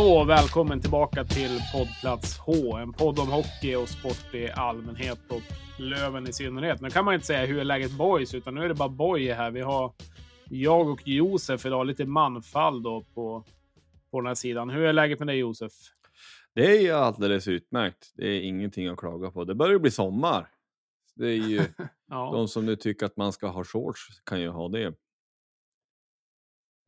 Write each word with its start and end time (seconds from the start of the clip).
Hallå 0.00 0.12
och 0.12 0.28
välkommen 0.28 0.80
tillbaka 0.80 1.24
till 1.24 1.58
poddplats 1.72 2.38
H. 2.38 2.76
En 2.76 2.92
podd 2.92 3.18
om 3.18 3.28
hockey 3.28 3.74
och 3.74 3.88
sport 3.88 4.34
i 4.34 4.50
allmänhet 4.50 5.18
och 5.28 5.42
Löven 5.78 6.28
i 6.28 6.32
synnerhet. 6.32 6.80
Nu 6.80 6.90
kan 6.90 7.04
man 7.04 7.14
inte 7.14 7.26
säga 7.26 7.46
hur 7.46 7.58
är 7.58 7.64
läget 7.64 7.90
boys, 7.90 8.34
utan 8.34 8.54
nu 8.54 8.64
är 8.64 8.68
det 8.68 8.74
bara 8.74 8.88
boy 8.88 9.32
här. 9.32 9.50
Vi 9.50 9.60
har 9.60 9.92
jag 10.50 10.88
och 10.88 11.08
Josef 11.08 11.66
idag, 11.66 11.86
lite 11.86 12.04
manfall 12.04 12.82
då 12.82 13.04
på, 13.14 13.44
på 14.10 14.20
den 14.20 14.26
här 14.26 14.34
sidan. 14.34 14.70
Hur 14.70 14.84
är 14.84 14.92
läget 14.92 15.18
med 15.18 15.28
dig 15.28 15.36
Josef? 15.36 15.72
Det 16.54 16.86
är 16.86 16.94
alldeles 16.94 17.48
utmärkt. 17.48 18.12
Det 18.16 18.26
är 18.26 18.40
ingenting 18.40 18.86
att 18.86 18.98
klaga 18.98 19.30
på. 19.30 19.44
Det 19.44 19.54
börjar 19.54 19.78
bli 19.78 19.90
sommar. 19.90 20.48
Det 21.16 21.28
är 21.28 21.48
ju 21.48 21.62
Ja. 22.08 22.30
de 22.34 22.48
som 22.48 22.66
nu 22.66 22.76
tycker 22.76 23.06
att 23.06 23.16
man 23.16 23.32
ska 23.32 23.46
ha 23.46 23.64
shorts 23.64 24.00
kan 24.24 24.40
ju 24.40 24.48
ha 24.48 24.68
det. 24.68 24.94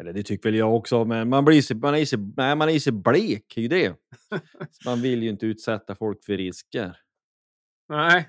Eller 0.01 0.13
det 0.13 0.23
tycker 0.23 0.49
väl 0.49 0.59
jag 0.59 0.77
också, 0.77 1.05
men 1.05 1.29
man 1.29 1.45
blir 1.45 1.63
så, 1.63 1.77
man 1.77 1.95
är 1.95 2.05
så, 2.05 2.17
nej, 2.37 2.57
man 2.57 2.69
är 2.69 2.79
så 2.79 2.93
blek, 2.93 3.57
är 3.57 3.63
ju 3.63 3.69
det. 3.69 3.97
Man 4.87 5.03
vill 5.03 5.23
ju 5.23 5.29
inte 5.29 5.47
utsätta 5.47 5.95
folk 5.95 6.25
för 6.25 6.37
risker. 6.37 6.97
Nej. 7.89 8.29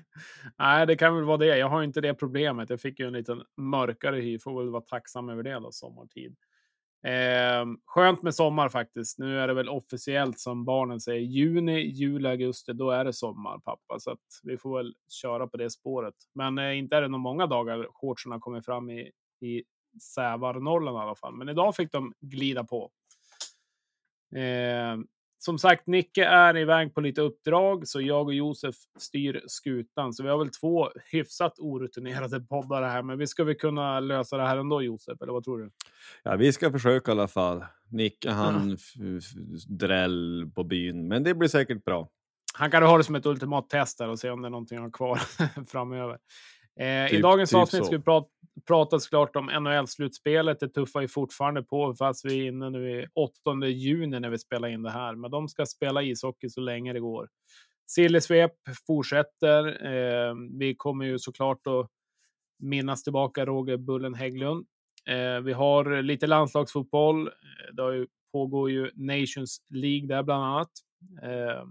Nej, 0.58 0.86
det 0.86 0.96
kan 0.96 1.14
väl 1.14 1.24
vara 1.24 1.36
det. 1.36 1.58
Jag 1.58 1.68
har 1.68 1.82
inte 1.82 2.00
det 2.00 2.14
problemet. 2.14 2.70
Jag 2.70 2.80
fick 2.80 3.00
ju 3.00 3.06
en 3.06 3.12
liten 3.12 3.42
mörkare 3.56 4.16
hy. 4.16 4.38
Får 4.38 4.60
väl 4.62 4.70
vara 4.70 4.82
tacksam 4.82 5.28
över 5.28 5.42
det 5.42 5.52
då, 5.52 5.72
sommartid. 5.72 6.36
Eh, 7.06 7.66
skönt 7.84 8.22
med 8.22 8.34
sommar 8.34 8.68
faktiskt. 8.68 9.18
Nu 9.18 9.38
är 9.40 9.48
det 9.48 9.54
väl 9.54 9.68
officiellt 9.68 10.38
som 10.38 10.64
barnen 10.64 11.00
säger. 11.00 11.20
Juni, 11.20 11.80
juli, 11.80 12.28
augusti, 12.28 12.72
då 12.72 12.90
är 12.90 13.04
det 13.04 13.12
sommar 13.12 13.58
pappa. 13.58 13.98
Så 13.98 14.10
att 14.10 14.40
vi 14.42 14.58
får 14.58 14.76
väl 14.76 14.94
köra 15.08 15.46
på 15.46 15.56
det 15.56 15.70
spåret. 15.70 16.14
Men 16.34 16.58
eh, 16.58 16.78
inte 16.78 16.96
är 16.96 17.02
det 17.02 17.08
nog 17.08 17.20
många 17.20 17.46
dagar 17.46 17.86
shortsen 17.90 18.40
kommer 18.40 18.60
fram 18.60 18.90
i, 18.90 19.10
i 19.40 19.62
Sävar-Norrland 20.00 20.96
i 20.96 21.00
alla 21.00 21.14
fall. 21.14 21.34
Men 21.34 21.48
idag 21.48 21.76
fick 21.76 21.92
de 21.92 22.12
glida 22.20 22.64
på. 22.64 22.90
Eh, 24.36 24.96
som 25.44 25.58
sagt, 25.58 25.86
Nicke 25.86 26.24
är 26.24 26.56
iväg 26.56 26.94
på 26.94 27.00
lite 27.00 27.20
uppdrag, 27.20 27.88
så 27.88 28.00
jag 28.00 28.26
och 28.26 28.34
Josef 28.34 28.74
styr 28.98 29.42
skutan. 29.46 30.12
Så 30.12 30.22
vi 30.22 30.28
har 30.28 30.38
väl 30.38 30.50
två 30.50 30.88
hyfsat 31.12 31.58
orutinerade 31.58 32.40
poddare 32.40 32.84
här, 32.84 33.02
men 33.02 33.18
vi 33.18 33.26
ska 33.26 33.44
väl 33.44 33.54
kunna 33.54 34.00
lösa 34.00 34.36
det 34.36 34.42
här 34.42 34.56
ändå, 34.56 34.82
Josef? 34.82 35.22
Eller 35.22 35.32
vad 35.32 35.44
tror 35.44 35.58
du? 35.58 35.70
Ja, 36.22 36.36
vi 36.36 36.52
ska 36.52 36.72
försöka 36.72 37.10
i 37.10 37.12
alla 37.12 37.28
fall. 37.28 37.64
Nicke 37.90 38.30
han 38.30 38.76
dräll 39.68 40.50
på 40.54 40.64
byn, 40.64 41.08
men 41.08 41.22
det 41.22 41.34
blir 41.34 41.48
säkert 41.48 41.84
bra. 41.84 42.08
Han 42.54 42.70
kan 42.70 42.82
ha 42.82 42.98
det 42.98 43.04
som 43.04 43.14
ett 43.14 43.26
ultimat 43.26 43.68
test 43.68 43.98
där 43.98 44.08
och 44.08 44.18
se 44.18 44.30
om 44.30 44.42
det 44.42 44.48
är 44.48 44.50
någonting 44.50 44.78
han 44.78 44.84
har 44.84 44.90
kvar 44.90 45.16
framöver. 45.66 46.18
Eh, 46.80 47.06
I 47.06 47.08
Typ- 47.10 47.22
dagens 47.22 47.50
typ 47.50 47.58
avsnitt 47.58 47.82
så. 47.82 47.86
ska 47.86 47.96
vi 47.96 48.02
prata, 48.02 48.28
prata 48.66 48.98
såklart 48.98 49.36
om 49.36 49.50
NHL-slutspelet. 49.50 50.60
Det 50.60 50.68
tuffar 50.68 51.00
ju 51.00 51.08
fortfarande 51.08 51.62
på, 51.62 51.94
fast 51.94 52.24
vi 52.24 52.40
är 52.40 52.46
inne 52.48 52.70
nu 52.70 52.90
i 53.00 53.06
8 53.14 53.66
juni 53.68 54.20
när 54.20 54.30
vi 54.30 54.38
spelar 54.38 54.68
in 54.68 54.82
det 54.82 54.90
här. 54.90 55.14
Men 55.14 55.30
de 55.30 55.48
ska 55.48 55.66
spela 55.66 56.02
ishockey 56.02 56.48
så 56.48 56.60
länge 56.60 56.92
det 56.92 57.00
går. 57.00 57.28
Sillesvep 57.86 58.52
fortsätter. 58.86 59.66
Eh, 59.86 60.34
vi 60.58 60.74
kommer 60.74 61.04
ju 61.04 61.18
såklart 61.18 61.66
att 61.66 61.90
minnas 62.58 63.02
tillbaka 63.02 63.46
Roger 63.46 63.76
Bullen 63.76 64.14
Hägglund. 64.14 64.66
Eh, 65.08 65.40
vi 65.40 65.52
har 65.52 66.02
lite 66.02 66.26
landslagsfotboll. 66.26 67.26
Eh, 67.26 67.32
Det 67.72 67.82
har 67.82 67.92
ju, 67.92 68.06
pågår 68.32 68.70
ju 68.70 68.90
Nations 68.94 69.58
League 69.70 70.06
där 70.08 70.22
bland 70.22 70.44
annat. 70.44 70.70
Eh, 71.22 71.64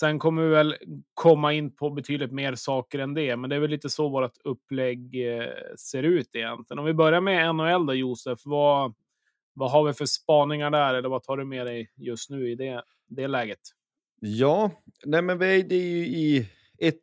Sen 0.00 0.18
kommer 0.18 0.42
vi 0.42 0.48
väl 0.48 0.76
komma 1.14 1.52
in 1.52 1.76
på 1.76 1.90
betydligt 1.90 2.32
mer 2.32 2.54
saker 2.54 2.98
än 2.98 3.14
det, 3.14 3.36
men 3.36 3.50
det 3.50 3.56
är 3.56 3.60
väl 3.60 3.70
lite 3.70 3.90
så 3.90 4.08
vårt 4.08 4.36
upplägg 4.44 5.28
eh, 5.36 5.48
ser 5.78 6.02
ut 6.02 6.30
egentligen. 6.32 6.78
Om 6.78 6.84
vi 6.84 6.94
börjar 6.94 7.20
med 7.20 7.54
NHL 7.54 7.86
då, 7.86 7.94
Josef. 7.94 8.38
Vad, 8.44 8.94
vad 9.54 9.70
har 9.70 9.84
vi 9.84 9.92
för 9.92 10.06
spaningar 10.06 10.70
där? 10.70 10.94
Eller 10.94 11.08
vad 11.08 11.22
tar 11.22 11.36
du 11.36 11.44
med 11.44 11.66
dig 11.66 11.90
just 11.96 12.30
nu 12.30 12.50
i 12.50 12.54
det, 12.54 12.82
det 13.06 13.28
läget? 13.28 13.58
Ja, 14.20 14.70
nej 15.04 15.22
men 15.22 15.38
vi 15.38 15.60
är, 15.60 15.64
det 15.64 15.74
är 15.74 15.88
ju 15.88 16.06
i 16.06 16.48
ett 16.78 17.02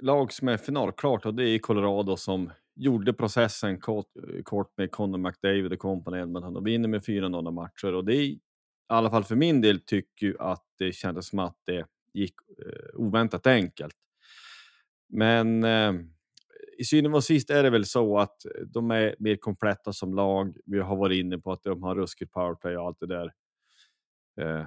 lag 0.00 0.32
som 0.32 0.48
är 0.48 0.56
finalklart 0.56 1.26
och 1.26 1.34
det 1.34 1.48
är 1.48 1.58
Colorado 1.58 2.16
som 2.16 2.52
gjorde 2.74 3.12
processen 3.12 3.80
kort, 3.80 4.12
kort 4.42 4.72
med 4.76 4.90
Conor 4.90 5.18
McDavid 5.18 5.72
och 5.72 5.78
kompani 5.78 6.18
Edmonton 6.18 6.56
och 6.56 6.66
vinner 6.66 6.88
med 6.88 7.02
4-0 7.02 7.50
matcher 7.50 7.94
och 7.94 8.04
det 8.04 8.16
är 8.16 8.22
i 8.22 8.40
alla 8.86 9.10
fall 9.10 9.24
för 9.24 9.36
min 9.36 9.60
del 9.60 9.80
tycker 9.80 10.26
ju 10.26 10.36
att 10.38 10.64
det 10.78 10.92
kändes 10.92 11.28
som 11.28 11.38
att 11.38 11.56
det 11.64 11.86
gick 12.14 12.34
eh, 12.66 13.00
oväntat 13.00 13.46
enkelt. 13.46 13.96
Men 15.08 15.64
eh, 15.64 15.92
i 16.78 16.84
synnerhet 16.84 17.16
och 17.16 17.24
sist 17.24 17.50
är 17.50 17.62
det 17.62 17.70
väl 17.70 17.86
så 17.86 18.18
att 18.18 18.44
eh, 18.44 18.50
de 18.66 18.90
är 18.90 19.16
mer 19.18 19.36
kompletta 19.36 19.92
som 19.92 20.14
lag. 20.14 20.56
Vi 20.64 20.78
har 20.78 20.96
varit 20.96 21.18
inne 21.18 21.38
på 21.38 21.52
att 21.52 21.62
de 21.62 21.82
har 21.82 21.94
ruskigt 21.94 22.32
powerplay 22.32 22.76
och 22.76 22.86
allt 22.86 23.00
det 23.00 23.06
där. 23.06 23.32
Eh, 24.40 24.66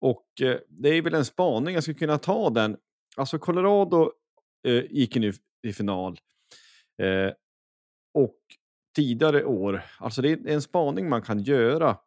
och 0.00 0.26
eh, 0.42 0.58
det 0.68 0.88
är 0.88 1.02
väl 1.02 1.14
en 1.14 1.24
spaning, 1.24 1.74
jag 1.74 1.82
skulle 1.82 1.98
kunna 1.98 2.18
ta 2.18 2.50
den. 2.50 2.76
Alltså 3.16 3.38
Colorado 3.38 4.12
eh, 4.66 4.84
gick 4.90 5.16
ju 5.16 5.20
nu 5.20 5.32
i 5.62 5.72
final. 5.72 6.18
Eh, 7.02 7.32
och 8.14 8.38
tidigare 8.96 9.44
år, 9.44 9.82
alltså 9.98 10.22
det 10.22 10.32
är 10.32 10.48
en 10.48 10.62
spaning 10.62 11.08
man 11.08 11.22
kan 11.22 11.38
göra. 11.38 11.98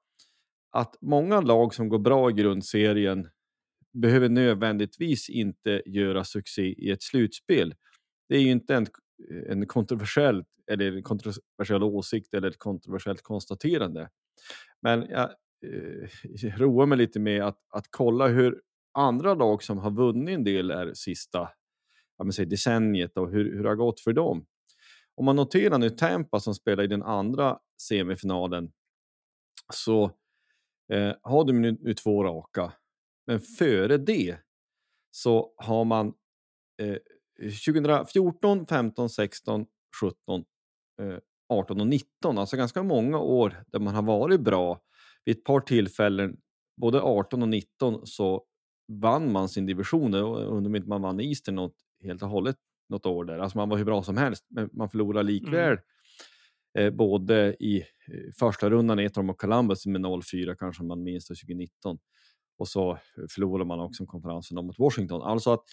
Att 0.71 0.97
många 1.01 1.41
lag 1.41 1.73
som 1.73 1.89
går 1.89 1.99
bra 1.99 2.29
i 2.29 2.33
grundserien 2.33 3.29
behöver 3.93 4.29
nödvändigtvis 4.29 5.29
inte 5.29 5.81
göra 5.85 6.23
succé 6.23 6.63
i 6.63 6.91
ett 6.91 7.03
slutspel. 7.03 7.75
Det 8.29 8.35
är 8.35 8.41
ju 8.41 8.51
inte 8.51 8.75
en, 8.75 8.87
en 9.47 9.67
kontroversiell 9.67 10.43
eller 10.71 10.97
en 10.97 11.03
kontroversiell 11.03 11.83
åsikt 11.83 12.33
eller 12.33 12.47
ett 12.47 12.59
kontroversiellt 12.59 13.21
konstaterande. 13.21 14.09
Men 14.81 15.07
jag 15.09 15.29
eh, 15.65 16.57
roar 16.57 16.85
mig 16.85 16.97
lite 16.97 17.19
med 17.19 17.43
att, 17.43 17.57
att 17.69 17.85
kolla 17.89 18.27
hur 18.27 18.61
andra 18.93 19.33
lag 19.33 19.63
som 19.63 19.77
har 19.77 19.91
vunnit 19.91 20.35
en 20.35 20.43
del 20.43 20.71
är 20.71 20.93
sista 20.93 21.49
säga, 22.33 22.45
decenniet 22.45 23.17
och 23.17 23.31
hur, 23.31 23.55
hur 23.55 23.63
det 23.63 23.69
har 23.69 23.75
gått 23.75 23.99
för 23.99 24.13
dem. 24.13 24.45
Om 25.15 25.25
man 25.25 25.35
noterar 25.35 25.77
nu 25.77 25.89
Tampa 25.89 26.39
som 26.39 26.55
spelar 26.55 26.83
i 26.83 26.87
den 26.87 27.03
andra 27.03 27.59
semifinalen 27.81 28.71
så 29.73 30.03
eh, 30.93 31.13
har 31.21 31.45
de 31.45 31.61
nu, 31.61 31.77
nu 31.81 31.93
två 31.93 32.23
raka. 32.23 32.73
Men 33.29 33.39
före 33.39 33.97
det 33.97 34.37
så 35.11 35.53
har 35.57 35.85
man 35.85 36.13
eh, 36.81 36.97
2014, 37.65 38.65
15, 38.67 39.09
16, 39.09 39.65
17, 40.01 40.43
eh, 41.01 41.17
18 41.49 41.81
och 41.81 41.87
19, 41.87 42.37
alltså 42.37 42.57
ganska 42.57 42.83
många 42.83 43.19
år 43.19 43.63
där 43.67 43.79
man 43.79 43.95
har 43.95 44.01
varit 44.01 44.41
bra. 44.41 44.81
Vid 45.25 45.37
ett 45.37 45.43
par 45.43 45.59
tillfällen, 45.59 46.37
både 46.81 47.01
18 47.01 47.41
och 47.41 47.49
19, 47.49 48.07
så 48.07 48.43
vann 48.87 49.31
man 49.31 49.49
sin 49.49 49.65
division. 49.65 50.13
Undrar 50.13 50.67
om 50.67 50.75
inte 50.75 50.89
man 50.89 51.01
vann 51.01 51.19
Eastern 51.19 51.55
något, 51.55 51.75
helt 52.03 52.23
och 52.23 52.29
hållet 52.29 52.57
något 52.89 53.05
år 53.05 53.25
där. 53.25 53.39
Alltså 53.39 53.57
man 53.57 53.69
var 53.69 53.77
hur 53.77 53.85
bra 53.85 54.03
som 54.03 54.17
helst, 54.17 54.45
men 54.49 54.69
man 54.73 54.89
förlorade 54.89 55.31
likväl. 55.31 55.77
Mm. 56.77 56.87
Eh, 56.87 56.97
både 56.97 57.55
i 57.59 57.77
eh, 57.79 58.33
första 58.39 58.69
rundan, 58.69 58.99
av 58.99 59.09
dem 59.09 59.29
och 59.29 59.39
Columbus 59.39 59.85
med 59.85 60.01
0-4 60.01 60.55
kanske 60.59 60.83
man 60.83 61.03
minns 61.03 61.27
2019. 61.27 61.99
Och 62.59 62.67
så 62.67 62.97
förlorar 63.29 63.65
man 63.65 63.79
också 63.79 64.05
konferensen 64.05 64.65
mot 64.65 64.79
Washington. 64.79 65.21
Alltså 65.21 65.53
att 65.53 65.63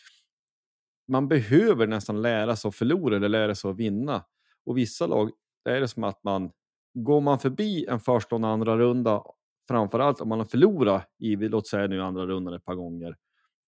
man 1.09 1.29
behöver 1.29 1.87
nästan 1.87 2.23
lära 2.23 2.57
sig 2.57 2.69
att 2.69 2.75
förlora 2.75 3.17
eller 3.17 3.29
lära 3.29 3.55
sig 3.55 3.71
att 3.71 3.77
vinna. 3.77 4.25
Och 4.65 4.79
vissa 4.79 5.07
lag, 5.07 5.31
är 5.65 5.81
det 5.81 5.89
som 5.89 6.05
att 6.05 6.25
man 6.25 6.51
går 6.95 7.21
man 7.21 7.39
förbi 7.39 7.87
en 7.89 8.01
första 8.01 8.35
och 8.35 8.41
en 8.41 8.45
andra 8.45 8.79
runda, 8.79 9.23
framförallt 9.69 10.21
om 10.21 10.29
man 10.29 10.39
har 10.39 10.47
förlorat 10.47 11.09
i, 11.19 11.37
låt 11.37 11.67
säga 11.67 11.87
nu 11.87 12.03
andra 12.03 12.27
rundan 12.27 12.55
ett 12.55 12.65
par 12.65 12.75
gånger, 12.75 13.17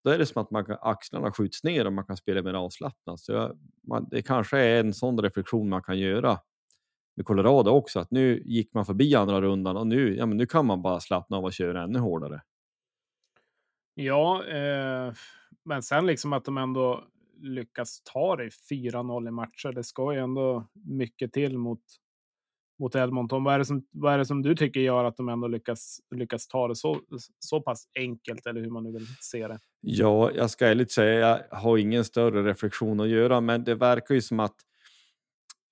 då 0.04 0.10
är 0.10 0.18
det 0.18 0.26
som 0.26 0.42
att 0.42 0.50
man 0.50 0.64
kan, 0.64 0.76
axlarna 0.80 1.32
skjuts 1.32 1.64
ner 1.64 1.86
och 1.86 1.92
man 1.92 2.04
kan 2.06 2.16
spela 2.16 2.42
mer 2.42 2.54
avslappnat. 2.54 3.20
Så 3.20 3.32
jag, 3.32 3.58
man, 3.88 4.08
det 4.10 4.22
kanske 4.22 4.58
är 4.58 4.80
en 4.80 4.94
sån 4.94 5.22
reflektion 5.22 5.68
man 5.68 5.82
kan 5.82 5.98
göra 5.98 6.38
med 7.16 7.26
Colorado 7.26 7.70
också, 7.70 8.00
att 8.00 8.10
nu 8.10 8.42
gick 8.44 8.74
man 8.74 8.86
förbi 8.86 9.14
andra 9.14 9.40
rundan 9.40 9.76
och 9.76 9.86
nu, 9.86 10.16
ja, 10.16 10.26
men 10.26 10.36
nu 10.36 10.46
kan 10.46 10.66
man 10.66 10.82
bara 10.82 11.00
slappna 11.00 11.36
av 11.36 11.44
och 11.44 11.52
köra 11.52 11.82
ännu 11.82 11.98
hårdare. 11.98 12.40
Ja, 14.00 14.44
eh, 14.46 15.12
men 15.64 15.82
sen 15.82 16.06
liksom 16.06 16.32
att 16.32 16.44
de 16.44 16.58
ändå 16.58 17.04
lyckas 17.40 18.02
ta 18.04 18.36
det 18.36 18.48
4-0 18.70 19.28
i 19.28 19.30
matcher. 19.30 19.72
Det 19.72 19.84
ska 19.84 20.12
ju 20.14 20.20
ändå 20.20 20.68
mycket 20.72 21.32
till 21.32 21.58
mot, 21.58 21.80
mot 22.78 22.94
Edmonton. 22.94 23.44
Vad 23.44 23.54
är, 23.54 23.58
det 23.58 23.64
som, 23.64 23.86
vad 23.90 24.14
är 24.14 24.18
det 24.18 24.26
som 24.26 24.42
du 24.42 24.54
tycker 24.54 24.80
gör 24.80 25.04
att 25.04 25.16
de 25.16 25.28
ändå 25.28 25.48
lyckas, 25.48 26.00
lyckas 26.10 26.48
ta 26.48 26.68
det 26.68 26.76
så, 26.76 27.00
så 27.38 27.60
pass 27.60 27.88
enkelt, 27.94 28.46
eller 28.46 28.60
hur 28.60 28.70
man 28.70 28.84
nu 28.84 28.92
vill 28.92 29.06
se 29.20 29.48
det? 29.48 29.58
Ja, 29.80 30.30
jag 30.30 30.50
ska 30.50 30.66
ärligt 30.66 30.92
säga, 30.92 31.40
jag 31.50 31.58
har 31.58 31.78
ingen 31.78 32.04
större 32.04 32.42
reflektion 32.42 33.00
att 33.00 33.08
göra, 33.08 33.40
men 33.40 33.64
det 33.64 33.74
verkar 33.74 34.14
ju 34.14 34.22
som 34.22 34.40
att 34.40 34.56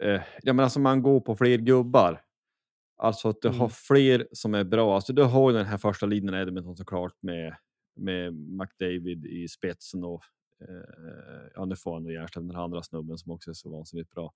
eh, 0.02 0.20
ja, 0.42 0.52
men 0.52 0.60
alltså 0.60 0.80
man 0.80 1.02
går 1.02 1.20
på 1.20 1.36
fler 1.36 1.58
gubbar. 1.58 2.22
Alltså 2.98 3.28
att 3.28 3.42
du 3.42 3.48
mm. 3.48 3.60
har 3.60 3.68
fler 3.68 4.28
som 4.32 4.54
är 4.54 4.64
bra. 4.64 4.94
Alltså 4.94 5.12
du 5.12 5.22
har 5.22 5.50
ju 5.50 5.56
den 5.56 5.66
här 5.66 5.78
första 5.78 6.06
linjen 6.06 6.34
Edmonton 6.34 6.76
såklart 6.76 7.14
med, 7.22 7.56
med 7.96 8.34
McDavid 8.34 9.26
i 9.26 9.48
spetsen 9.48 10.04
och 10.04 10.22
eh, 10.60 11.50
ja, 11.54 11.64
nu 11.64 11.76
får 11.76 11.94
han 11.94 12.04
Järnström, 12.04 12.48
den 12.48 12.56
andra 12.56 12.82
snubben 12.82 13.18
som 13.18 13.32
också 13.32 13.50
är 13.50 13.54
så 13.54 13.70
vansinnigt 13.70 14.10
bra. 14.10 14.32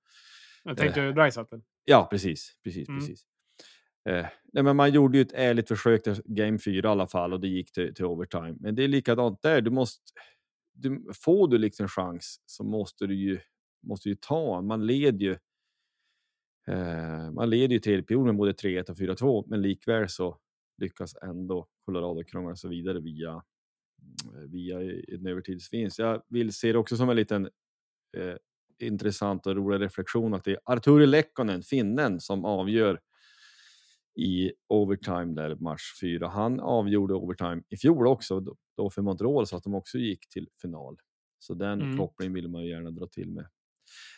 Jag 0.65 0.77
tänkte 0.77 1.03
eh, 1.03 1.15
Dreisaitl? 1.15 1.57
Ja, 1.85 2.09
precis, 2.11 2.57
precis, 2.65 2.89
mm. 2.89 3.01
precis. 3.01 3.25
Eh, 4.09 4.27
nej, 4.53 4.65
men 4.65 4.77
man 4.77 4.93
gjorde 4.93 5.19
ju 5.19 5.23
ett 5.23 5.33
ärligt 5.33 5.69
försök 5.69 6.03
till 6.03 6.23
Game 6.25 6.59
4 6.59 6.89
i 6.89 6.91
alla 6.91 7.07
fall 7.07 7.33
och 7.33 7.41
det 7.41 7.49
gick 7.49 7.73
till, 7.73 7.95
till 7.95 8.05
overtime. 8.05 8.57
Men 8.61 8.75
det 8.75 8.85
är 8.85 8.89
likadant 8.89 9.43
där. 9.43 9.61
Du 9.61 9.71
måste, 9.71 10.03
du, 10.73 11.05
får 11.15 11.49
du 11.49 11.59
liksom 11.59 11.89
chans 11.89 12.43
så 12.47 12.65
måste 12.65 13.07
du 13.07 13.15
ju, 13.15 13.41
måste 13.83 14.09
ju 14.09 14.15
ta. 14.15 14.61
Man 14.61 14.87
leder 14.87 15.19
ju. 15.19 15.37
Eh, 16.69 17.31
man 17.31 17.51
leder 17.51 17.75
ju 17.75 17.79
tredje 17.79 18.03
perioden 18.03 18.37
både 18.37 18.53
3-1 18.53 18.91
och 18.91 18.97
4-2, 18.97 19.45
men 19.47 19.63
likväl 19.63 20.09
så 20.09 20.39
lyckas 20.79 21.15
ändå 21.23 21.69
Colorado 21.85 22.25
krångla 22.25 22.57
sig 22.57 22.71
vidare 22.71 23.01
via 23.01 23.43
via 24.49 24.81
en 25.09 25.27
övertidsvinst. 25.27 25.99
Jag 25.99 26.23
vill 26.29 26.53
se 26.53 26.73
det 26.73 26.79
också 26.79 26.97
som 26.97 27.11
en 27.11 27.17
liten 27.17 27.45
eh, 28.17 28.35
intressant 28.79 29.47
och 29.47 29.57
rolig 29.57 29.81
reflektion 29.81 30.35
att 30.35 30.45
det 30.45 30.51
är 30.51 30.59
Arturi 30.65 31.07
Lekkonen, 31.07 31.63
finnen, 31.63 32.21
som 32.21 32.45
avgör 32.45 33.01
i 34.17 34.53
overtime 34.69 35.35
där 35.35 35.55
match 35.55 36.01
4. 36.01 36.29
Han 36.29 36.61
avgjorde 36.61 37.15
overtime 37.15 37.63
i 37.69 37.77
fjol 37.77 38.07
också 38.07 38.41
då, 38.77 38.91
för 38.91 39.03
Montreal 39.03 39.47
så 39.47 39.57
att 39.57 39.65
de 39.65 39.75
också 39.75 39.99
gick 39.99 40.29
till 40.29 40.49
final. 40.63 40.97
Så 41.39 41.55
den 41.55 41.83
mm. 41.83 41.99
kopplingen 41.99 42.35
vill 42.35 42.49
man 42.49 42.63
ju 42.63 42.71
gärna 42.71 42.91
dra 42.91 43.07
till 43.07 43.31
med. 43.31 43.47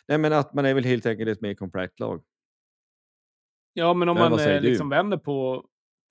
Nej, 0.07 0.17
men 0.17 0.33
att 0.33 0.53
man 0.53 0.65
är 0.65 0.73
väl 0.73 0.83
helt 0.83 1.05
enkelt 1.05 1.29
ett 1.29 1.41
mer 1.41 1.53
komplett 1.53 1.99
lag. 1.99 2.23
Ja, 3.73 3.93
men 3.93 4.09
om 4.09 4.17
men 4.17 4.31
man 4.31 4.39
eh, 4.39 4.61
liksom 4.61 4.89
vänder 4.89 5.17
på 5.17 5.65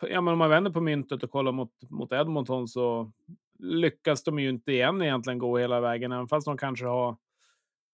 ja, 0.09 0.21
men 0.21 0.33
om 0.33 0.39
man 0.39 0.51
vänder 0.51 0.71
på 0.71 0.81
myntet 0.81 1.23
och 1.23 1.31
kollar 1.31 1.53
mot, 1.53 1.71
mot 1.91 2.13
Edmonton 2.13 2.69
så 2.69 3.13
lyckas 3.63 4.25
de 4.25 4.39
ju 4.39 4.49
inte 4.49 4.73
igen 4.73 5.03
egentligen 5.03 5.39
gå 5.39 5.59
hela 5.59 5.81
vägen, 5.81 6.13
även 6.13 6.29
fast 6.29 6.45
de 6.45 6.59
kanske 6.59 6.87
har 6.87 7.17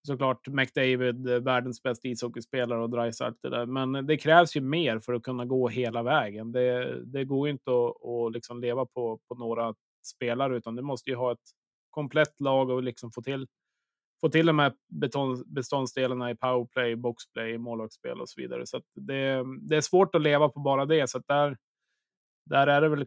såklart 0.07 0.49
McDavid, 0.49 1.29
eh, 1.29 1.39
världens 1.39 1.83
bästa 1.83 2.09
ishockeyspelare 2.09 2.83
och 2.83 2.91
Dreisaitl 2.91 3.51
där. 3.51 3.67
Men 3.67 4.07
det 4.07 4.17
krävs 4.17 4.57
ju 4.57 4.61
mer 4.61 4.99
för 4.99 5.13
att 5.13 5.23
kunna 5.23 5.45
gå 5.45 5.69
hela 5.69 6.03
vägen. 6.03 6.53
Det, 6.53 7.01
det 7.05 7.25
går 7.25 7.49
inte 7.49 7.71
att, 7.71 8.07
att 8.07 8.33
liksom 8.33 8.61
leva 8.61 8.87
på, 8.87 9.21
på 9.29 9.35
några 9.35 9.75
spelare, 10.07 10.57
utan 10.57 10.77
du 10.77 10.83
måste 10.83 11.11
ju 11.11 11.17
ha 11.17 11.33
ett 11.33 11.51
komplett 11.91 12.41
lag 12.41 12.71
och 12.71 12.83
liksom 12.83 13.13
få 13.13 13.23
till 13.23 13.47
få 14.21 14.29
till 14.29 14.47
de 14.47 14.59
här 14.59 14.73
beståndsdelarna 15.47 16.31
i 16.31 16.37
powerplay, 16.37 16.97
boxplay, 16.97 17.59
målvaktsspel 17.59 18.21
och 18.21 18.29
så 18.29 18.41
vidare. 18.41 18.67
Så 18.67 18.81
det, 18.95 19.45
det, 19.61 19.77
är 19.77 19.81
svårt 19.81 20.15
att 20.15 20.23
leva 20.23 20.49
på 20.49 20.61
bara 20.61 20.87
det. 20.87 21.11
Så 21.11 21.23
där, 21.27 21.57
där 22.47 22.67
är 22.67 22.81
det 22.81 22.89
väl 22.89 23.07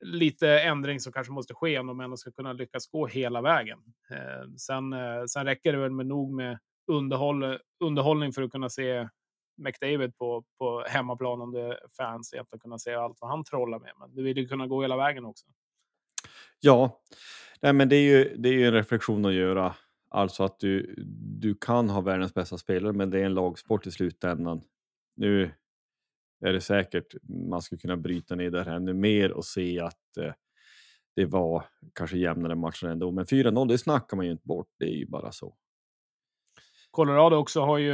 lite 0.00 0.48
ändring 0.60 1.00
som 1.00 1.12
kanske 1.12 1.32
måste 1.32 1.54
ske 1.54 1.78
om 1.78 1.86
de 1.86 2.00
ändå 2.00 2.16
ska 2.16 2.30
kunna 2.32 2.52
lyckas 2.52 2.86
gå 2.86 3.06
hela 3.06 3.42
vägen. 3.42 3.78
Eh, 4.10 4.48
sen, 4.56 4.92
eh, 4.92 5.24
sen 5.28 5.44
räcker 5.44 5.72
det 5.72 5.78
väl 5.78 5.90
med 5.90 6.06
nog 6.06 6.32
med 6.32 6.58
underhåll, 6.86 7.58
underhållning 7.80 8.32
för 8.32 8.42
att 8.42 8.50
kunna 8.50 8.68
se 8.68 9.08
McDavid 9.56 10.16
på, 10.16 10.44
på 10.58 10.84
hemmaplan 10.88 11.40
om 11.40 11.52
det 11.52 11.60
är 11.60 11.78
fans 11.96 12.32
egentligen 12.32 12.60
kunna 12.60 12.78
se 12.78 12.94
allt 12.94 13.18
vad 13.20 13.30
han 13.30 13.44
trollar 13.44 13.78
med. 13.78 13.92
Men 13.98 14.14
du 14.14 14.22
vill 14.22 14.38
ju 14.38 14.48
kunna 14.48 14.66
gå 14.66 14.82
hela 14.82 14.96
vägen 14.96 15.24
också. 15.24 15.46
Ja, 16.60 17.00
Nej, 17.64 17.72
men 17.72 17.88
det 17.88 17.96
är 17.96 18.02
ju 18.02 18.36
det 18.36 18.48
är 18.48 18.52
ju 18.52 18.66
en 18.66 18.72
reflektion 18.72 19.24
att 19.24 19.34
göra. 19.34 19.74
Alltså 20.10 20.44
att 20.44 20.60
du, 20.60 20.94
du 21.40 21.54
kan 21.54 21.90
ha 21.90 22.00
världens 22.00 22.34
bästa 22.34 22.58
spelare, 22.58 22.92
men 22.92 23.10
det 23.10 23.20
är 23.20 23.24
en 23.24 23.34
lagsport 23.34 23.86
i 23.86 23.90
slutändan. 23.90 24.60
Nu 25.16 25.50
är 26.48 26.52
det 26.52 26.60
säkert 26.60 27.14
man 27.50 27.62
skulle 27.62 27.78
kunna 27.78 27.96
bryta 27.96 28.34
ner 28.34 28.50
det 28.50 28.64
här 28.64 28.76
ännu 28.76 28.94
mer 28.94 29.32
och 29.32 29.44
se 29.44 29.80
att 29.80 30.16
eh, 30.20 30.32
det 31.16 31.24
var 31.24 31.64
kanske 31.94 32.18
jämnare 32.18 32.54
matcher 32.54 32.86
ändå. 32.86 33.10
Men 33.10 33.24
4-0, 33.24 33.68
det 33.68 33.78
snackar 33.78 34.16
man 34.16 34.26
ju 34.26 34.32
inte 34.32 34.46
bort. 34.46 34.68
Det 34.78 34.84
är 34.84 34.96
ju 34.96 35.06
bara 35.06 35.32
så. 35.32 35.54
Colorado 36.90 37.36
också 37.36 37.60
har 37.60 37.78
ju, 37.78 37.92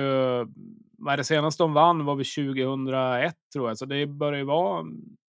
vad 0.99 1.13
är 1.13 1.17
det 1.17 1.25
senaste 1.25 1.63
de 1.63 1.73
vann 1.73 2.05
var 2.05 2.15
vi 2.15 2.25
2001 2.25 3.35
tror 3.53 3.69
jag, 3.69 3.79
så 3.79 3.87
det 3.87 4.07
börjar 4.07 4.39
ju 4.39 4.45
vara 4.45 4.87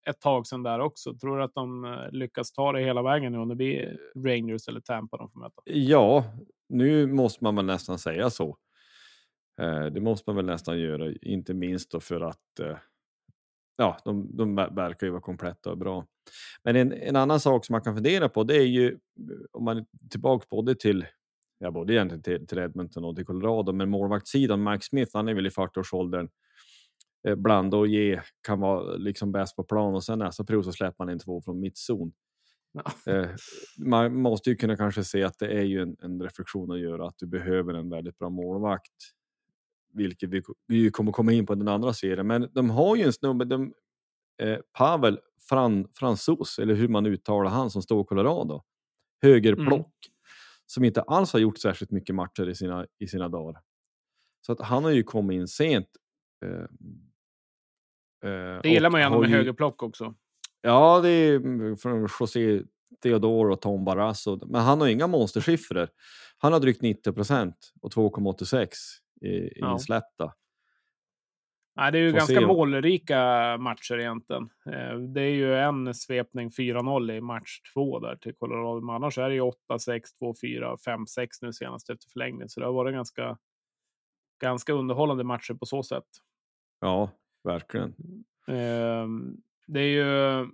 ett 0.10 0.20
tag 0.20 0.48
sedan 0.48 0.64
där 0.64 0.80
också. 0.80 1.14
Tror 1.14 1.38
du 1.38 1.44
att 1.44 1.54
de 1.54 1.86
eh, 1.86 2.12
lyckas 2.12 2.52
ta 2.52 2.72
det 2.72 2.80
hela 2.80 3.02
vägen 3.02 3.32
nu 3.32 3.38
om 3.38 3.50
det 3.50 3.56
blir 3.56 3.98
Rangers 4.16 4.68
eller 4.68 4.80
Tampa 4.80 5.18
de 5.18 5.30
får 5.30 5.40
möta? 5.40 5.62
Ja, 5.66 6.24
nu 6.70 7.08
måste 7.08 7.44
man 7.44 7.56
väl 7.56 7.66
nästan 7.66 8.00
säga 8.00 8.30
så. 8.30 8.58
Eh, 9.62 9.86
det 9.86 10.02
måste 10.02 10.30
man 10.30 10.36
väl 10.36 10.46
nästan 10.46 10.80
göra, 10.80 11.14
inte 11.22 11.54
minst 11.54 11.92
då 11.92 12.00
för 12.00 12.22
att 12.22 12.60
eh, 12.60 12.78
ja, 13.78 13.98
de, 14.06 14.38
de 14.38 14.56
verkar 14.56 15.08
ju 15.08 15.12
vara 15.12 15.22
kompletta 15.22 15.72
och 15.72 15.78
bra. 15.78 16.06
Men 16.64 16.76
en, 16.76 16.94
en 16.94 17.16
annan 17.16 17.40
sak 17.40 17.66
som 17.66 17.74
man 17.74 17.82
kan 17.82 17.96
fundera 17.96 18.30
på 18.30 18.44
det 18.44 18.56
är 18.56 18.68
ju 18.68 19.00
om 19.52 19.64
man 19.64 19.78
är 19.78 19.86
tillbaka 20.10 20.46
både 20.50 20.76
till 20.76 21.06
ja, 21.62 21.72
både 21.72 21.94
egentligen 21.94 22.24
till, 22.24 22.48
till 22.48 22.58
Edmonton 22.58 23.06
och 23.06 23.16
till 23.16 23.26
Colorado, 23.26 23.72
men 23.72 23.90
målvaktssidan, 23.90 24.64
Mike 24.64 24.86
Smith, 24.86 25.12
han 25.14 25.28
är 25.28 25.34
väl 25.34 25.48
i 25.48 25.50
40-årsåldern. 25.50 26.30
Eh, 27.28 27.36
blanda 27.36 27.78
och 27.78 27.88
ge 27.88 28.22
kan 28.48 28.60
vara 28.60 28.96
liksom 28.96 29.32
bäst 29.32 29.56
på 29.56 29.64
plan 29.64 29.96
och 29.96 30.04
sen 30.04 30.20
nästa 30.20 30.44
period 30.44 30.66
så 30.66 30.72
släpper 30.72 31.06
man 31.06 31.14
in 31.14 31.20
två 31.20 31.42
från 31.42 31.60
mittzon. 31.60 32.12
Ja. 32.72 33.14
Eh, 33.14 33.30
man 33.86 34.22
måste 34.22 34.50
ju 34.50 34.56
kunna 34.56 34.78
kanske 34.78 35.04
se 35.04 35.24
att 35.24 35.40
det 35.40 35.48
är 35.48 35.64
ju 35.64 35.82
en, 35.82 35.96
en, 36.00 36.22
reflektion 36.22 36.72
att 36.72 36.80
göra 36.80 37.08
att 37.08 37.16
du 37.18 37.28
behöver 37.28 37.74
en 37.74 37.90
väldigt 37.90 38.18
bra 38.18 38.30
målvakt 38.30 38.94
vilket 39.94 40.30
vi, 40.30 40.42
vi 40.68 40.92
kommer 40.92 41.12
komma 41.12 41.34
in 41.34 41.46
på 41.46 41.56
den 41.56 41.68
andra 41.68 41.94
serien. 41.94 42.28
Men 42.28 42.50
de 42.54 42.70
har 42.70 42.96
ju 42.96 43.04
en 43.04 43.14
snubbe, 43.14 43.46
de, 43.46 43.74
eh, 44.42 44.58
Pavel 44.78 45.20
Fran, 45.50 45.88
Fransos, 45.94 46.60
eller 46.60 46.74
hur 46.74 46.88
man 46.88 47.06
uttalar 47.06 47.50
han 47.50 47.70
som 47.70 47.82
står 47.82 48.02
i 48.02 48.06
Colorado, 48.06 48.64
högerplock, 49.22 49.70
mm. 49.70 49.88
som 50.66 50.84
inte 50.84 51.02
alls 51.02 51.34
har 51.34 51.40
gjort 51.40 51.58
särskilt 51.58 51.92
mycket 51.92 52.16
matcher 52.16 52.50
i 52.50 52.56
sina, 52.56 52.88
i 53.00 53.08
sina 53.08 53.30
dagar. 53.30 53.62
Så 54.46 54.52
att 54.52 54.62
han 54.62 54.84
har 54.84 54.92
ju 54.92 55.04
kommit 55.04 55.36
in 55.36 55.48
sent. 55.48 55.88
Eh, 56.46 56.66
det 58.64 58.70
gillar 58.70 58.90
man 58.90 59.02
gärna 59.02 59.20
med 59.20 59.30
ju... 59.30 59.36
högerplock 59.36 59.84
också. 59.84 60.14
Ja, 60.62 61.00
det 61.02 61.10
är 61.10 61.76
från 61.76 62.08
José 62.20 62.62
Theodore 63.04 63.54
och 63.54 63.62
Tom 63.62 63.86
Barrasso. 63.86 64.46
Men 64.46 64.62
han 64.62 64.82
har 64.82 64.88
inga 64.88 65.08
monstersiffror. 65.08 65.90
Han 66.38 66.54
har 66.54 66.60
drygt 66.60 66.82
90 66.82 67.14
procent 67.14 67.74
och 67.82 67.92
2,86 67.92 68.68
i, 69.22 69.28
i 69.28 69.52
ja. 69.56 69.80
slätta. 69.80 70.34
Nej, 71.76 71.92
det 71.92 71.98
är 71.98 72.02
ju 72.02 72.12
Får 72.12 72.18
ganska 72.18 72.40
se. 72.40 72.46
målrika 72.46 73.18
matcher 73.58 74.00
egentligen. 74.00 74.50
Eh, 74.66 74.98
det 74.98 75.22
är 75.22 75.34
ju 75.34 75.56
en 75.56 75.94
svepning 75.94 76.50
4-0 76.50 77.12
i 77.12 77.22
match 77.22 77.62
två 77.74 78.00
där 78.00 78.16
till 78.16 78.36
Colorado. 78.36 78.82
Men 78.86 78.96
annars 78.96 79.18
är 79.18 79.30
det 79.30 79.36
ju 79.36 79.42
8-6, 79.42 80.02
2-4, 80.22 80.78
5-6 80.88 81.28
nu 81.42 81.54
senast 81.54 81.90
efter 81.90 82.10
förlängning. 82.10 82.50
Så 82.50 82.60
det 82.60 82.66
har 82.66 82.74
varit 82.74 82.94
ganska, 82.94 83.38
ganska 84.42 84.74
underhållande 84.74 85.24
matcher 85.24 85.54
på 85.54 85.66
så 85.66 85.84
sätt. 85.84 86.08
Ja, 86.80 87.10
verkligen. 87.44 87.96
Ehm, 88.48 89.38
det 89.68 89.80
är 89.80 89.88
ju, 89.88 90.48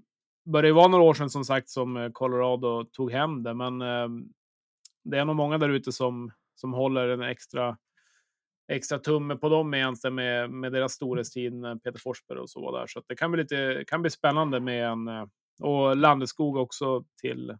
började 0.45 0.67
ju 0.67 0.73
vara 0.73 0.87
några 0.87 1.03
år 1.03 1.13
sedan 1.13 1.29
som 1.29 1.45
sagt 1.45 1.69
som 1.69 2.09
Colorado 2.13 2.83
tog 2.83 3.11
hem 3.11 3.43
det, 3.43 3.53
men 3.53 3.81
ehm, 3.81 4.29
det 5.03 5.17
är 5.17 5.25
nog 5.25 5.35
många 5.35 5.57
där 5.57 5.69
ute 5.69 5.91
som, 5.91 6.31
som 6.55 6.73
håller 6.73 7.07
en 7.07 7.21
extra 7.21 7.77
extra 8.67 8.99
tumme 8.99 9.35
på 9.35 9.49
dem 9.49 9.73
egentligen 9.73 10.15
med, 10.15 10.51
med 10.51 10.71
deras 10.71 10.93
storhetstid 10.93 11.53
när 11.53 11.75
Peter 11.75 11.99
Forsberg 11.99 12.39
och 12.39 12.49
så 12.49 12.61
var 12.61 12.79
där. 12.79 12.87
Så 12.87 13.03
det 13.07 13.15
kan 13.15 13.31
bli 13.31 13.41
lite 13.41 13.83
kan 13.87 14.01
bli 14.01 14.11
spännande 14.11 14.59
med 14.59 14.87
en 14.87 15.07
eh, 15.07 15.25
och 15.59 15.97
Landeskog 15.97 16.57
också 16.57 17.03
till 17.21 17.57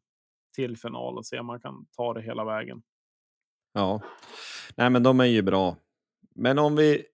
till 0.56 0.78
final 0.78 1.18
och 1.18 1.26
se 1.26 1.40
om 1.40 1.46
man 1.46 1.60
kan 1.60 1.86
ta 1.98 2.14
det 2.14 2.22
hela 2.22 2.46
vägen. 2.46 2.82
Ja, 3.74 4.02
nej, 4.76 4.90
men 4.90 5.04
de 5.04 5.20
är 5.20 5.26
ju 5.26 5.42
bra. 5.42 5.78
Men 6.36 6.60
om 6.60 6.76
vi 6.76 7.06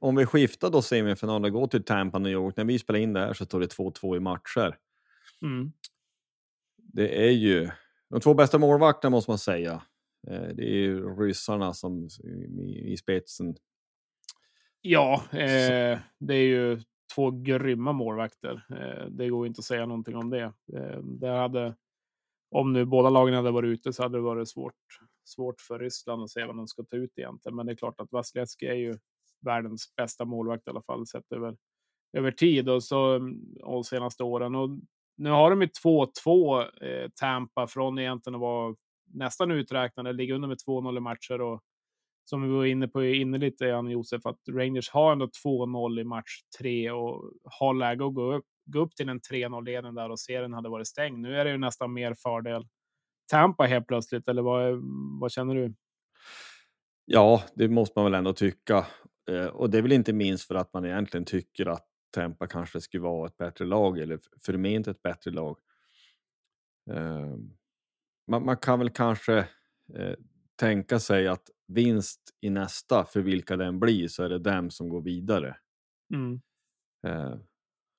om 0.00 0.16
vi 0.16 0.26
skiftar 0.26 0.70
då 0.70 0.82
semifinal 0.82 1.44
och 1.44 1.52
går 1.52 1.66
till 1.66 1.84
Tampa, 1.84 2.18
New 2.18 2.32
York. 2.32 2.56
När 2.56 2.64
vi 2.64 2.78
spelar 2.78 3.00
in 3.00 3.12
det 3.12 3.20
här 3.20 3.32
så 3.32 3.44
står 3.44 3.60
det 3.60 3.76
2-2 3.76 4.16
i 4.16 4.20
matcher. 4.20 4.78
Mm. 5.42 5.72
Det 6.76 7.26
är 7.26 7.30
ju 7.30 7.70
de 8.10 8.20
två 8.20 8.34
bästa 8.34 8.58
målvakterna 8.58 9.10
måste 9.10 9.30
man 9.30 9.38
säga. 9.38 9.82
Eh, 10.30 10.48
det 10.54 10.62
är 10.62 10.76
ju 10.76 11.16
ryssarna 11.16 11.74
som 11.74 12.08
i, 12.58 12.92
i 12.92 12.96
spetsen. 12.96 13.56
Ja, 14.80 15.22
eh, 15.32 15.98
det 16.18 16.34
är 16.34 16.46
ju 16.46 16.80
två 17.14 17.30
grymma 17.30 17.92
målvakter. 17.92 18.66
Eh, 18.70 19.06
det 19.10 19.28
går 19.28 19.46
inte 19.46 19.58
att 19.58 19.64
säga 19.64 19.86
någonting 19.86 20.16
om 20.16 20.30
det. 20.30 20.52
Eh, 20.74 20.98
det 21.02 21.28
hade, 21.28 21.74
om 22.50 22.72
nu 22.72 22.84
båda 22.84 23.10
lagen 23.10 23.34
hade 23.34 23.50
varit 23.50 23.68
ute 23.68 23.92
så 23.92 24.02
hade 24.02 24.18
det 24.18 24.22
varit 24.22 24.48
svårt, 24.48 24.74
svårt 25.24 25.60
för 25.60 25.78
Ryssland 25.78 26.22
att 26.22 26.30
se 26.30 26.44
vad 26.44 26.56
de 26.56 26.68
ska 26.68 26.82
ta 26.82 26.96
ut 26.96 27.18
egentligen. 27.18 27.56
Men 27.56 27.66
det 27.66 27.72
är 27.72 27.76
klart 27.76 28.00
att 28.00 28.12
Vasilevskij 28.12 28.68
är 28.68 28.74
ju 28.74 28.98
världens 29.40 29.94
bästa 29.96 30.24
målvakt 30.24 30.66
i 30.66 30.70
alla 30.70 30.82
fall 30.82 31.06
sett 31.06 31.32
över, 31.32 31.56
över 32.12 32.30
tid 32.30 32.68
och, 32.68 32.84
så, 32.84 33.20
och 33.62 33.86
senaste 33.86 34.24
åren. 34.24 34.54
Och 34.54 34.70
nu 35.16 35.30
har 35.30 35.50
de 35.50 35.62
ju 35.62 35.68
2-2 35.84 36.84
eh, 36.84 37.10
Tampa 37.14 37.66
från 37.66 37.98
egentligen 37.98 38.34
att 38.34 38.40
vara 38.40 38.74
nästan 39.16 39.50
uträknade, 39.50 40.12
ligger 40.12 40.34
under 40.34 40.48
med 40.48 40.58
2-0 40.66 40.96
i 40.96 41.00
matcher 41.00 41.40
och 41.40 41.62
som 42.24 42.42
vi 42.42 42.48
var 42.48 42.64
inne 42.64 42.88
på 42.88 43.04
innerligt 43.04 43.60
är 43.60 43.66
Jan 43.66 43.90
Josef, 43.90 44.26
att 44.26 44.40
Rangers 44.48 44.90
har 44.90 45.12
ändå 45.12 45.26
2-0 45.44 46.00
i 46.00 46.04
match 46.04 46.40
3 46.58 46.90
och 46.90 47.32
har 47.44 47.74
läge 47.74 48.06
att 48.06 48.14
gå 48.14 48.34
upp, 48.34 48.44
gå 48.64 48.78
upp 48.78 48.96
till 48.96 49.08
en 49.08 49.20
3-0-ledning 49.20 49.94
där 49.94 50.10
och 50.10 50.20
serien 50.20 50.52
hade 50.52 50.68
varit 50.68 50.86
stängd. 50.86 51.18
Nu 51.18 51.36
är 51.36 51.44
det 51.44 51.50
ju 51.50 51.58
nästan 51.58 51.92
mer 51.92 52.14
fördel 52.14 52.66
Tampa 53.30 53.64
helt 53.64 53.86
plötsligt, 53.86 54.28
eller 54.28 54.42
vad, 54.42 54.82
vad 55.20 55.32
känner 55.32 55.54
du? 55.54 55.74
Ja, 57.04 57.42
det 57.54 57.68
måste 57.68 57.98
man 57.98 58.04
väl 58.04 58.18
ändå 58.18 58.32
tycka. 58.32 58.86
Eh, 59.30 59.46
och 59.46 59.70
det 59.70 59.78
är 59.78 59.82
väl 59.82 59.92
inte 59.92 60.12
minst 60.12 60.46
för 60.46 60.54
att 60.54 60.72
man 60.72 60.84
egentligen 60.84 61.24
tycker 61.24 61.66
att 61.66 61.86
Tampa 62.14 62.46
kanske 62.46 62.80
skulle 62.80 63.02
vara 63.02 63.26
ett 63.26 63.36
bättre 63.36 63.64
lag 63.64 63.98
eller 63.98 64.18
förment 64.46 64.88
ett 64.88 65.02
bättre 65.02 65.30
lag. 65.30 65.58
Ehm, 66.90 67.50
man, 68.26 68.44
man 68.44 68.56
kan 68.56 68.78
väl 68.78 68.90
kanske 68.90 69.38
eh, 69.94 70.14
tänka 70.56 70.98
sig 70.98 71.28
att 71.28 71.50
vinst 71.68 72.20
i 72.40 72.50
nästa, 72.50 73.04
för 73.04 73.20
vilka 73.20 73.56
den 73.56 73.80
blir, 73.80 74.08
så 74.08 74.22
är 74.22 74.28
det 74.28 74.38
dem 74.38 74.70
som 74.70 74.88
går 74.88 75.02
vidare. 75.02 75.56
Mm. 76.14 76.40
Eh, 77.06 77.34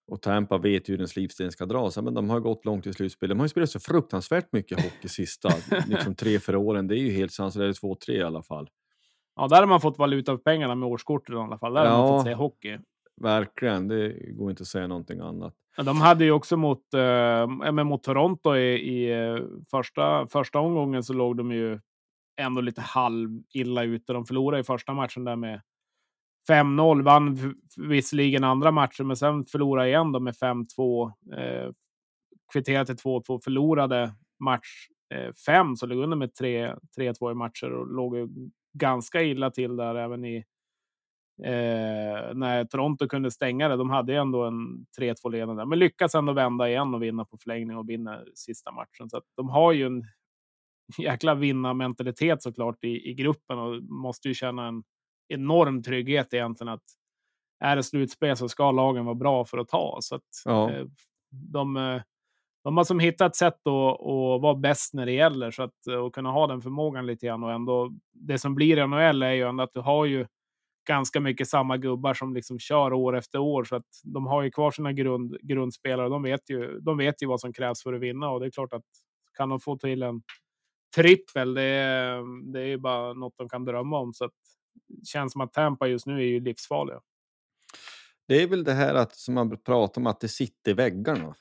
och 0.07 0.21
Tampa 0.21 0.57
vet 0.57 0.89
ju 0.89 0.93
hur 0.93 0.97
den 0.97 1.07
slipsten 1.07 1.51
ska 1.51 1.65
dras. 1.65 1.97
Men 1.97 2.13
de 2.13 2.29
har 2.29 2.39
gått 2.39 2.65
långt 2.65 2.87
i 2.87 2.93
slutspel. 2.93 3.29
De 3.29 3.39
har 3.39 3.45
ju 3.45 3.49
spelat 3.49 3.69
så 3.69 3.79
fruktansvärt 3.79 4.53
mycket 4.53 4.83
hockey 4.83 5.07
sista 5.07 5.49
liksom 5.87 6.15
tre, 6.15 6.39
fyra 6.39 6.59
åren. 6.59 6.87
Det 6.87 6.95
är 6.95 6.99
ju 6.99 7.11
helt 7.11 7.31
sanslöst. 7.31 7.79
Två, 7.79 7.95
tre 7.95 8.15
i 8.15 8.23
alla 8.23 8.43
fall. 8.43 8.69
Ja, 9.35 9.47
där 9.47 9.59
har 9.59 9.67
man 9.67 9.81
fått 9.81 9.97
valuta 9.97 10.31
för 10.31 10.37
pengarna 10.37 10.75
med 10.75 10.89
årskortet 10.89 11.33
i 11.33 11.37
alla 11.37 11.57
fall. 11.57 11.73
Där 11.73 11.85
ja, 11.85 11.91
har 11.91 12.07
man 12.07 12.19
fått 12.19 12.27
se 12.27 12.33
hockey. 12.33 12.77
Verkligen, 13.21 13.87
det 13.87 14.33
går 14.33 14.49
inte 14.49 14.61
att 14.61 14.67
säga 14.67 14.87
någonting 14.87 15.19
annat. 15.19 15.55
De 15.85 16.01
hade 16.01 16.25
ju 16.25 16.31
också 16.31 16.57
mot, 16.57 16.93
eh, 16.93 17.71
mot 17.71 18.03
Toronto 18.03 18.55
i, 18.55 18.75
i 18.75 19.11
eh, 19.11 19.37
första, 19.71 20.27
första 20.27 20.59
omgången 20.59 21.03
så 21.03 21.13
låg 21.13 21.37
de 21.37 21.51
ju 21.51 21.79
ändå 22.41 22.61
lite 22.61 22.81
halv 22.81 23.29
illa 23.53 23.83
ute. 23.83 24.13
De 24.13 24.25
förlorade 24.25 24.61
i 24.61 24.63
första 24.63 24.93
matchen 24.93 25.23
där 25.23 25.35
med 25.35 25.61
5-0, 26.49 27.03
vann 27.03 27.55
visserligen 27.77 28.43
andra 28.43 28.71
matchen, 28.71 29.07
men 29.07 29.17
sen 29.17 29.45
förlorade 29.45 29.87
igen 29.87 30.11
då 30.11 30.19
med 30.19 30.33
5-2. 30.33 31.11
Eh, 31.33 31.71
kvitterade 32.53 32.85
till 32.85 32.95
2-2, 32.95 33.39
förlorade 33.43 34.13
match 34.39 34.87
5, 35.45 35.67
eh, 35.67 35.73
så 35.73 35.85
låg 35.85 35.99
under 35.99 36.17
med 36.17 36.31
3-2 36.97 37.31
i 37.31 37.33
matcher 37.33 37.71
och 37.71 37.87
låg 37.87 38.29
ganska 38.73 39.23
illa 39.23 39.51
till 39.51 39.75
där 39.75 39.95
även 39.95 40.25
i 40.25 40.43
eh, 41.43 42.33
när 42.35 42.65
Toronto 42.65 43.07
kunde 43.07 43.31
stänga 43.31 43.67
det. 43.67 43.75
De 43.75 43.89
hade 43.89 44.11
ju 44.11 44.17
ändå 44.17 44.43
en 44.43 44.85
3-2 44.99 45.31
ledande, 45.31 45.65
men 45.65 45.79
lyckas 45.79 46.15
ändå 46.15 46.33
vända 46.33 46.69
igen 46.69 46.93
och 46.93 47.03
vinna 47.03 47.25
på 47.25 47.37
förlängning 47.37 47.77
och 47.77 47.89
vinna 47.89 48.19
sista 48.35 48.71
matchen. 48.71 49.09
Så 49.09 49.17
att 49.17 49.25
de 49.35 49.49
har 49.49 49.71
ju 49.71 49.85
en 49.85 50.03
jäkla 50.97 51.35
vinnarmentalitet 51.35 52.43
såklart 52.43 52.83
i, 52.83 53.09
i 53.09 53.13
gruppen 53.13 53.59
och 53.59 53.83
måste 53.83 54.27
ju 54.27 54.33
känna 54.33 54.67
en 54.67 54.83
enorm 55.27 55.83
trygghet 55.83 56.33
egentligen 56.33 56.73
att 56.73 56.83
är 57.59 57.75
det 57.75 57.83
slutspel 57.83 58.37
så 58.37 58.49
ska 58.49 58.71
lagen 58.71 59.05
vara 59.05 59.15
bra 59.15 59.45
för 59.45 59.57
att 59.57 59.67
ta. 59.67 59.97
Så 60.01 60.15
att 60.15 60.23
ja. 60.45 60.71
eh, 60.71 60.85
de, 61.29 61.77
eh, 61.77 62.01
de 62.63 62.77
har 62.77 62.83
som 62.83 62.99
hittat 62.99 63.35
sätt 63.35 63.67
att, 63.67 64.01
att 64.01 64.41
vara 64.41 64.55
bäst 64.55 64.93
när 64.93 65.05
det 65.05 65.11
gäller 65.11 65.51
så 65.51 65.63
att 65.63 65.87
och 66.03 66.15
kunna 66.15 66.31
ha 66.31 66.47
den 66.47 66.61
förmågan 66.61 67.05
lite 67.05 67.25
grann 67.25 67.43
och 67.43 67.51
ändå 67.51 67.91
det 68.13 68.37
som 68.37 68.55
blir 68.55 68.77
i 68.77 68.87
NHL 68.87 69.23
är 69.23 69.31
ju 69.31 69.43
ändå 69.49 69.63
att 69.63 69.73
du 69.73 69.79
har 69.79 70.05
ju 70.05 70.27
ganska 70.87 71.19
mycket 71.19 71.47
samma 71.47 71.77
gubbar 71.77 72.13
som 72.13 72.33
liksom 72.33 72.59
kör 72.59 72.93
år 72.93 73.17
efter 73.17 73.39
år 73.39 73.63
så 73.63 73.75
att 73.75 74.01
de 74.03 74.25
har 74.25 74.43
ju 74.43 74.51
kvar 74.51 74.71
sina 74.71 74.93
grund, 74.93 75.37
grundspelare. 75.41 76.09
De 76.09 76.23
vet 76.23 76.49
ju. 76.49 76.79
De 76.79 76.97
vet 76.97 77.23
ju 77.23 77.27
vad 77.27 77.39
som 77.39 77.53
krävs 77.53 77.83
för 77.83 77.93
att 77.93 78.01
vinna 78.01 78.29
och 78.29 78.39
det 78.39 78.45
är 78.45 78.51
klart 78.51 78.73
att 78.73 78.83
kan 79.37 79.49
de 79.49 79.59
få 79.59 79.77
till 79.77 80.03
en 80.03 80.21
trippel, 80.95 81.53
det 81.53 81.61
är, 81.61 82.51
det 82.53 82.61
är 82.61 82.65
ju 82.65 82.77
bara 82.77 83.13
något 83.13 83.33
de 83.37 83.49
kan 83.49 83.65
drömma 83.65 83.99
om. 83.99 84.13
Så 84.13 84.25
att 84.25 84.33
det 84.87 85.05
känns 85.07 85.31
som 85.31 85.41
att 85.41 85.53
Tampa 85.53 85.87
just 85.87 86.07
nu 86.07 86.17
är 86.17 86.25
ju 86.25 86.39
livsfarliga. 86.39 86.99
Det 88.27 88.43
är 88.43 88.47
väl 88.47 88.63
det 88.63 88.73
här 88.73 88.95
att 88.95 89.15
som 89.15 89.33
man 89.33 89.57
pratar 89.57 90.01
om 90.01 90.07
att 90.07 90.19
det 90.19 90.27
sitter 90.27 90.71
i 90.71 90.73
väggarna. 90.73 91.35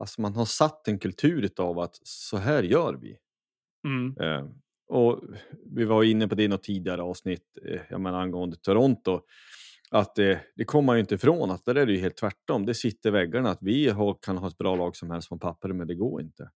Alltså 0.00 0.20
man 0.20 0.34
har 0.34 0.44
satt 0.44 0.88
en 0.88 0.98
kultur 0.98 1.50
av 1.58 1.78
att 1.78 1.98
så 2.02 2.36
här 2.36 2.62
gör 2.62 2.94
vi. 2.94 3.16
Mm. 3.86 4.14
Eh, 4.90 4.96
och 4.96 5.20
vi 5.74 5.84
var 5.84 6.04
inne 6.04 6.28
på 6.28 6.34
det 6.34 6.42
i 6.42 6.48
något 6.48 6.62
tidigare 6.62 7.02
avsnitt 7.02 7.58
eh, 7.68 7.80
jag 7.90 8.00
menar, 8.00 8.20
angående 8.20 8.56
Toronto. 8.56 9.20
Att 9.90 10.14
det, 10.14 10.40
det 10.56 10.64
kommer 10.64 10.86
man 10.86 10.96
ju 10.96 11.00
inte 11.00 11.14
ifrån 11.14 11.50
att 11.50 11.64
där 11.64 11.74
är 11.74 11.86
det 11.86 11.92
ju 11.92 11.98
helt 11.98 12.16
tvärtom. 12.16 12.66
Det 12.66 12.74
sitter 12.74 13.08
i 13.08 13.12
väggarna 13.12 13.50
att 13.50 13.58
vi 13.60 13.88
har, 13.88 14.18
kan 14.22 14.38
ha 14.38 14.48
ett 14.48 14.58
bra 14.58 14.76
lag 14.76 14.96
som 14.96 15.10
helst 15.10 15.28
på 15.28 15.38
papper 15.38 15.68
men 15.68 15.86
det 15.86 15.94
går 15.94 16.22
inte. 16.22 16.50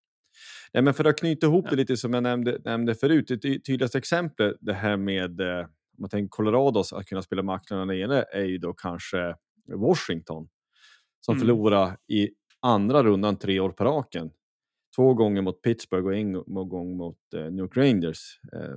Nej, 0.73 0.82
men 0.82 0.94
för 0.94 1.04
att 1.04 1.18
knyta 1.18 1.47
ihop 1.47 1.64
ja. 1.64 1.70
det 1.70 1.76
lite 1.76 1.97
som 1.97 2.14
jag 2.14 2.23
nämnde, 2.23 2.61
nämnde 2.64 2.94
förut. 2.94 3.28
Det 3.28 3.38
tydligaste 3.38 3.99
exemplet 3.99 4.56
det 4.61 4.73
här 4.73 4.97
med 4.97 5.40
eh, 5.40 5.66
om 5.99 6.02
man 6.02 6.11
tänker 6.11 6.28
Colorados 6.28 6.92
att 6.92 7.06
kunna 7.06 7.23
spela 7.23 7.42
matcherna 7.42 7.85
nere 7.85 8.25
är 8.32 8.44
ju 8.44 8.58
då 8.58 8.73
kanske 8.73 9.35
Washington 9.75 10.49
som 11.20 11.32
mm. 11.32 11.40
förlorade 11.40 11.97
i 12.08 12.30
andra 12.61 13.02
rundan 13.02 13.37
tre 13.37 13.61
år 13.61 13.70
på 13.70 13.85
raken. 13.85 14.30
Två 14.99 15.14
gånger 15.14 15.43
mot 15.43 15.62
Pittsburgh 15.62 16.07
och 16.07 16.14
en 16.14 16.33
gång 16.69 16.97
mot 16.97 17.35
eh, 17.35 17.40
New 17.40 17.59
York 17.59 17.76
Rangers. 17.76 18.40
Eh, 18.52 18.76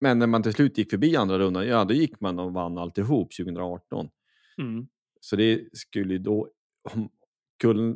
men 0.00 0.18
när 0.18 0.26
man 0.26 0.42
till 0.42 0.52
slut 0.52 0.78
gick 0.78 0.90
förbi 0.90 1.16
andra 1.16 1.38
rundan, 1.38 1.66
ja 1.66 1.84
då 1.84 1.94
gick 1.94 2.20
man 2.20 2.38
och 2.38 2.52
vann 2.52 2.78
alltihop 2.78 3.32
2018. 3.36 4.08
Mm. 4.58 4.88
Så 5.20 5.36
det 5.36 5.68
skulle 5.72 6.18
då, 6.18 6.48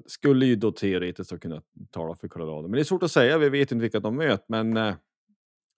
skulle 0.07 0.47
ju 0.47 0.57
då 0.57 0.73
teoretiskt 0.73 1.41
kunna 1.41 1.63
tala 1.91 2.15
för 2.15 2.29
Colorado. 2.29 2.63
Men 2.63 2.73
det 2.73 2.81
är 2.81 2.85
svårt 2.85 3.03
att 3.03 3.13
säga, 3.13 3.39
vi 3.39 3.49
vet 3.49 3.73
inte 3.73 3.83
vilka 3.83 4.01
de 4.01 4.17
möter, 4.17 4.45
men 4.49 4.77
eh, 4.77 4.95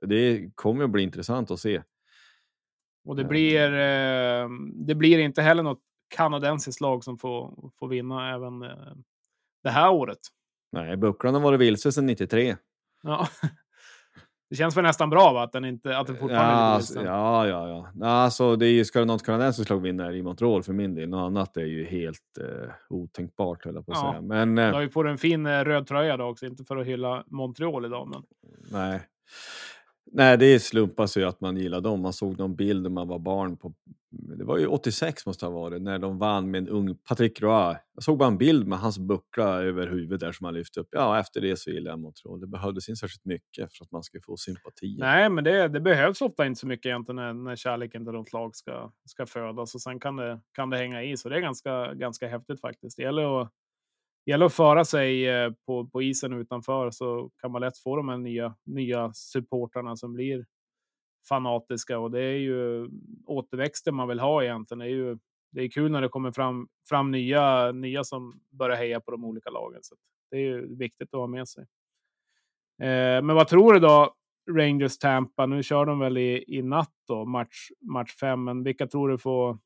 det 0.06 0.50
kommer 0.54 0.84
att 0.84 0.90
bli 0.90 1.02
intressant 1.02 1.50
att 1.50 1.60
se. 1.60 1.82
Och 3.04 3.16
det 3.16 3.24
blir, 3.24 3.70
det 4.86 4.94
blir 4.94 5.18
inte 5.18 5.42
heller 5.42 5.62
något 5.62 5.82
kanadensiskt 6.08 6.80
lag 6.80 7.04
som 7.04 7.18
får, 7.18 7.70
får 7.78 7.88
vinna 7.88 8.34
även 8.34 8.60
det 9.62 9.70
här 9.70 9.90
året. 9.90 10.18
Nej, 10.74 10.96
Bucklan 10.96 11.34
har 11.34 11.40
varit 11.40 11.60
vilse 11.60 11.92
sedan 11.92 12.06
93. 12.06 12.56
Ja, 13.02 13.28
Det 14.50 14.56
känns 14.56 14.76
väl 14.76 14.84
nästan 14.84 15.10
bra 15.10 15.32
va? 15.32 15.42
Att 15.42 15.52
den, 15.52 15.64
inte, 15.64 15.98
att 15.98 16.06
den 16.06 16.16
fortfarande 16.16 16.52
ja, 16.52 16.56
alltså, 16.58 16.92
listan. 17.00 17.14
ja, 17.14 17.46
ja, 17.48 17.88
ja. 18.00 18.06
Alltså, 18.08 18.56
det 18.56 18.66
är 18.66 18.70
ju, 18.72 18.84
ska 18.84 18.98
det 18.98 19.04
något 19.04 19.26
kanadensiskt 19.26 19.70
lag 19.70 19.80
vinna 19.80 20.06
är 20.06 20.12
i 20.14 20.22
Montreal 20.22 20.62
för 20.62 20.72
min 20.72 20.94
del. 20.94 21.08
Något 21.08 21.26
annat 21.26 21.56
är 21.56 21.64
ju 21.64 21.84
helt 21.84 22.38
eh, 22.40 22.70
otänkbart 22.88 23.64
höll 23.64 23.74
jag 23.74 23.86
på 23.86 23.92
att 23.92 23.98
Ja. 24.02 24.10
säga. 24.12 24.20
Men 24.22 24.54
Du 24.54 24.62
eh, 24.62 24.72
har 24.72 24.80
ju 24.80 24.88
på 24.88 25.02
dig 25.02 25.12
en 25.12 25.18
fin 25.18 25.46
eh, 25.46 25.64
röd 25.64 25.86
tröja 25.86 26.16
då 26.16 26.24
också, 26.24 26.46
inte 26.46 26.64
för 26.64 26.76
att 26.76 26.86
hylla 26.86 27.24
Montreal 27.26 27.84
idag 27.84 28.08
men. 28.08 28.22
nej. 28.72 29.00
Nej, 30.16 30.38
det 30.38 30.60
slumpas 30.60 31.16
ju 31.16 31.24
att 31.24 31.40
man 31.40 31.56
gillar 31.56 31.80
dem. 31.80 32.00
Man 32.00 32.12
såg 32.12 32.38
någon 32.38 32.56
bild 32.56 32.82
när 32.82 32.90
man 32.90 33.08
var 33.08 33.18
barn 33.18 33.56
på, 33.56 33.74
det 34.10 34.44
var 34.44 34.58
ju 34.58 34.66
86 34.66 35.26
måste 35.26 35.46
det 35.46 35.50
ha 35.50 35.60
varit, 35.60 35.82
när 35.82 35.98
de 35.98 36.18
vann 36.18 36.50
med 36.50 36.58
en 36.58 36.68
ung 36.68 36.96
Patrick 37.08 37.42
Roy. 37.42 37.76
Jag 37.94 38.02
såg 38.02 38.18
bara 38.18 38.28
en 38.28 38.38
bild 38.38 38.66
med 38.66 38.78
hans 38.78 38.98
buckla 38.98 39.62
över 39.62 39.86
huvudet 39.86 40.20
där 40.20 40.32
som 40.32 40.44
han 40.44 40.54
lyfte 40.54 40.80
upp. 40.80 40.88
Ja, 40.90 41.20
efter 41.20 41.40
det 41.40 41.56
så 41.56 41.70
gillade 41.70 41.90
jag 41.90 41.98
Montreal. 41.98 42.40
Det 42.40 42.46
behövdes 42.46 42.88
inte 42.88 42.96
särskilt 42.96 43.24
mycket 43.24 43.76
för 43.76 43.84
att 43.84 43.90
man 43.90 44.02
ska 44.02 44.18
få 44.26 44.36
sympati. 44.36 44.96
Nej, 44.98 45.30
men 45.30 45.44
det, 45.44 45.68
det 45.68 45.80
behövs 45.80 46.20
ofta 46.20 46.46
inte 46.46 46.60
så 46.60 46.66
mycket 46.66 46.86
egentligen 46.86 47.16
när, 47.16 47.32
när 47.32 47.56
kärleken 47.56 48.04
till 48.04 48.12
något 48.12 48.32
lag 48.32 48.56
ska, 48.56 48.92
ska 49.04 49.26
födas 49.26 49.74
och 49.74 49.80
sen 49.80 50.00
kan 50.00 50.16
det, 50.16 50.40
kan 50.52 50.70
det 50.70 50.76
hänga 50.76 51.02
i. 51.02 51.16
Så 51.16 51.28
det 51.28 51.36
är 51.36 51.40
ganska, 51.40 51.94
ganska 51.94 52.28
häftigt 52.28 52.60
faktiskt. 52.60 52.96
Det 52.96 53.02
gäller 53.02 53.42
att, 53.42 53.50
gäller 54.30 54.46
att 54.46 54.54
föra 54.54 54.84
sig 54.84 55.28
eh, 55.28 55.52
på, 55.66 55.86
på 55.86 56.02
isen 56.02 56.32
utanför 56.32 56.90
så 56.90 57.30
kan 57.40 57.52
man 57.52 57.60
lätt 57.60 57.78
få 57.78 57.96
de 57.96 58.08
här 58.08 58.18
nya, 58.18 58.54
nya 58.64 59.12
supportrarna 59.12 59.96
som 59.96 60.12
blir 60.12 60.46
fanatiska 61.28 61.98
och 61.98 62.10
det 62.10 62.20
är 62.22 62.36
ju 62.38 62.88
återväxten 63.26 63.94
man 63.94 64.08
vill 64.08 64.20
ha 64.20 64.44
egentligen. 64.44 64.78
Det 64.78 64.84
är 64.84 64.88
ju 64.88 65.18
det 65.54 65.62
är 65.62 65.68
kul 65.68 65.92
när 65.92 66.00
det 66.00 66.08
kommer 66.08 66.32
fram, 66.32 66.68
fram 66.88 67.10
nya, 67.10 67.72
nya 67.72 68.04
som 68.04 68.40
börjar 68.50 68.76
heja 68.76 69.00
på 69.00 69.10
de 69.10 69.24
olika 69.24 69.50
lagen. 69.50 69.78
Så 69.82 69.94
det 70.30 70.36
är 70.36 70.40
ju 70.40 70.76
viktigt 70.76 71.14
att 71.14 71.20
ha 71.20 71.26
med 71.26 71.48
sig. 71.48 71.66
Eh, 72.82 73.22
men 73.22 73.34
vad 73.34 73.48
tror 73.48 73.72
du 73.72 73.80
då? 73.80 74.14
Rangers 74.50 74.98
Tampa. 74.98 75.46
Nu 75.46 75.62
kör 75.62 75.86
de 75.86 75.98
väl 75.98 76.18
i, 76.18 76.44
i 76.48 76.62
natt 76.62 76.94
då, 77.08 77.24
match, 77.24 77.68
match 77.80 78.16
fem. 78.16 78.44
Men 78.44 78.62
vilka 78.62 78.86
tror 78.86 79.08
du 79.08 79.18
får... 79.18 79.58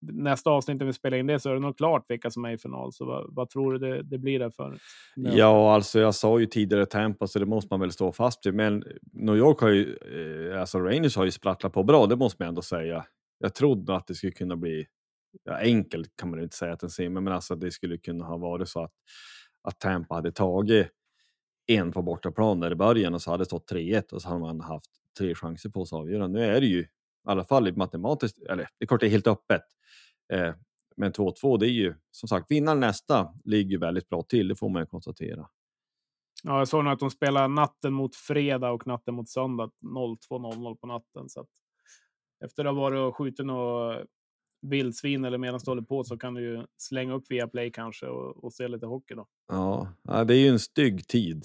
Nästa 0.00 0.50
avsnitt 0.50 0.78
när 0.78 0.86
vi 0.86 0.92
spelar 0.92 1.18
in 1.18 1.26
det 1.26 1.40
så 1.40 1.50
är 1.50 1.54
det 1.54 1.60
nog 1.60 1.76
klart 1.76 2.04
vilka 2.08 2.30
som 2.30 2.44
är 2.44 2.50
i 2.50 2.58
final. 2.58 2.92
Så 2.92 3.04
vad, 3.04 3.34
vad 3.34 3.48
tror 3.48 3.72
du 3.72 3.78
det, 3.78 4.02
det 4.02 4.18
blir 4.18 4.38
där 4.38 4.50
för? 4.50 4.78
Ja, 5.14 5.74
alltså 5.74 6.00
jag 6.00 6.14
sa 6.14 6.38
ju 6.38 6.46
tidigare 6.46 6.86
Tampa, 6.86 7.26
så 7.26 7.38
det 7.38 7.46
måste 7.46 7.68
man 7.72 7.80
väl 7.80 7.92
stå 7.92 8.12
fast 8.12 8.46
vid. 8.46 8.54
Men 8.54 8.84
New 9.12 9.36
York 9.36 9.60
har 9.60 9.68
ju, 9.68 9.96
eh, 10.52 10.60
alltså 10.60 10.78
Rangers 10.78 11.16
har 11.16 11.24
ju 11.24 11.30
sprattlat 11.30 11.72
på 11.72 11.82
bra, 11.82 12.06
det 12.06 12.16
måste 12.16 12.42
man 12.42 12.48
ändå 12.48 12.62
säga. 12.62 13.06
Jag 13.38 13.54
trodde 13.54 13.96
att 13.96 14.06
det 14.06 14.14
skulle 14.14 14.32
kunna 14.32 14.56
bli, 14.56 14.86
ja, 15.44 15.56
enkelt 15.56 16.16
kan 16.16 16.30
man 16.30 16.42
inte 16.42 16.56
säga 16.56 16.72
att 16.72 16.80
den 16.80 16.90
ser, 16.90 17.08
men 17.08 17.28
alltså 17.28 17.54
det 17.56 17.70
skulle 17.70 17.98
kunna 17.98 18.24
ha 18.24 18.36
varit 18.36 18.68
så 18.68 18.82
att, 18.82 18.92
att 19.62 19.80
Tampa 19.80 20.14
hade 20.14 20.32
tagit 20.32 20.88
en 21.66 21.92
på 21.92 22.02
bortaplan 22.02 22.60
där 22.60 22.70
i 22.70 22.74
början 22.74 23.14
och 23.14 23.22
så 23.22 23.30
hade 23.30 23.40
det 23.40 23.46
stått 23.46 23.72
3-1 23.72 24.12
och 24.12 24.22
så 24.22 24.28
hade 24.28 24.40
man 24.40 24.60
haft 24.60 24.90
tre 25.18 25.34
chanser 25.34 25.70
på 25.70 25.86
sig 25.86 25.96
att 25.96 26.00
avgöra. 26.00 26.28
Nu 26.28 26.44
är 26.44 26.60
det 26.60 26.66
ju 26.66 26.86
i 27.26 27.30
alla 27.30 27.44
fall 27.44 27.76
matematiskt, 27.76 28.38
eller 28.38 28.68
det 28.78 28.84
är 28.84 28.86
klart 28.86 29.00
det 29.00 29.06
är 29.06 29.10
helt 29.10 29.26
öppet. 29.26 29.62
Eh, 30.32 30.54
men 30.96 31.12
2-2, 31.12 31.58
det 31.58 31.66
är 31.66 31.70
ju 31.70 31.94
som 32.10 32.28
sagt, 32.28 32.50
vinnaren 32.50 32.80
nästa 32.80 33.34
ligger 33.44 33.78
väldigt 33.78 34.08
bra 34.08 34.22
till, 34.22 34.48
det 34.48 34.56
får 34.56 34.68
man 34.68 34.82
ju 34.82 34.86
konstatera. 34.86 35.48
Ja, 36.42 36.58
jag 36.58 36.68
såg 36.68 36.84
nog 36.84 36.92
att 36.92 36.98
de 36.98 37.10
spelar 37.10 37.48
natten 37.48 37.92
mot 37.92 38.16
fredag 38.16 38.70
och 38.70 38.86
natten 38.86 39.14
mot 39.14 39.28
söndag 39.28 39.70
02.00 39.82 40.76
på 40.76 40.86
natten. 40.86 41.28
Så 41.28 41.40
att 41.40 41.50
efter 42.44 42.64
att 42.64 42.74
ha 42.74 42.80
varit 42.80 42.98
och 42.98 43.16
skjutit 43.16 43.46
något 43.46 44.06
vildsvin 44.62 45.24
eller 45.24 45.38
medan 45.38 45.60
det 45.64 45.70
håller 45.70 45.82
på 45.82 46.04
så 46.04 46.18
kan 46.18 46.34
du 46.34 46.42
ju 46.42 46.66
slänga 46.76 47.14
upp 47.14 47.24
via 47.30 47.48
play 47.48 47.70
kanske 47.72 48.06
och, 48.06 48.44
och 48.44 48.52
se 48.52 48.68
lite 48.68 48.86
hockey 48.86 49.14
då. 49.14 49.26
Ja, 49.48 49.92
ja, 50.02 50.24
det 50.24 50.34
är 50.34 50.38
ju 50.38 50.48
en 50.48 50.58
stygg 50.58 51.08
tid. 51.08 51.44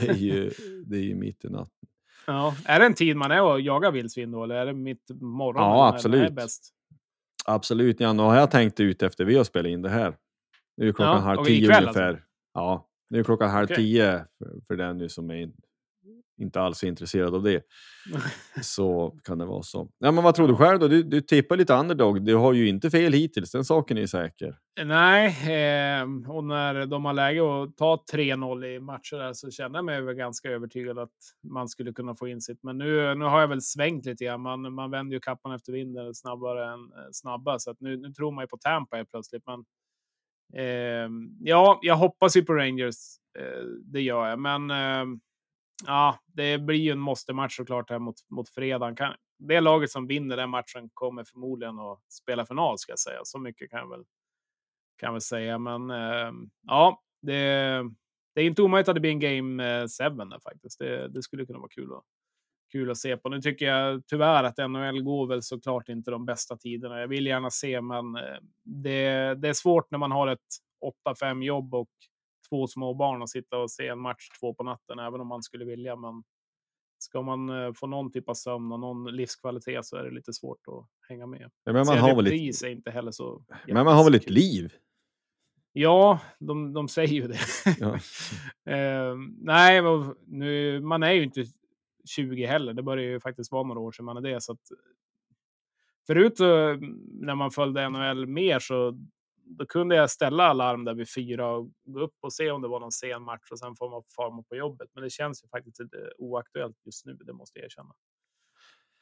Det 0.00 0.08
är 0.08 0.14
ju, 0.14 0.50
det 0.86 0.96
är 0.96 1.02
ju 1.02 1.14
mitt 1.14 1.44
i 1.44 1.48
natten. 1.48 1.88
Ja, 2.26 2.54
är 2.64 2.80
det 2.80 2.86
en 2.86 2.94
tid 2.94 3.16
man 3.16 3.30
är 3.30 3.42
och 3.42 3.60
jagar 3.60 3.90
vildsvin 3.90 4.30
då 4.30 4.44
eller 4.44 4.54
är 4.54 4.66
det 4.66 4.72
mitt 4.72 5.10
morgon? 5.20 5.62
Ja, 5.62 5.88
absolut. 5.88 6.30
är 6.30 6.34
bäst? 6.34 6.70
Absolut, 7.44 8.00
ja, 8.00 8.12
nu 8.12 8.22
har 8.22 8.36
jag 8.36 8.50
tänkt 8.50 8.80
ut 8.80 9.02
efter 9.02 9.24
vi 9.24 9.36
har 9.36 9.44
spelat 9.44 9.70
in 9.70 9.82
det 9.82 9.88
här. 9.88 10.16
Nu 10.76 10.88
är 10.88 10.92
klockan 10.92 11.14
Ja, 11.14 11.20
halv 11.20 11.38
och 11.40 11.46
tio 11.46 11.64
ikväll 11.64 11.82
ungefär. 11.82 12.08
alltså? 12.08 12.24
Ja, 12.54 12.88
nu 13.10 13.18
är 13.18 13.24
klockan 13.24 13.50
halv 13.50 13.64
Okej. 13.64 13.76
tio 13.76 14.24
för, 14.38 14.60
för 14.66 14.76
den 14.76 14.98
nu 14.98 15.08
som 15.08 15.30
är 15.30 15.34
in, 15.34 15.52
inte 16.42 16.60
alls 16.60 16.82
är 16.82 16.88
intresserad 16.88 17.34
av 17.34 17.42
det. 17.42 17.62
Så 18.62 19.16
kan 19.24 19.38
det 19.38 19.44
vara 19.44 19.62
så. 19.62 19.88
Ja, 19.98 20.12
men 20.12 20.24
vad 20.24 20.34
tror 20.34 20.48
du 20.48 20.56
själv 20.56 20.78
då? 20.78 20.88
Du, 20.88 21.02
du 21.02 21.20
tippar 21.20 21.56
lite 21.56 21.74
underdog. 21.74 22.24
Du 22.24 22.34
har 22.34 22.52
ju 22.52 22.68
inte 22.68 22.90
fel 22.90 23.12
hittills, 23.12 23.52
den 23.52 23.64
saken 23.64 23.98
är 23.98 24.06
säker. 24.06 24.56
Nej, 24.84 25.26
eh, 25.28 26.02
och 26.28 26.44
när 26.44 26.86
de 26.86 27.04
har 27.04 27.12
läge 27.12 27.62
att 27.62 27.76
ta 27.76 28.04
3-0 28.12 28.64
i 28.64 28.80
matcher 28.80 29.16
där 29.16 29.32
så 29.32 29.50
känner 29.50 29.78
jag 29.78 29.84
mig 29.84 30.02
väl 30.02 30.14
ganska 30.14 30.48
övertygad 30.48 30.98
att 30.98 31.10
man 31.42 31.68
skulle 31.68 31.92
kunna 31.92 32.14
få 32.14 32.28
in 32.28 32.40
sitt. 32.40 32.62
Men 32.62 32.78
nu, 32.78 33.14
nu 33.14 33.24
har 33.24 33.40
jag 33.40 33.48
väl 33.48 33.62
svängt 33.62 34.06
lite 34.06 34.24
grann. 34.24 34.40
Man, 34.40 34.74
man 34.74 34.90
vänder 34.90 35.14
ju 35.14 35.20
kappan 35.20 35.54
efter 35.54 35.72
vinden 35.72 36.14
snabbare 36.14 36.72
än 36.72 36.80
eh, 36.80 37.08
snabba, 37.12 37.58
så 37.58 37.70
att 37.70 37.80
nu, 37.80 37.96
nu 37.96 38.12
tror 38.12 38.32
man 38.32 38.44
ju 38.44 38.48
på 38.48 38.56
Tampa 38.56 38.96
helt 38.96 39.10
plötsligt. 39.10 39.42
Men 39.46 39.64
eh, 40.62 41.08
ja, 41.40 41.78
jag 41.82 41.96
hoppas 41.96 42.36
ju 42.36 42.42
på 42.42 42.54
Rangers. 42.54 42.96
Eh, 43.38 43.64
det 43.84 44.00
gör 44.00 44.28
jag, 44.28 44.38
men 44.38 44.70
eh, 44.70 45.18
ja, 45.86 46.18
det 46.26 46.58
blir 46.58 46.78
ju 46.78 46.90
en 46.90 46.98
måste-match 46.98 47.56
såklart 47.56 47.90
här 47.90 47.98
mot, 47.98 48.16
mot 48.30 48.48
fredagen. 48.48 48.96
Kan, 48.96 49.14
det 49.38 49.60
laget 49.60 49.90
som 49.90 50.06
vinner 50.06 50.36
den 50.36 50.50
matchen 50.50 50.90
kommer 50.94 51.24
förmodligen 51.24 51.78
att 51.78 52.12
spela 52.12 52.46
final, 52.46 52.78
ska 52.78 52.92
jag 52.92 52.98
säga. 52.98 53.20
Så 53.24 53.38
mycket 53.38 53.70
kan 53.70 53.78
jag 53.78 53.90
väl 53.90 54.04
kan 55.02 55.06
jag 55.06 55.12
väl 55.12 55.20
säga. 55.20 55.58
Men 55.58 55.90
eh, 55.90 56.32
ja, 56.66 57.02
det, 57.22 57.34
det 58.34 58.40
är 58.40 58.44
inte 58.44 58.62
omöjligt 58.62 58.88
att 58.88 58.94
det 58.94 59.00
blir 59.00 59.10
en 59.10 59.20
game 59.20 59.80
eh, 59.80 59.82
7 59.82 60.14
där 60.14 60.40
faktiskt. 60.40 60.78
Det, 60.78 61.08
det 61.08 61.22
skulle 61.22 61.46
kunna 61.46 61.58
vara 61.58 61.68
kul 61.68 61.92
att, 61.92 62.02
kul 62.72 62.90
att 62.90 62.98
se 62.98 63.16
på. 63.16 63.28
Nu 63.28 63.40
tycker 63.40 63.66
jag 63.66 64.02
tyvärr 64.06 64.44
att 64.44 64.70
NHL 64.70 65.02
går 65.02 65.26
väl 65.26 65.42
såklart 65.42 65.88
inte 65.88 66.10
de 66.10 66.26
bästa 66.26 66.56
tiderna. 66.56 67.00
Jag 67.00 67.08
vill 67.08 67.26
gärna 67.26 67.50
se, 67.50 67.80
men 67.80 68.16
eh, 68.16 68.38
det, 68.64 69.34
det 69.34 69.48
är 69.48 69.52
svårt 69.52 69.90
när 69.90 69.98
man 69.98 70.12
har 70.12 70.28
ett 70.28 70.38
8-5 71.06 71.44
jobb 71.44 71.74
och 71.74 71.90
två 72.52 72.66
små 72.66 72.94
barn 72.94 73.22
och 73.22 73.30
sitta 73.30 73.58
och 73.58 73.70
se 73.70 73.88
en 73.88 73.98
match 73.98 74.28
två 74.40 74.54
på 74.54 74.62
natten, 74.62 74.98
även 74.98 75.20
om 75.20 75.28
man 75.28 75.42
skulle 75.42 75.64
vilja. 75.64 75.96
Men 75.96 76.22
ska 76.98 77.22
man 77.22 77.48
eh, 77.48 77.72
få 77.72 77.86
någon 77.86 78.12
typ 78.12 78.28
av 78.28 78.34
sömn 78.34 78.72
och 78.72 78.80
någon 78.80 79.16
livskvalitet 79.16 79.86
så 79.86 79.96
är 79.96 80.04
det 80.04 80.10
lite 80.10 80.32
svårt 80.32 80.68
att 80.68 81.08
hänga 81.08 81.26
med. 81.26 81.50
Ja, 81.64 81.72
men 81.72 81.86
man 81.86 81.98
har 81.98 82.16
väl 82.16 82.26
ett, 82.26 82.62
är 82.62 82.68
inte 82.68 82.90
heller 82.90 83.10
så. 83.10 83.44
men 83.66 83.84
man 83.84 83.96
har 83.96 84.04
väl 84.04 84.14
ett 84.14 84.30
liv? 84.30 84.72
Ja, 85.72 86.20
de, 86.38 86.72
de 86.72 86.88
säger 86.88 87.14
ju 87.14 87.28
det. 87.28 87.38
Ja. 87.78 87.98
Eh, 88.64 89.14
nej, 89.38 89.82
nu, 90.26 90.80
man 90.80 91.02
är 91.02 91.12
ju 91.12 91.22
inte 91.22 91.44
20 92.04 92.46
heller. 92.46 92.74
Det 92.74 92.82
börjar 92.82 93.04
ju 93.04 93.20
faktiskt 93.20 93.52
vara 93.52 93.62
några 93.62 93.80
år 93.80 93.92
sedan 93.92 94.04
man 94.04 94.16
är 94.16 94.20
det. 94.20 94.40
Så 94.40 94.52
att, 94.52 94.60
förut 96.06 96.36
så, 96.36 96.44
när 97.20 97.34
man 97.34 97.50
följde 97.50 97.88
NHL 97.88 98.26
mer 98.26 98.58
så 98.58 98.98
då 99.58 99.66
kunde 99.66 99.94
jag 99.96 100.10
ställa 100.10 100.44
alarm 100.44 100.84
där 100.84 100.94
vid 100.94 101.08
fyra 101.14 101.50
och 101.56 101.70
gå 101.84 102.00
upp 102.00 102.14
och 102.20 102.32
se 102.32 102.50
om 102.50 102.62
det 102.62 102.68
var 102.68 102.80
någon 102.80 102.92
sen 102.92 103.22
match 103.22 103.50
och 103.50 103.58
sen 103.58 103.76
får 103.76 103.90
man 103.90 104.02
farma 104.16 104.42
på 104.42 104.56
jobbet. 104.56 104.88
Men 104.94 105.04
det 105.04 105.10
känns 105.10 105.44
ju 105.44 105.48
faktiskt 105.48 105.80
lite 105.80 105.96
oaktuellt 106.18 106.76
just 106.84 107.06
nu, 107.06 107.12
det 107.14 107.32
måste 107.32 107.58
jag 107.58 107.64
erkänna. 107.66 107.92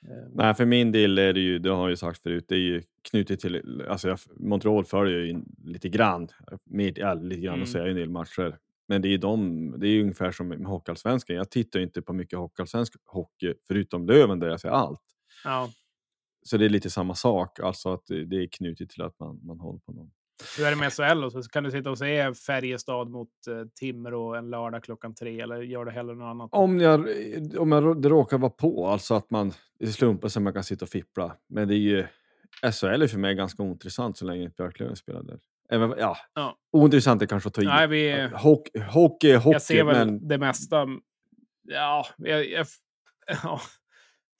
Eh, 0.08 0.28
Nej, 0.34 0.54
för 0.54 0.64
min 0.66 0.92
del 0.92 1.18
är 1.18 1.32
det 1.32 1.40
ju, 1.40 1.58
det 1.58 1.70
har 1.70 1.82
jag 1.82 1.90
ju 1.90 1.96
sagt 1.96 2.22
förut, 2.22 2.44
det 2.48 2.54
är 2.54 2.58
ju 2.58 2.82
knutet 3.10 3.40
till, 3.40 3.82
alltså 3.88 4.08
jag, 4.08 4.18
Montreal 4.36 4.84
följer 4.84 5.18
ju 5.20 5.42
lite 5.64 5.88
grann, 5.88 6.28
med, 6.64 6.98
ja, 6.98 7.14
lite 7.14 7.40
grann 7.40 7.54
Mm. 7.54 7.62
och 7.62 7.68
ser 7.68 7.86
en 7.86 7.96
del 7.96 8.10
matcher. 8.10 8.58
Men 8.88 9.02
det 9.02 9.08
är 9.08 9.10
ju 9.10 9.18
de, 9.18 9.74
det 9.78 9.88
är 9.88 10.00
ungefär 10.00 10.30
som 10.32 10.48
med 10.48 10.66
Hockeyallsvenskan. 10.66 11.36
Jag 11.36 11.50
tittar 11.50 11.80
inte 11.80 12.02
på 12.02 12.12
mycket 12.12 12.38
Hockeyallsvensk 12.38 12.94
hockey, 13.04 13.54
förutom 13.68 14.06
Löven 14.06 14.38
där 14.40 14.48
jag 14.48 14.60
ser 14.60 14.68
allt. 14.68 15.02
Ja, 15.44 15.70
Så 16.42 16.56
det 16.56 16.64
är 16.64 16.68
lite 16.68 16.90
samma 16.90 17.14
sak, 17.14 17.60
alltså 17.60 17.92
att 17.92 18.06
det, 18.06 18.24
det 18.24 18.36
är 18.36 18.46
knutet 18.52 18.90
till 18.90 19.02
att 19.02 19.18
man, 19.20 19.40
man 19.46 19.60
håller 19.60 19.78
på 19.80 19.92
någon. 19.92 20.10
Hur 20.58 20.66
är 20.66 20.70
det 20.70 20.76
med 20.76 20.92
SHL? 20.92 21.24
Och 21.24 21.32
så 21.32 21.42
kan 21.42 21.64
du 21.64 21.70
sitta 21.70 21.90
och 21.90 21.98
se 21.98 22.34
Färjestad 22.34 23.10
mot 23.10 23.28
eh, 23.48 23.68
Timrå 23.74 24.34
en 24.34 24.50
lördag 24.50 24.84
klockan 24.84 25.14
tre 25.14 25.40
eller 25.40 25.62
gör 25.62 25.84
du 25.84 25.90
hellre 25.90 26.14
något 26.14 26.30
annat? 26.30 26.48
Om, 26.52 26.80
jag, 26.80 27.00
om 27.58 27.72
jag, 27.72 28.02
det 28.02 28.08
råkar 28.08 28.38
vara 28.38 28.50
på, 28.50 28.86
alltså 28.88 29.14
att 29.14 29.30
man 29.30 29.52
det 29.78 29.86
slumpar 29.86 30.28
sig 30.28 30.42
man 30.42 30.52
kan 30.52 30.64
sitta 30.64 30.84
och 30.84 30.88
fippla. 30.88 31.36
Men 31.48 31.68
det 31.68 31.74
är 31.74 31.78
ju, 31.78 32.06
SHL 32.72 33.02
är 33.02 33.06
för 33.06 33.18
mig 33.18 33.34
ganska 33.34 33.62
ointressant 33.62 34.18
så 34.18 34.24
länge 34.24 34.48
Björklöven 34.56 34.96
spelar 34.96 35.22
där. 35.22 35.38
Även, 35.72 35.94
ja, 35.98 36.16
Ja. 36.34 36.56
ointressant 36.72 37.22
är 37.22 37.26
kanske 37.26 37.48
att 37.48 37.54
ta 37.54 37.62
i. 37.62 37.64
Nej, 37.64 37.86
vi, 37.86 38.28
Hockey, 38.34 38.78
hockey, 38.80 39.34
hockey 39.34 39.52
jag 39.52 39.62
ser 39.62 39.84
väl 39.84 40.06
men 40.06 40.28
det 40.28 40.38
mesta. 40.38 40.86
Ja, 41.62 42.06
jag, 42.16 42.48
jag, 42.48 42.66
ja, 43.42 43.60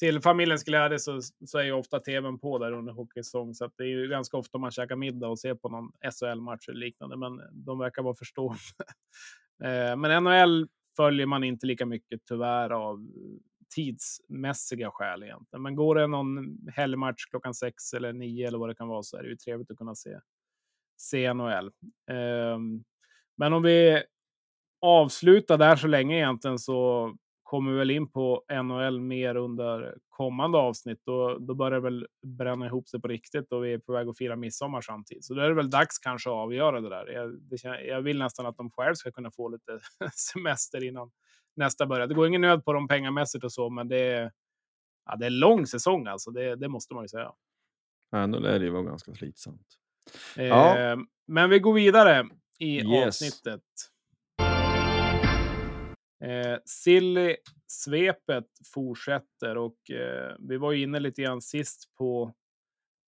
till 0.01 0.21
familjens 0.21 0.65
glädje 0.65 0.99
så, 0.99 1.21
så 1.47 1.59
är 1.59 1.63
ju 1.63 1.73
ofta 1.73 2.01
tvn 2.01 2.39
på 2.39 2.59
där 2.59 2.73
under 2.73 2.93
hockeysäsong. 2.93 3.55
Så 3.55 3.65
att 3.65 3.73
det 3.77 3.85
är 3.85 3.89
ju 3.89 4.09
ganska 4.09 4.37
ofta 4.37 4.59
man 4.59 4.71
käkar 4.71 4.97
middag 4.97 5.29
och 5.29 5.39
ser 5.39 5.55
på 5.55 5.69
någon 5.69 5.93
SHL-match 6.21 6.69
eller 6.69 6.81
liknande. 6.81 7.17
Men 7.17 7.43
de 7.53 7.79
verkar 7.79 8.03
vara 8.03 8.15
förstående. 8.15 8.61
Eh, 9.65 9.97
men 9.97 10.25
NHL 10.25 10.69
följer 10.97 11.27
man 11.27 11.45
inte 11.45 11.67
lika 11.67 11.87
mycket 11.87 12.21
tyvärr 12.29 12.71
av 12.71 13.09
tidsmässiga 13.75 14.91
skäl 14.91 15.23
egentligen. 15.23 15.63
Men 15.63 15.77
går 15.77 15.95
det 15.95 16.07
någon 16.07 16.59
helgmatch 16.75 17.27
klockan 17.27 17.55
sex 17.55 17.93
eller 17.95 18.13
nio 18.13 18.49
eller 18.49 18.59
vad 18.59 18.69
det 18.69 18.75
kan 18.75 18.89
vara 18.89 19.03
så 19.03 19.17
är 19.17 19.23
det 19.23 19.29
ju 19.29 19.37
trevligt 19.37 19.71
att 19.71 19.77
kunna 19.77 19.95
se, 19.95 20.19
se 20.97 21.33
NHL. 21.35 21.71
Ehm, 22.11 22.85
men 23.37 23.53
om 23.53 23.63
vi 23.63 24.03
avslutar 24.81 25.59
där 25.59 25.77
så 25.77 25.87
länge 25.87 26.17
egentligen 26.17 26.59
så 26.59 27.13
kommer 27.51 27.73
väl 27.73 27.91
in 27.91 28.11
på 28.11 28.45
NHL 28.63 29.01
mer 29.01 29.35
under 29.35 29.95
kommande 30.09 30.59
avsnitt. 30.59 31.03
Då, 31.05 31.39
då 31.39 31.55
börjar 31.55 31.71
det 31.71 31.81
väl 31.81 32.07
bränna 32.39 32.67
ihop 32.67 32.89
sig 32.89 33.01
på 33.01 33.09
riktigt 33.09 33.53
och 33.53 33.65
vi 33.65 33.73
är 33.73 33.79
på 33.79 33.93
väg 33.93 34.09
att 34.09 34.19
fira 34.19 34.37
midsommar 34.37 34.81
samtidigt. 34.81 35.25
Så 35.25 35.35
då 35.35 35.41
är 35.41 35.49
det 35.49 35.55
väl 35.55 35.71
dags 35.71 35.99
kanske 35.99 36.31
att 36.31 36.35
avgöra 36.35 36.81
det 36.81 36.89
där. 36.89 37.07
Jag, 37.07 37.41
det, 37.41 37.87
jag 37.87 38.03
vill 38.03 38.19
nästan 38.19 38.47
att 38.47 38.57
de 38.57 38.71
själva 38.71 38.95
ska 38.95 39.13
kunna 39.13 39.31
få 39.31 39.49
lite 39.49 39.81
semester 40.15 40.85
innan 40.85 41.11
nästa 41.57 41.87
börjar. 41.87 42.07
Det 42.07 42.15
går 42.15 42.27
ingen 42.27 42.41
nöd 42.41 42.65
på 42.65 42.73
dem 42.73 42.89
pengamässigt 42.89 43.45
och 43.45 43.53
så, 43.53 43.71
men 43.71 43.89
det 43.89 43.99
är, 43.99 44.33
ja, 45.07 45.17
det 45.17 45.27
är 45.27 45.31
lång 45.31 45.67
säsong 45.67 46.07
alltså. 46.07 46.31
Det, 46.31 46.57
det 46.57 46.69
måste 46.69 46.95
man 46.95 47.05
ju 47.05 47.09
säga. 47.09 47.33
Nu 48.13 48.39
lär 48.39 48.59
det 48.59 48.65
ju 48.65 48.71
vara 48.71 48.83
ganska 48.83 49.15
slitsamt. 49.15 49.67
Eh, 50.37 50.45
ja. 50.45 50.97
Men 51.27 51.51
vi 51.51 51.59
går 51.59 51.75
vidare 51.75 52.29
i 52.59 52.77
yes. 52.77 53.07
avsnittet. 53.07 53.63
Eh, 56.24 56.59
Silly-svepet 56.64 58.46
fortsätter 58.74 59.56
och 59.56 59.90
eh, 59.90 60.37
vi 60.38 60.56
var 60.56 60.72
ju 60.72 60.83
inne 60.83 61.00
lite 61.00 61.22
grann 61.22 61.42
sist 61.42 61.94
på 61.98 62.35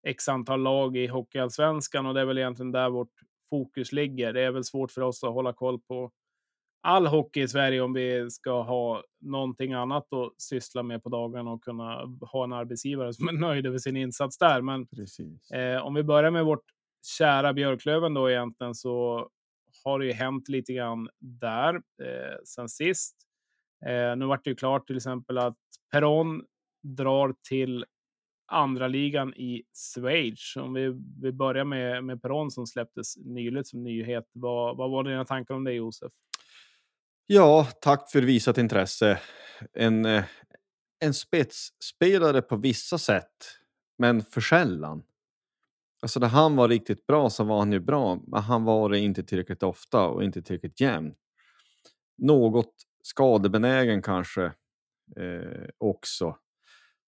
x 0.07 0.29
antal 0.29 0.63
lag 0.63 0.97
i 0.97 1.07
Hockeyallsvenskan 1.07 2.07
och 2.07 2.15
det 2.15 2.21
är 2.21 2.25
väl 2.25 2.39
egentligen 2.39 2.73
där 2.73 2.91
vårt 2.91 3.13
fokus 3.51 3.93
ligger. 3.93 4.33
Det 4.33 4.41
är 4.41 4.51
väl 4.51 4.65
svårt 4.65 4.91
för 4.91 5.01
oss 5.01 5.25
att 5.25 5.33
hålla 5.33 5.53
koll 5.53 5.81
på 5.81 6.13
all 6.83 7.07
hockey 7.07 7.43
i 7.43 7.49
Sverige 7.49 7.81
om 7.81 7.93
vi 7.93 8.31
ska 8.31 8.63
ha 8.63 9.03
någonting 9.21 9.73
annat 9.73 10.13
att 10.13 10.43
syssla 10.43 10.83
med 10.83 11.03
på 11.03 11.09
dagarna 11.09 11.51
och 11.51 11.65
kunna 11.65 12.19
ha 12.21 12.45
en 12.45 12.53
arbetsgivare 12.53 13.15
som 13.15 13.29
är 13.29 13.33
nöjd 13.33 13.67
över 13.67 13.79
sin 13.79 13.97
insats 13.97 14.39
där. 14.39 14.61
Men 14.63 14.87
eh, 15.55 15.87
om 15.87 15.95
vi 15.95 16.03
börjar 16.03 16.31
med 16.31 16.45
vårt 16.45 16.65
kära 17.19 17.53
Björklöven 17.53 18.15
då 18.15 18.31
egentligen 18.31 18.75
så 18.75 19.29
har 19.85 19.99
det 19.99 20.07
ju 20.07 20.13
hänt 20.13 20.49
lite 20.49 20.73
grann 20.73 21.09
där 21.21 21.75
eh, 21.75 22.37
sen 22.45 22.69
sist. 22.69 23.17
Eh, 23.87 24.17
nu 24.17 24.27
vart 24.27 24.45
det 24.45 24.51
ju 24.51 24.57
klart 24.57 24.87
till 24.87 24.97
exempel 24.97 25.39
att 25.39 25.59
Peron 25.93 26.45
drar 26.83 27.35
till 27.49 27.85
andra 28.47 28.89
ligan 28.89 29.35
i 29.35 29.63
Schweiz. 29.95 30.57
Om 30.57 30.75
vi, 30.75 30.93
vi 31.23 31.33
börjar 31.33 31.65
med, 31.65 32.05
med 32.05 32.23
Peron 32.23 32.51
som 32.51 32.67
släpptes 32.67 33.17
nyligt 33.17 33.69
som 33.69 33.83
nyhet. 33.83 34.25
Vad, 34.33 34.77
vad 34.77 34.91
var 34.91 35.05
dina 35.05 35.25
tankar 35.25 35.55
om 35.55 35.65
det 35.65 35.73
Josef? 35.73 36.13
Ja, 37.27 37.69
tack 37.81 38.11
för 38.11 38.23
visat 38.23 38.59
intresse. 38.59 39.21
En, 39.73 40.05
eh, 40.05 40.25
en 41.05 41.15
spetsspelare 41.15 42.43
på 42.43 42.57
vissa 42.57 42.99
sätt, 42.99 43.59
men 43.99 44.23
för 44.23 44.41
sällan. 44.41 45.03
Alltså 46.03 46.21
när 46.21 46.29
han 46.29 46.57
var 46.57 46.69
riktigt 46.69 47.07
bra 47.07 47.31
så 47.31 47.45
var 47.45 47.59
han 47.59 47.73
ju 47.73 47.81
bra, 47.81 48.21
men 48.27 48.43
han 48.43 48.65
var 48.65 48.89
det 48.89 48.99
inte 48.99 49.23
tillräckligt 49.23 49.63
ofta 49.63 50.07
och 50.07 50.25
inte 50.25 50.43
tillräckligt 50.43 50.81
jämn. 50.81 51.15
Något 52.19 52.75
skadebenägen 53.03 54.03
kanske 54.03 54.45
eh, 55.17 55.69
också. 55.79 56.37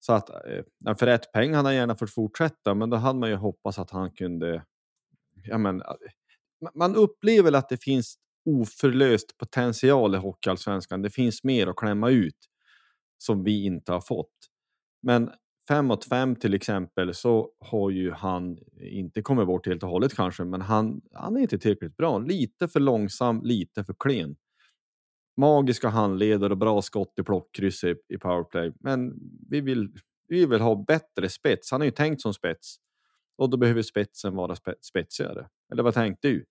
Så 0.00 0.12
att 0.12 0.30
eh, 0.30 0.96
för 0.98 1.06
rätt 1.06 1.32
peng 1.32 1.54
hade 1.54 1.68
han 1.68 1.74
gärna 1.74 1.96
fått 1.96 2.14
fortsätta, 2.14 2.74
men 2.74 2.90
då 2.90 2.96
hade 2.96 3.18
man 3.18 3.30
ju 3.30 3.36
hoppats 3.36 3.78
att 3.78 3.90
han 3.90 4.10
kunde... 4.10 4.64
Ja, 5.44 5.58
men, 5.58 5.80
eh, 5.80 5.86
man 6.74 6.96
upplever 6.96 7.52
att 7.52 7.68
det 7.68 7.82
finns 7.82 8.18
oförlöst 8.44 9.38
potential 9.38 10.14
i 10.14 10.18
Hockeyallsvenskan. 10.18 11.02
Det 11.02 11.10
finns 11.10 11.44
mer 11.44 11.66
att 11.66 11.76
klämma 11.76 12.10
ut 12.10 12.38
som 13.18 13.44
vi 13.44 13.64
inte 13.64 13.92
har 13.92 14.00
fått. 14.00 14.34
Men 15.02 15.30
5 15.68 15.86
mot 15.86 16.04
5 16.04 16.36
till 16.36 16.54
exempel 16.54 17.14
så 17.14 17.50
har 17.60 17.90
ju 17.90 18.10
han 18.10 18.58
inte 18.80 19.22
kommit 19.22 19.46
bort 19.46 19.66
helt 19.66 19.82
och 19.82 19.88
hållet 19.88 20.14
kanske, 20.14 20.44
men 20.44 20.60
han, 20.60 21.00
han 21.12 21.36
är 21.36 21.40
inte 21.40 21.58
tillräckligt 21.58 21.96
bra. 21.96 22.18
Lite 22.18 22.68
för 22.68 22.80
långsam, 22.80 23.42
lite 23.42 23.84
för 23.84 23.94
klen. 23.98 24.36
Magiska 25.36 25.88
handleder 25.88 26.50
och 26.50 26.58
bra 26.58 26.82
skott 26.82 27.12
i 27.20 27.22
plockkryss 27.22 27.84
i, 27.84 27.94
i 28.08 28.18
powerplay, 28.18 28.72
men 28.80 29.14
vi 29.50 29.60
vill, 29.60 29.88
vi 30.28 30.46
vill 30.46 30.60
ha 30.60 30.84
bättre 30.86 31.28
spets. 31.28 31.70
Han 31.70 31.80
är 31.80 31.86
ju 31.86 31.90
tänkt 31.90 32.22
som 32.22 32.34
spets 32.34 32.76
och 33.36 33.50
då 33.50 33.56
behöver 33.56 33.82
spetsen 33.82 34.36
vara 34.36 34.56
spetsigare. 34.80 35.48
Eller 35.72 35.82
vad 35.82 35.94
tänkte 35.94 36.28
du? 36.28 36.44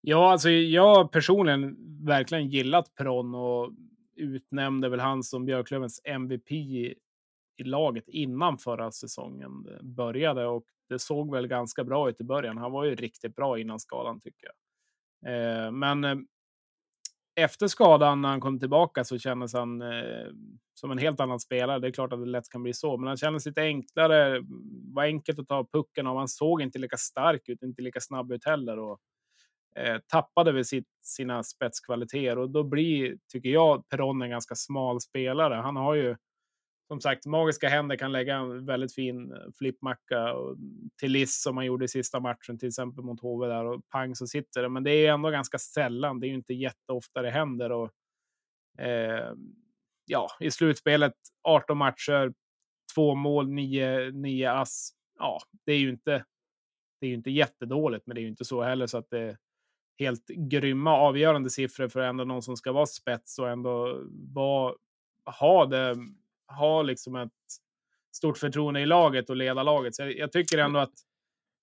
Ja, 0.00 0.32
alltså 0.32 0.50
jag 0.50 1.12
personligen 1.12 1.76
verkligen 2.06 2.48
gillat 2.48 2.94
pron 2.94 3.34
och 3.34 3.72
utnämnde 4.16 4.88
väl 4.88 5.00
han 5.00 5.22
som 5.22 5.44
Björklövens 5.44 6.00
MVP 6.04 6.50
i, 7.60 7.64
laget 7.64 8.08
innan 8.08 8.58
förra 8.58 8.92
säsongen 8.92 9.66
eh, 9.70 9.82
började 9.82 10.46
och 10.46 10.64
det 10.88 10.98
såg 10.98 11.32
väl 11.32 11.46
ganska 11.46 11.84
bra 11.84 12.10
ut 12.10 12.20
i 12.20 12.24
början. 12.24 12.58
Han 12.58 12.72
var 12.72 12.84
ju 12.84 12.94
riktigt 12.94 13.36
bra 13.36 13.58
innan 13.58 13.80
skadan 13.80 14.20
tycker 14.20 14.46
jag. 14.46 14.54
Eh, 15.32 15.72
men 15.72 16.04
eh, 16.04 16.16
efter 17.34 17.68
skadan 17.68 18.22
när 18.22 18.28
han 18.28 18.40
kom 18.40 18.58
tillbaka 18.58 19.04
så 19.04 19.18
kändes 19.18 19.54
han 19.54 19.82
eh, 19.82 20.26
som 20.74 20.90
en 20.90 20.98
helt 20.98 21.20
annan 21.20 21.40
spelare. 21.40 21.78
Det 21.78 21.88
är 21.88 21.92
klart 21.92 22.12
att 22.12 22.20
det 22.20 22.26
lätt 22.26 22.48
kan 22.48 22.62
bli 22.62 22.74
så, 22.74 22.96
men 22.96 23.08
han 23.08 23.16
kändes 23.16 23.46
lite 23.46 23.62
enklare. 23.62 24.44
Var 24.94 25.04
enkelt 25.04 25.38
att 25.38 25.48
ta 25.48 25.66
pucken 25.72 26.06
och 26.06 26.18
han 26.18 26.28
såg 26.28 26.62
inte 26.62 26.78
lika 26.78 26.96
stark 26.96 27.48
ut, 27.48 27.62
inte 27.62 27.82
lika 27.82 28.00
snabb 28.00 28.32
ut 28.32 28.44
heller. 28.44 28.78
Och, 28.78 29.00
eh, 29.76 29.98
tappade 30.06 30.52
väl 30.52 30.64
sitt, 30.64 30.88
sina 31.02 31.42
spetskvaliteter 31.42 32.38
och 32.38 32.50
då 32.50 32.62
blir, 32.64 33.16
tycker 33.32 33.48
jag, 33.48 33.88
Peron 33.88 34.22
en 34.22 34.30
ganska 34.30 34.54
smal 34.54 35.00
spelare. 35.00 35.54
Han 35.54 35.76
har 35.76 35.94
ju 35.94 36.16
som 36.90 37.00
sagt 37.00 37.26
magiska 37.26 37.68
händer, 37.68 37.96
kan 37.96 38.12
lägga 38.12 38.36
en 38.36 38.66
väldigt 38.66 38.94
fin 38.94 39.32
eh, 39.32 39.38
flippmacka 39.58 40.34
till 41.00 41.12
Liss 41.12 41.42
som 41.42 41.54
man 41.54 41.66
gjorde 41.66 41.84
i 41.84 41.88
sista 41.88 42.20
matchen, 42.20 42.58
till 42.58 42.68
exempel 42.68 43.04
mot 43.04 43.20
HV 43.20 43.46
där 43.46 43.64
och 43.64 43.88
pang 43.88 44.14
så 44.14 44.26
sitter 44.26 44.62
det. 44.62 44.68
Men 44.68 44.84
det 44.84 44.90
är 44.90 45.12
ändå 45.12 45.30
ganska 45.30 45.58
sällan. 45.58 46.20
Det 46.20 46.26
är 46.26 46.28
ju 46.28 46.34
inte 46.34 46.54
jätteofta 46.54 47.22
det 47.22 47.30
händer 47.30 47.72
och 47.72 47.90
eh, 48.78 49.32
ja, 50.06 50.28
i 50.40 50.50
slutspelet 50.50 51.14
18 51.42 51.78
matcher, 51.78 52.32
två 52.94 53.14
mål, 53.14 53.48
nio, 53.48 54.10
nio 54.10 54.52
ass. 54.52 54.90
Ja, 55.18 55.38
det 55.66 55.72
är 55.72 55.78
ju 55.78 55.90
inte. 55.90 56.24
Det 57.00 57.06
är 57.06 57.08
ju 57.08 57.14
inte 57.14 57.30
jättedåligt, 57.30 58.06
men 58.06 58.14
det 58.14 58.20
är 58.20 58.22
ju 58.22 58.28
inte 58.28 58.44
så 58.44 58.62
heller 58.62 58.86
så 58.86 58.98
att 58.98 59.10
det 59.10 59.18
är 59.18 59.38
helt 59.98 60.26
grymma 60.26 60.96
avgörande 60.96 61.50
siffror 61.50 61.88
för 61.88 62.00
ändå 62.00 62.24
någon 62.24 62.42
som 62.42 62.56
ska 62.56 62.72
vara 62.72 62.86
spets 62.86 63.38
och 63.38 63.48
ändå 63.50 64.02
vara, 64.34 64.74
ha, 65.40 65.66
det, 65.66 65.96
ha 66.58 66.82
liksom 66.82 67.16
ett 67.16 67.30
stort 68.16 68.38
förtroende 68.38 68.80
i 68.80 68.86
laget 68.86 69.30
och 69.30 69.36
leda 69.36 69.62
laget. 69.62 69.94
Så 69.94 70.02
jag, 70.02 70.16
jag 70.16 70.32
tycker 70.32 70.58
ändå 70.58 70.80
att 70.80 70.94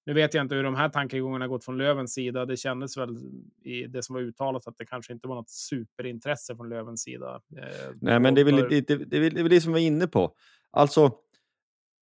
nu 0.07 0.13
vet 0.13 0.33
jag 0.33 0.41
inte 0.41 0.55
hur 0.55 0.63
de 0.63 0.75
här 0.75 0.89
tankegångarna 0.89 1.47
gått 1.47 1.65
från 1.65 1.77
Lövens 1.77 2.13
sida. 2.13 2.45
Det 2.45 2.57
kändes 2.57 2.97
väl 2.97 3.17
i 3.63 3.87
det 3.87 4.03
som 4.03 4.13
var 4.13 4.21
uttalat 4.21 4.67
att 4.67 4.77
det 4.77 4.85
kanske 4.85 5.13
inte 5.13 5.27
var 5.27 5.35
något 5.35 5.49
superintresse 5.49 6.55
från 6.55 6.69
Lövens 6.69 7.01
sida. 7.01 7.41
Eh, 7.57 7.91
Nej, 8.01 8.19
men 8.19 8.35
det 8.35 8.41
är, 8.41 8.45
väl, 8.45 8.55
det, 8.55 8.87
det, 8.87 8.95
det, 9.05 9.17
är 9.17 9.43
väl 9.43 9.49
det 9.49 9.61
som 9.61 9.73
vi 9.73 9.83
är 9.83 9.87
inne 9.87 10.07
på. 10.07 10.33
Alltså, 10.71 11.11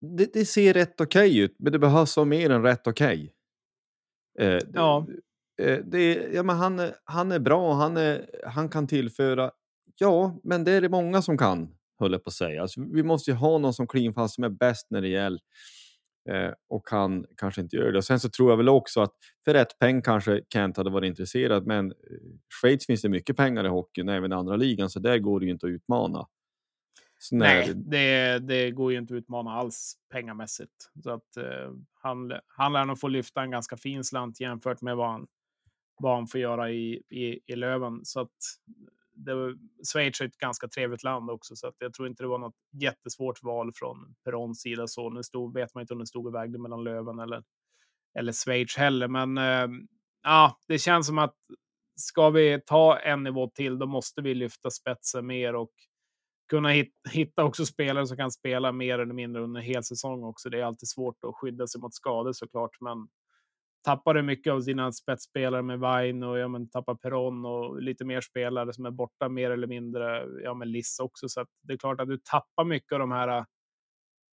det, 0.01 0.33
det 0.33 0.45
ser 0.45 0.73
rätt 0.73 1.01
okej 1.01 1.29
okay 1.29 1.41
ut, 1.41 1.55
men 1.59 1.71
det 1.71 1.79
behövs 1.79 2.17
vara 2.17 2.25
mer 2.25 2.49
än 2.49 2.63
rätt 2.63 2.87
okej. 2.87 3.33
Okay. 4.35 4.47
Eh, 4.47 4.61
ja. 4.73 5.07
Eh, 5.61 5.79
det, 5.85 6.13
ja, 6.33 6.43
men 6.43 6.55
han, 6.55 6.91
han 7.03 7.31
är 7.31 7.39
bra, 7.39 7.73
han, 7.73 7.97
är, 7.97 8.29
han 8.45 8.69
kan 8.69 8.87
tillföra. 8.87 9.51
Ja, 9.95 10.39
men 10.43 10.63
det 10.63 10.71
är 10.71 10.81
det 10.81 10.89
många 10.89 11.21
som 11.21 11.37
kan, 11.37 11.75
höll 11.99 12.11
jag 12.11 12.23
på 12.23 12.27
att 12.27 12.33
säga. 12.33 12.61
Alltså, 12.61 12.81
vi 12.93 13.03
måste 13.03 13.31
ju 13.31 13.37
ha 13.37 13.57
någon 13.57 13.73
som 13.73 13.87
cleanfast 13.87 14.35
som 14.35 14.43
är 14.43 14.49
bäst 14.49 14.87
när 14.89 15.01
det 15.01 15.07
gäller 15.07 15.39
eh, 16.29 16.51
och 16.69 16.89
han 16.89 17.25
kanske 17.37 17.61
inte 17.61 17.75
gör 17.75 17.91
det. 17.91 17.97
Och 17.97 18.05
sen 18.05 18.19
så 18.19 18.29
tror 18.29 18.49
jag 18.49 18.57
väl 18.57 18.69
också 18.69 19.01
att 19.01 19.13
för 19.45 19.53
rätt 19.53 19.79
peng 19.79 20.01
kanske 20.01 20.41
Kent 20.53 20.77
hade 20.77 20.89
varit 20.89 21.07
intresserad, 21.07 21.67
men 21.67 21.91
eh, 21.91 21.95
Schweiz 22.61 22.85
finns 22.85 23.01
det 23.01 23.09
mycket 23.09 23.37
pengar 23.37 23.65
i 23.65 23.67
hockeyn, 23.67 24.09
även 24.09 24.31
i 24.31 24.35
andra 24.35 24.55
ligan, 24.55 24.89
så 24.89 24.99
där 24.99 25.17
går 25.17 25.39
det 25.39 25.45
ju 25.45 25.51
inte 25.51 25.65
att 25.65 25.71
utmana. 25.71 26.27
Nej, 27.31 27.73
det, 27.75 28.39
det 28.39 28.71
går 28.71 28.91
ju 28.91 28.97
inte 28.97 29.13
att 29.13 29.17
utmana 29.17 29.51
alls 29.51 29.95
pengamässigt. 30.11 30.91
Så 31.03 31.11
att, 31.11 31.37
eh, 31.37 31.71
han, 31.93 32.33
han 32.47 32.73
lär 32.73 32.85
nog 32.85 32.99
få 32.99 33.07
lyfta 33.07 33.41
en 33.41 33.51
ganska 33.51 33.77
fin 33.77 34.03
slant 34.03 34.39
jämfört 34.39 34.81
med 34.81 34.95
vad 34.95 35.11
han 35.11 35.27
vad 35.99 36.15
han 36.15 36.27
får 36.27 36.39
göra 36.41 36.71
i, 36.71 37.01
i, 37.09 37.39
i 37.45 37.55
Löven. 37.55 37.99
Så 38.03 38.19
att 38.19 38.37
det 39.15 39.35
var, 39.35 39.55
Schweiz 39.93 40.21
är 40.21 40.25
ett 40.25 40.37
ganska 40.37 40.67
trevligt 40.67 41.03
land 41.03 41.29
också, 41.29 41.55
så 41.55 41.67
att 41.67 41.75
jag 41.79 41.93
tror 41.93 42.07
inte 42.07 42.23
det 42.23 42.27
var 42.27 42.37
något 42.37 42.55
jättesvårt 42.81 43.43
val 43.43 43.71
från 43.75 44.15
Perons 44.23 44.61
sida. 44.61 44.87
Så 44.87 45.09
nu 45.09 45.23
stod, 45.23 45.53
vet 45.53 45.73
man 45.73 45.81
inte 45.81 45.93
om 45.93 45.99
det 45.99 46.07
stod 46.07 46.27
och 46.27 46.35
vägde 46.35 46.59
mellan 46.59 46.83
Löven 46.83 47.19
eller, 47.19 47.43
eller 48.19 48.33
Schweiz 48.33 48.77
heller. 48.77 49.07
Men 49.07 49.37
eh, 49.37 49.67
ja, 50.23 50.59
det 50.67 50.79
känns 50.79 51.07
som 51.07 51.17
att 51.17 51.35
ska 51.95 52.29
vi 52.29 52.61
ta 52.65 52.99
en 52.99 53.23
nivå 53.23 53.49
till, 53.49 53.79
då 53.79 53.85
måste 53.85 54.21
vi 54.21 54.33
lyfta 54.33 54.71
spetsen 54.71 55.25
mer 55.25 55.55
och 55.55 55.71
kunna 56.49 56.69
hitta 57.11 57.43
också 57.43 57.65
spelare 57.65 58.07
som 58.07 58.17
kan 58.17 58.31
spela 58.31 58.71
mer 58.71 58.99
eller 58.99 59.13
mindre 59.13 59.43
under 59.43 59.59
en 59.59 59.65
hel 59.65 59.83
säsong 59.83 60.23
också. 60.23 60.49
Det 60.49 60.59
är 60.59 60.63
alltid 60.63 60.89
svårt 60.89 61.23
att 61.23 61.35
skydda 61.35 61.67
sig 61.67 61.81
mot 61.81 61.93
skador 61.93 62.33
såklart, 62.33 62.81
men 62.81 63.07
tappar 63.85 64.13
du 64.13 64.21
mycket 64.21 64.53
av 64.53 64.63
dina 64.63 64.91
spetsspelare 64.91 65.61
med 65.61 65.79
Vine 65.79 66.27
och 66.27 66.37
ja, 66.37 66.47
men 66.47 66.69
tappar 66.69 66.95
Peron 66.95 67.45
och 67.45 67.81
lite 67.81 68.05
mer 68.05 68.21
spelare 68.21 68.73
som 68.73 68.85
är 68.85 68.91
borta 68.91 69.29
mer 69.29 69.51
eller 69.51 69.67
mindre. 69.67 70.25
Ja, 70.43 70.53
med 70.53 70.67
Liss 70.67 70.99
också, 70.99 71.29
så 71.29 71.45
det 71.63 71.73
är 71.73 71.77
klart 71.77 72.01
att 72.01 72.07
du 72.07 72.17
tappar 72.17 72.63
mycket 72.63 72.91
av 72.91 72.99
de 72.99 73.11
här 73.11 73.45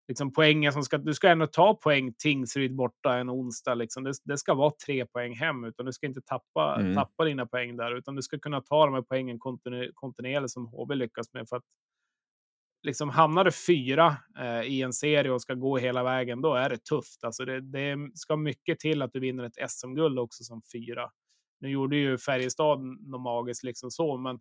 liksom 0.07 0.33
poängen 0.33 0.73
som 0.73 0.83
ska. 0.83 0.97
Du 0.97 1.13
ska 1.13 1.29
ändå 1.29 1.47
ta 1.47 1.73
poäng 1.73 2.13
Tingsryd 2.17 2.75
borta 2.75 3.17
en 3.17 3.29
onsdag. 3.29 3.75
Liksom. 3.75 4.03
Det, 4.03 4.13
det, 4.23 4.37
ska 4.37 4.53
vara 4.53 4.71
tre 4.85 5.05
poäng 5.05 5.35
hem, 5.35 5.63
utan 5.63 5.85
du 5.85 5.93
ska 5.93 6.07
inte 6.07 6.21
tappa, 6.21 6.75
mm. 6.79 6.95
tappa 6.95 7.25
dina 7.25 7.45
poäng 7.45 7.77
där, 7.77 7.97
utan 7.97 8.15
du 8.15 8.21
ska 8.21 8.39
kunna 8.39 8.61
ta 8.61 8.85
de 8.85 8.93
här 8.93 9.01
poängen 9.01 9.39
kontinuerligt 9.93 10.51
som 10.51 10.67
HV 10.67 10.95
lyckas 10.95 11.33
med 11.33 11.49
för 11.49 11.55
att 11.55 11.63
liksom 12.83 13.09
hamnar 13.09 13.43
du 13.43 13.51
fyra 13.51 14.17
eh, 14.39 14.61
i 14.61 14.81
en 14.81 14.93
serie 14.93 15.31
och 15.31 15.41
ska 15.41 15.53
gå 15.53 15.77
hela 15.77 16.03
vägen, 16.03 16.41
då 16.41 16.53
är 16.53 16.69
det 16.69 16.83
tufft. 16.83 17.23
Alltså 17.23 17.45
det, 17.45 17.61
det 17.61 17.97
ska 18.13 18.35
mycket 18.35 18.79
till 18.79 19.01
att 19.01 19.13
du 19.13 19.19
vinner 19.19 19.43
ett 19.43 19.71
SM-guld 19.71 20.19
också 20.19 20.43
som 20.43 20.61
fyra. 20.73 21.09
Nu 21.59 21.69
gjorde 21.69 21.95
ju 21.95 22.17
Färjestad 22.17 22.79
något 22.81 23.21
magiskt 23.21 23.63
liksom 23.63 23.91
så, 23.91 24.17
men, 24.17 24.39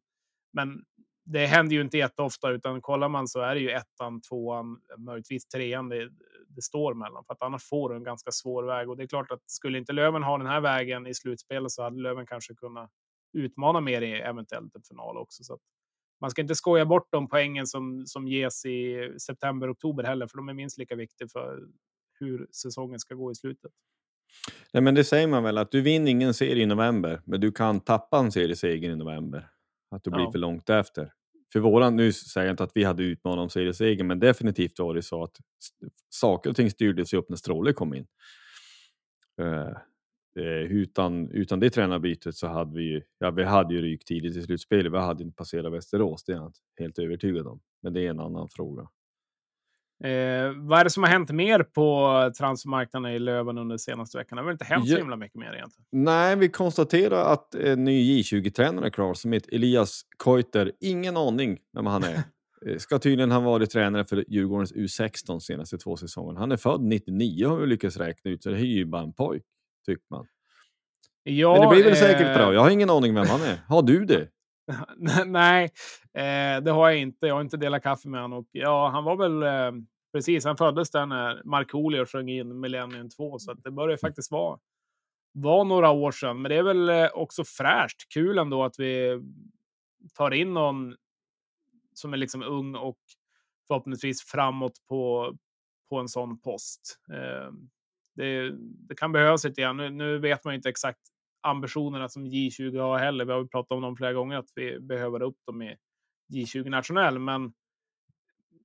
men 0.53 0.85
det 1.25 1.47
händer 1.47 1.77
ju 1.77 1.83
inte 1.83 1.99
jätteofta, 1.99 2.51
utan 2.51 2.81
kollar 2.81 3.09
man 3.09 3.29
så 3.29 3.41
är 3.41 3.55
det 3.55 3.61
ju 3.61 3.71
ettan, 3.71 4.21
tvåan, 4.21 4.81
möjligtvis 4.99 5.49
trean 5.49 5.89
det, 5.89 6.11
det 6.49 6.63
står 6.63 6.95
mellan. 6.95 7.25
För 7.25 7.35
att 7.35 7.43
annars 7.43 7.69
får 7.69 7.89
du 7.89 7.97
en 7.97 8.05
ganska 8.05 8.31
svår 8.31 8.63
väg. 8.63 8.91
Och 8.91 8.97
det 8.97 9.03
är 9.03 9.07
klart 9.07 9.31
att 9.31 9.51
skulle 9.51 9.79
inte 9.79 9.93
Löven 9.93 10.23
ha 10.23 10.39
den 10.39 10.47
här 10.47 10.61
vägen 10.61 11.07
i 11.07 11.15
slutspelet 11.15 11.71
så 11.73 11.83
hade 11.83 12.03
Löven 12.03 12.27
kanske 12.27 12.55
kunnat 12.55 12.91
utmana 13.33 13.81
mer 13.81 14.03
i 14.03 14.13
eventuellt 14.13 14.75
en 14.75 14.83
final 14.83 15.17
också. 15.17 15.45
Så 15.45 15.59
man 16.21 16.31
ska 16.31 16.43
inte 16.43 16.55
skoja 16.55 16.87
bort 16.87 17.09
de 17.11 17.29
poängen 17.29 17.67
som, 17.67 18.07
som 18.07 18.29
ges 18.29 18.67
i 18.67 19.11
september, 19.19 19.73
oktober 19.73 20.05
heller, 20.05 20.27
för 20.27 20.37
de 20.37 20.49
är 20.49 20.55
minst 20.55 20.79
lika 20.79 20.97
viktiga 20.97 21.29
för 21.29 21.59
hur 22.19 22.47
säsongen 22.51 22.99
ska 22.99 23.15
gå 23.15 23.33
i 23.33 23.35
slutet. 23.35 23.73
Nej, 24.73 24.83
men 24.83 24.95
det 24.95 25.05
säger 25.05 25.27
man 25.27 25.43
väl 25.43 25.59
att 25.59 25.71
du 25.71 25.81
vinner 25.81 26.11
ingen 26.11 26.35
serie 26.35 26.63
i 26.63 26.67
november, 26.67 27.23
men 27.25 27.41
du 27.41 27.53
kan 27.53 27.81
tappa 27.81 28.19
en 28.19 28.33
serieseger 28.33 28.91
i 28.91 28.97
november. 28.97 29.51
Att 29.91 30.05
du 30.05 30.11
blir 30.11 30.25
ja. 30.25 30.33
för 30.33 30.39
långt 30.39 30.71
efter. 30.71 31.13
För 31.53 31.61
våran, 31.61 31.97
nu 31.97 32.13
säger 32.13 32.47
jag 32.47 32.53
inte 32.53 32.65
att 32.65 32.73
vi 32.75 32.85
hade 32.85 33.03
utmanat 33.03 33.43
om 33.43 33.51
serieseger, 33.51 34.05
men 34.05 34.19
definitivt 34.19 34.79
var 34.79 34.95
det 34.95 35.03
så 35.03 35.23
att 35.23 35.37
saker 36.09 36.51
och 36.51 36.57
ting 36.57 36.71
styrdes 36.71 37.13
upp 37.13 37.29
när 37.29 37.37
Stråle 37.37 37.73
kom 37.73 37.95
in. 37.95 38.07
Uh, 39.41 39.77
utan, 40.69 41.31
utan 41.31 41.61
det 41.61 41.71
tränarbytet 41.71 42.35
så 42.35 42.47
hade 42.47 42.79
vi, 42.79 43.03
ja, 43.19 43.31
vi 43.31 43.45
hade 43.45 43.75
ju 43.75 43.83
rykt 43.83 44.07
tidigt 44.07 44.37
i 44.37 44.43
slutspelet. 44.43 44.93
Vi 44.93 44.99
hade 44.99 45.23
inte 45.23 45.37
passerat 45.37 45.73
Västerås, 45.73 46.25
det 46.25 46.33
är 46.33 46.37
jag 46.37 46.53
helt 46.79 46.99
övertygad 46.99 47.47
om. 47.47 47.61
Men 47.83 47.93
det 47.93 48.07
är 48.07 48.11
en 48.11 48.21
annan 48.21 48.49
fråga. 48.49 48.89
Eh, 50.05 50.53
vad 50.57 50.81
är 50.81 50.85
det 50.85 50.91
som 50.91 51.03
har 51.03 51.11
hänt 51.11 51.31
mer 51.31 51.63
på 51.63 52.33
transfermarknaden 52.39 53.13
i 53.13 53.19
Löven 53.19 53.59
under 53.59 53.77
senaste 53.77 54.19
veckan? 54.19 54.37
Det 54.37 54.43
har 54.43 54.47
väl 54.47 54.53
inte 54.53 54.65
hänt 54.65 54.89
så 54.89 54.97
himla 54.97 55.17
mycket 55.17 55.39
mer 55.41 55.53
egentligen? 55.55 55.87
Nej, 55.93 56.37
vi 56.37 56.49
konstaterar 56.49 57.33
att 57.33 57.55
en 57.55 57.85
ny 57.85 58.21
J20-tränare 58.21 58.87
är 58.87 58.91
klar 58.91 59.15
som 59.15 59.33
heter 59.33 59.55
Elias 59.55 60.03
Koiter. 60.17 60.73
Ingen 60.81 61.17
aning 61.17 61.59
vem 61.73 61.87
han 61.87 62.05
är. 62.05 62.23
Eh, 62.67 62.77
ska 62.77 62.99
tydligen 62.99 63.31
ha 63.31 63.41
varit 63.41 63.71
tränare 63.71 64.05
för 64.05 64.25
Djurgårdens 64.29 64.73
U16 64.73 65.27
de 65.27 65.41
senaste 65.41 65.79
två 65.79 65.97
säsongerna. 65.97 66.41
Han 66.41 66.53
är 66.53 66.57
född 66.57 66.83
99 66.83 67.49
har 67.49 67.57
vi 67.57 67.67
lyckats 67.67 67.97
räkna 67.97 68.31
ut, 68.31 68.43
så 68.43 68.51
det 68.51 68.57
är 68.57 68.65
ju 68.65 68.85
bara 68.85 69.03
en 69.03 69.13
pojk, 69.13 69.43
tycker 69.87 70.05
man. 70.11 70.27
Ja, 71.23 71.53
Men 71.53 71.61
det 71.61 71.69
blir 71.69 71.85
väl 71.85 71.93
eh... 71.93 71.99
säkert 71.99 72.37
bra. 72.37 72.55
Jag 72.55 72.61
har 72.61 72.71
ingen 72.71 72.91
aning 72.91 73.15
vem 73.15 73.27
han 73.27 73.43
är. 73.43 73.59
Har 73.69 73.83
du 73.83 74.05
det? 74.05 74.29
Nej, 75.27 75.65
eh, 76.15 76.63
det 76.63 76.71
har 76.71 76.91
jag 76.91 76.99
inte. 76.99 77.27
Jag 77.27 77.35
har 77.35 77.41
inte 77.41 77.57
delat 77.57 77.83
kaffe 77.83 78.09
med 78.09 78.23
honom. 78.23 78.39
Och, 78.39 78.49
ja, 78.51 78.89
han 78.89 79.05
var 79.05 79.17
väl 79.17 79.43
eh, 79.43 79.83
precis. 80.13 80.45
Han 80.45 80.57
föddes 80.57 80.91
där 80.91 81.07
när 81.07 81.43
Markoolio 81.45 82.07
sjöng 82.07 82.29
in 82.29 82.61
Millennium 82.61 83.09
2, 83.11 83.39
så 83.39 83.55
det 83.55 83.71
börjar 83.71 83.97
faktiskt 83.97 84.31
vara 84.31 84.59
var 85.33 85.65
några 85.65 85.91
år 85.91 86.13
sedan. 86.13 86.43
Men 86.43 86.49
det 86.49 86.57
är 86.57 86.63
väl 86.63 86.89
eh, 86.89 87.09
också 87.15 87.45
fräscht. 87.45 88.09
Kul 88.15 88.39
ändå 88.39 88.65
att 88.65 88.79
vi 88.79 89.21
tar 90.15 90.31
in 90.31 90.55
någon 90.55 90.97
som 91.95 92.13
är 92.13 92.17
liksom 92.17 92.43
ung 92.43 92.75
och 92.75 92.99
förhoppningsvis 93.67 94.23
framåt 94.23 94.73
på, 94.89 95.33
på 95.89 95.99
en 95.99 96.09
sån 96.09 96.41
post. 96.41 96.99
Det, 98.21 98.51
det, 98.89 98.95
kan 98.95 99.13
behövas 99.13 99.45
lite 99.45 99.61
grann. 99.63 99.77
Nu, 99.77 99.91
nu, 99.91 100.19
vet 100.19 100.45
man 100.45 100.55
inte 100.55 100.69
exakt 100.69 101.01
ambitionerna 101.41 102.09
som 102.09 102.27
J20 102.27 102.81
har 102.81 102.99
heller. 102.99 103.25
Vi 103.25 103.33
har 103.33 103.45
pratat 103.45 103.73
om 103.73 103.83
dem 103.83 103.97
flera 103.97 104.13
gånger 104.13 104.37
att 104.37 104.51
vi 104.55 104.81
behöver 104.81 105.23
upp 105.23 105.37
dem 105.47 105.63
i 105.63 105.77
J20 106.33 106.69
nationell, 106.69 107.19
men 107.19 107.53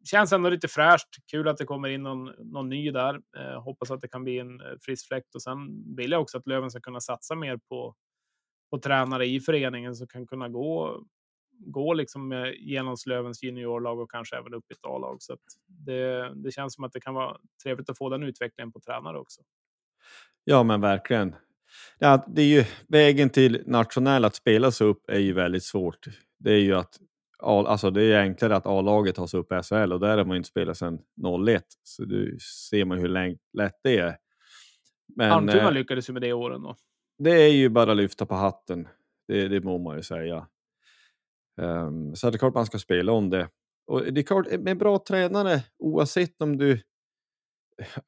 känns 0.10 0.34
ändå 0.34 0.50
lite 0.50 0.68
fräscht. 0.68 1.10
Kul 1.32 1.48
att 1.48 1.58
det 1.58 1.66
kommer 1.66 1.90
in 1.90 2.04
någon, 2.04 2.26
någon 2.26 2.70
ny 2.70 2.92
där. 2.92 3.22
Eh, 3.38 3.62
hoppas 3.64 3.92
att 3.92 4.02
det 4.02 4.08
kan 4.08 4.24
bli 4.24 4.40
en 4.40 4.62
eh, 4.62 4.78
frisk 4.82 5.08
fläkt 5.08 5.36
och 5.36 5.42
sen 5.42 5.58
vill 5.96 6.12
jag 6.12 6.22
också 6.22 6.38
att 6.38 6.48
Löven 6.48 6.72
ska 6.72 6.80
kunna 6.80 7.00
satsa 7.00 7.36
mer 7.36 7.58
på, 7.58 7.96
på 8.70 8.80
tränare 8.80 9.26
i 9.26 9.40
föreningen 9.40 9.96
som 9.96 10.08
kan 10.08 10.28
kunna 10.28 10.50
gå 10.50 11.04
gå 11.60 11.94
liksom 11.94 12.54
genom 12.58 12.96
Lövens 13.06 13.44
juniorlag 13.44 14.00
och 14.00 14.12
kanske 14.12 14.38
även 14.38 14.54
upp 14.54 14.72
i 14.72 14.74
ett 14.74 14.86
A-lag. 14.86 15.18
Så 15.20 15.38
det, 15.68 16.34
det 16.36 16.52
känns 16.52 16.74
som 16.74 16.84
att 16.84 16.94
det 16.94 17.00
kan 17.00 17.14
vara 17.14 17.38
trevligt 17.64 17.90
att 17.90 17.98
få 17.98 18.10
den 18.10 18.24
utvecklingen 18.24 18.72
på 18.72 18.80
tränare 18.80 19.20
också. 19.20 19.42
Ja, 20.44 20.64
men 20.64 20.82
verkligen. 20.82 21.36
Ja, 22.00 22.26
det 22.28 22.42
är 22.42 22.46
ju 22.46 22.64
vägen 22.88 23.30
till 23.30 23.64
nationell 23.66 24.26
att 24.26 24.36
spela 24.36 24.72
sig 24.72 24.88
upp 24.88 25.10
är 25.10 25.20
ju 25.20 25.34
väldigt 25.34 25.64
svårt. 25.64 26.08
Det 26.40 26.52
är 26.52 26.60
ju 26.60 26.76
att 26.76 27.00
alltså 27.40 27.92
det 27.92 28.04
är 28.04 28.20
enklare 28.20 28.56
att 28.56 28.66
A-laget 28.66 29.16
tar 29.16 29.28
sig 29.28 29.40
upp 29.40 29.52
i 29.52 29.62
SHL 29.64 29.94
och 29.94 30.00
där 30.00 30.18
har 30.18 30.26
man 30.26 30.38
inte 30.38 30.50
spelat 30.50 30.78
sedan 30.78 31.00
01. 31.48 31.64
Så 31.84 32.06
du 32.06 32.38
ser 32.70 32.86
man 32.86 32.98
hur 32.98 33.08
lätt 33.58 33.80
det 33.84 33.98
är. 33.98 34.18
Men, 35.16 35.32
Almtuna 35.32 35.68
eh, 35.68 35.72
lyckades 35.72 36.10
ju 36.10 36.14
med 36.14 36.22
det 36.22 36.34
åren 36.34 36.62
då. 36.62 36.76
Det 37.18 37.32
är 37.32 37.52
ju 37.52 37.70
bara 37.70 37.94
lyfta 37.94 38.26
på 38.26 38.36
hatten. 38.36 38.88
Det, 39.28 39.48
det 39.48 39.62
må 39.62 39.78
man 39.78 39.98
ju 39.98 40.04
säga. 40.04 40.48
Um, 41.58 42.16
så 42.16 42.30
det 42.30 42.36
är 42.36 42.40
klart 42.40 42.54
man 42.54 42.66
ska 42.66 42.80
spela 42.80 43.12
om 43.12 43.30
det. 43.30 43.50
Och 43.88 44.14
det 44.14 44.22
är 44.22 44.24
klart, 44.24 44.48
med 44.60 44.78
bra 44.78 45.00
tränare, 45.08 45.64
oavsett 45.78 46.42
om 46.42 46.58
du 46.58 46.72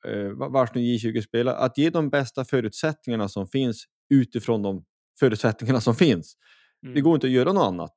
uh, 0.08 0.50
vars 0.50 0.74
nu 0.74 0.82
J20 0.82 1.22
spelar, 1.22 1.56
att 1.56 1.78
ge 1.78 1.90
de 1.90 2.10
bästa 2.10 2.46
förutsättningarna 2.46 3.30
som 3.30 3.48
finns 3.48 3.86
utifrån 4.10 4.62
de 4.62 4.86
förutsättningarna 5.20 5.82
som 5.82 5.96
finns. 5.96 6.38
Mm. 6.84 6.96
Det 6.96 7.02
går 7.02 7.16
inte 7.16 7.28
att 7.28 7.34
göra 7.34 7.54
något 7.54 7.68
annat. 7.68 7.94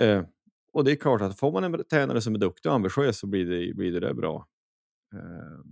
Uh, 0.00 0.22
och 0.72 0.84
det 0.84 0.92
är 0.92 0.96
klart 0.96 1.20
att 1.20 1.38
får 1.38 1.52
man 1.52 1.64
en 1.64 1.84
tränare 1.84 2.20
som 2.20 2.34
är 2.34 2.38
duktig 2.38 2.70
och 2.70 2.76
ambitiös 2.76 3.18
så 3.18 3.26
blir 3.26 3.44
det, 3.44 3.74
blir 3.74 3.92
det 3.92 4.00
där 4.00 4.14
bra. 4.14 4.46
Uh, 5.14 5.64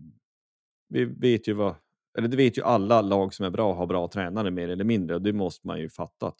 vi 0.88 1.04
vet 1.04 1.48
ju 1.48 1.52
vad, 1.52 1.74
eller 2.18 2.28
det 2.28 2.36
vet 2.36 2.58
ju 2.58 2.62
alla 2.62 3.00
lag 3.00 3.34
som 3.34 3.46
är 3.46 3.50
bra 3.50 3.74
har 3.74 3.86
bra 3.86 4.08
tränare 4.08 4.50
mer 4.50 4.68
eller 4.68 4.84
mindre 4.84 5.16
och 5.16 5.22
det 5.22 5.32
måste 5.32 5.66
man 5.66 5.80
ju 5.80 5.88
fatta 5.88 6.32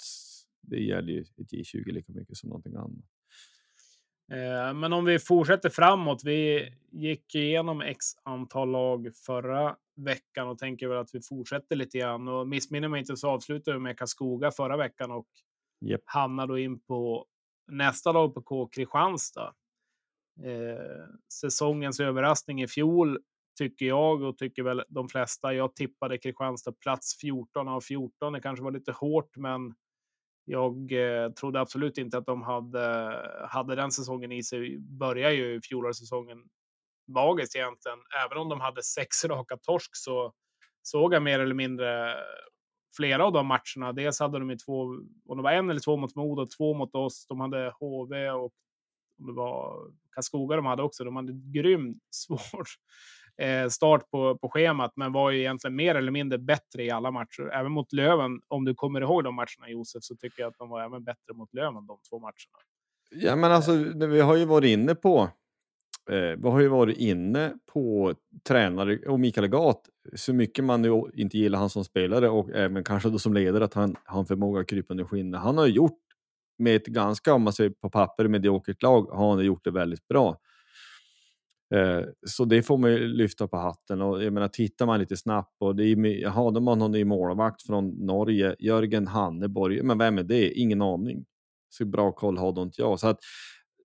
det 0.66 0.80
gäller 0.80 1.12
ju 1.12 1.20
ett 1.20 1.52
J20 1.52 1.92
lika 1.92 2.12
mycket 2.12 2.36
som 2.36 2.48
någonting 2.48 2.74
annat. 2.74 3.04
Eh, 4.32 4.74
men 4.74 4.92
om 4.92 5.04
vi 5.04 5.18
fortsätter 5.18 5.68
framåt. 5.68 6.24
Vi 6.24 6.68
gick 6.90 7.34
igenom 7.34 7.80
x 7.80 8.04
antal 8.22 8.70
lag 8.70 9.10
förra 9.26 9.76
veckan 9.96 10.48
och 10.48 10.58
tänker 10.58 10.88
väl 10.88 10.98
att 10.98 11.14
vi 11.14 11.20
fortsätter 11.20 11.76
lite 11.76 11.98
grann. 11.98 12.28
Och 12.28 12.48
missminner 12.48 12.88
mig 12.88 13.00
inte 13.00 13.16
så 13.16 13.28
avslutar 13.28 13.72
vi 13.72 13.78
med 13.78 13.98
Karlskoga 13.98 14.50
förra 14.50 14.76
veckan 14.76 15.10
och 15.10 15.28
yep. 15.86 16.02
hamnar 16.04 16.46
då 16.46 16.58
in 16.58 16.80
på 16.80 17.26
nästa 17.68 18.12
lag 18.12 18.34
på 18.34 18.42
K 18.42 18.68
Kristianstad. 18.72 19.54
Eh, 20.44 21.08
säsongens 21.32 22.00
överraskning 22.00 22.62
i 22.62 22.68
fjol 22.68 23.18
tycker 23.58 23.86
jag 23.86 24.22
och 24.22 24.38
tycker 24.38 24.62
väl 24.62 24.82
de 24.88 25.08
flesta. 25.08 25.54
Jag 25.54 25.76
tippade 25.76 26.18
Kristianstad 26.18 26.72
plats 26.72 27.18
14 27.20 27.68
av 27.68 27.80
14. 27.80 28.32
Det 28.32 28.40
kanske 28.40 28.64
var 28.64 28.72
lite 28.72 28.92
hårt, 28.92 29.36
men 29.36 29.74
jag 30.48 30.92
eh, 30.92 31.30
trodde 31.30 31.60
absolut 31.60 31.98
inte 31.98 32.18
att 32.18 32.26
de 32.26 32.42
hade, 32.42 33.14
hade 33.48 33.74
den 33.74 33.90
säsongen 33.90 34.32
i 34.32 34.42
sig. 34.42 34.78
Börjar 34.78 35.30
ju 35.30 35.60
fjolårssäsongen 35.60 36.38
magiskt 37.08 37.56
egentligen. 37.56 37.98
Även 38.26 38.38
om 38.38 38.48
de 38.48 38.60
hade 38.60 38.82
sex 38.82 39.24
raka 39.24 39.56
torsk 39.56 39.90
så 39.92 40.32
såg 40.82 41.14
jag 41.14 41.22
mer 41.22 41.40
eller 41.40 41.54
mindre 41.54 42.14
flera 42.96 43.24
av 43.24 43.32
de 43.32 43.46
matcherna. 43.46 43.92
Dels 43.92 44.20
hade 44.20 44.38
de 44.38 44.50
ju 44.50 44.56
två, 44.56 44.82
om 45.26 45.36
det 45.36 45.42
var 45.42 45.52
en 45.52 45.70
eller 45.70 45.80
två 45.80 45.96
mot 45.96 46.14
Modo, 46.14 46.46
två 46.46 46.74
mot 46.74 46.94
oss. 46.94 47.26
De 47.28 47.40
hade 47.40 47.72
HV 47.80 48.30
och 48.30 48.52
om 49.18 49.26
det 49.26 49.32
var 49.32 49.90
Karlskoga 50.10 50.56
de 50.56 50.66
hade 50.66 50.82
också. 50.82 51.04
De 51.04 51.16
hade 51.16 51.32
grymt 51.32 52.02
svårt 52.10 52.68
Eh, 53.38 53.68
start 53.68 54.10
på, 54.10 54.38
på 54.38 54.48
schemat, 54.48 54.92
men 54.96 55.12
var 55.12 55.30
ju 55.30 55.38
egentligen 55.40 55.76
mer 55.76 55.94
eller 55.94 56.12
mindre 56.12 56.38
bättre 56.38 56.84
i 56.84 56.90
alla 56.90 57.10
matcher. 57.10 57.50
Även 57.52 57.72
mot 57.72 57.92
Löven, 57.92 58.40
om 58.48 58.64
du 58.64 58.74
kommer 58.74 59.00
ihåg 59.00 59.24
de 59.24 59.34
matcherna 59.34 59.68
Josef, 59.68 60.02
så 60.02 60.16
tycker 60.16 60.42
jag 60.42 60.48
att 60.48 60.58
de 60.58 60.68
var 60.68 60.84
även 60.84 61.04
bättre 61.04 61.34
mot 61.34 61.54
Löven 61.54 61.86
de 61.86 61.98
två 62.10 62.18
matcherna. 62.18 62.58
Ja, 63.10 63.36
men 63.36 63.52
alltså, 63.52 63.72
vi 64.06 64.20
har 64.20 64.36
ju 64.36 64.44
varit 64.44 64.68
inne 64.68 64.94
på 64.94 65.30
eh, 66.10 66.38
vi 66.38 66.48
har 66.48 66.60
ju 66.60 66.68
varit 66.68 66.96
inne 66.96 67.52
på 67.72 68.14
tränare 68.48 68.98
och 68.98 69.20
Mikael 69.20 69.48
Gat, 69.48 69.88
så 70.14 70.32
mycket 70.32 70.64
man 70.64 70.82
nu 70.82 71.02
inte 71.14 71.38
gillar 71.38 71.58
han 71.58 71.70
som 71.70 71.84
spelare 71.84 72.28
och 72.28 72.50
även 72.50 72.84
kanske 72.84 73.10
då 73.10 73.18
som 73.18 73.34
ledare, 73.34 73.64
att 73.64 73.74
han 73.74 73.96
har 74.04 74.24
förmåga 74.24 74.60
att 74.60 74.68
krypa 74.68 74.94
under 74.94 75.04
skinnet. 75.04 75.40
Han 75.40 75.58
har 75.58 75.66
gjort 75.66 76.00
med 76.58 76.76
ett 76.76 76.86
ganska, 76.86 77.34
om 77.34 77.42
man 77.42 77.52
ser 77.52 77.70
på 77.70 77.90
papper, 77.90 78.28
mediokert 78.28 78.82
lag, 78.82 79.02
har 79.02 79.30
han 79.30 79.44
gjort 79.44 79.64
det 79.64 79.70
väldigt 79.70 80.08
bra. 80.08 80.38
Eh, 81.74 82.04
så 82.26 82.44
det 82.44 82.62
får 82.62 82.78
man 82.78 82.90
ju 82.90 82.98
lyfta 83.08 83.48
på 83.48 83.56
hatten 83.56 84.02
och 84.02 84.24
jag 84.24 84.32
menar 84.32 84.48
tittar 84.48 84.86
man 84.86 85.00
lite 85.00 85.16
snabbt 85.16 85.56
och 85.58 85.76
det 85.76 85.84
är, 85.84 86.28
hade 86.28 86.60
man 86.60 86.78
någon 86.78 86.92
ny 86.92 87.04
målvakt 87.04 87.62
från 87.62 87.88
Norge, 87.88 88.56
Jörgen 88.58 89.06
Hanneborg, 89.06 89.82
men 89.82 89.98
vem 89.98 90.18
är 90.18 90.22
det? 90.22 90.52
Ingen 90.52 90.82
aning. 90.82 91.24
Så 91.68 91.84
bra 91.84 92.12
koll 92.12 92.38
har 92.38 92.62
inte 92.62 92.82
jag. 92.82 93.00
Så 93.00 93.08
att 93.08 93.18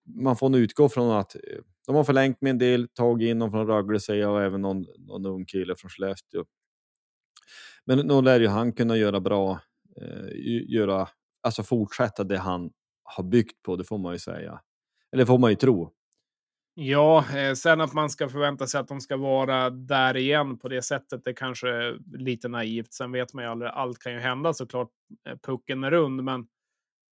man 0.06 0.36
får 0.36 0.50
nog 0.50 0.62
utgå 0.62 0.90
från 0.90 1.12
att 1.12 1.36
eh, 1.36 1.42
de 1.88 1.96
har 1.96 2.04
förlängt 2.04 2.42
med 2.42 2.50
en 2.50 2.58
del, 2.58 2.88
tagit 2.88 3.28
in 3.30 3.40
någon 3.40 3.52
från 3.52 3.68
Rögle 3.68 4.00
säger 4.00 4.22
jag 4.22 4.32
och 4.32 4.42
även 4.42 4.62
någon, 4.62 4.86
någon 4.98 5.26
ung 5.26 5.46
kille 5.46 5.76
från 5.76 5.90
Skellefteå. 5.90 6.46
Men 7.86 7.98
nog 7.98 8.24
lär 8.24 8.40
ju 8.40 8.48
han 8.48 8.74
kunna 8.74 8.98
göra 8.98 9.20
bra, 9.20 9.60
eh, 10.02 10.28
göra, 10.68 11.08
alltså 11.42 11.64
fortsätta 11.64 12.24
det 12.24 12.38
han 12.38 12.72
har 13.04 13.24
byggt 13.24 13.62
på, 13.62 13.76
det 13.76 13.84
får 13.84 13.98
man 13.98 14.14
ju 14.14 14.20
säga. 14.20 14.62
Eller 15.12 15.26
får 15.26 15.38
man 15.38 15.50
ju 15.50 15.56
tro. 15.56 15.92
Ja, 16.74 17.26
eh, 17.38 17.54
sen 17.54 17.82
att 17.82 17.94
man 17.94 18.10
ska 18.10 18.30
förvänta 18.30 18.68
sig 18.68 18.80
att 18.80 18.88
de 18.88 19.02
ska 19.02 19.18
vara 19.18 19.70
där 19.70 20.18
igen 20.18 20.58
på 20.58 20.68
det 20.70 20.82
sättet, 20.82 21.24
det 21.26 21.34
kanske 21.34 21.70
är 21.70 22.00
lite 22.18 22.48
naivt. 22.48 22.94
Sen 22.94 23.12
vet 23.12 23.34
man 23.34 23.44
ju 23.44 23.50
aldrig, 23.52 23.72
allt 23.72 24.00
kan 24.00 24.14
ju 24.14 24.20
hända 24.20 24.54
såklart. 24.54 24.90
Eh, 25.30 25.38
pucken 25.38 25.84
är 25.84 25.92
rund, 25.92 26.24
men 26.24 26.48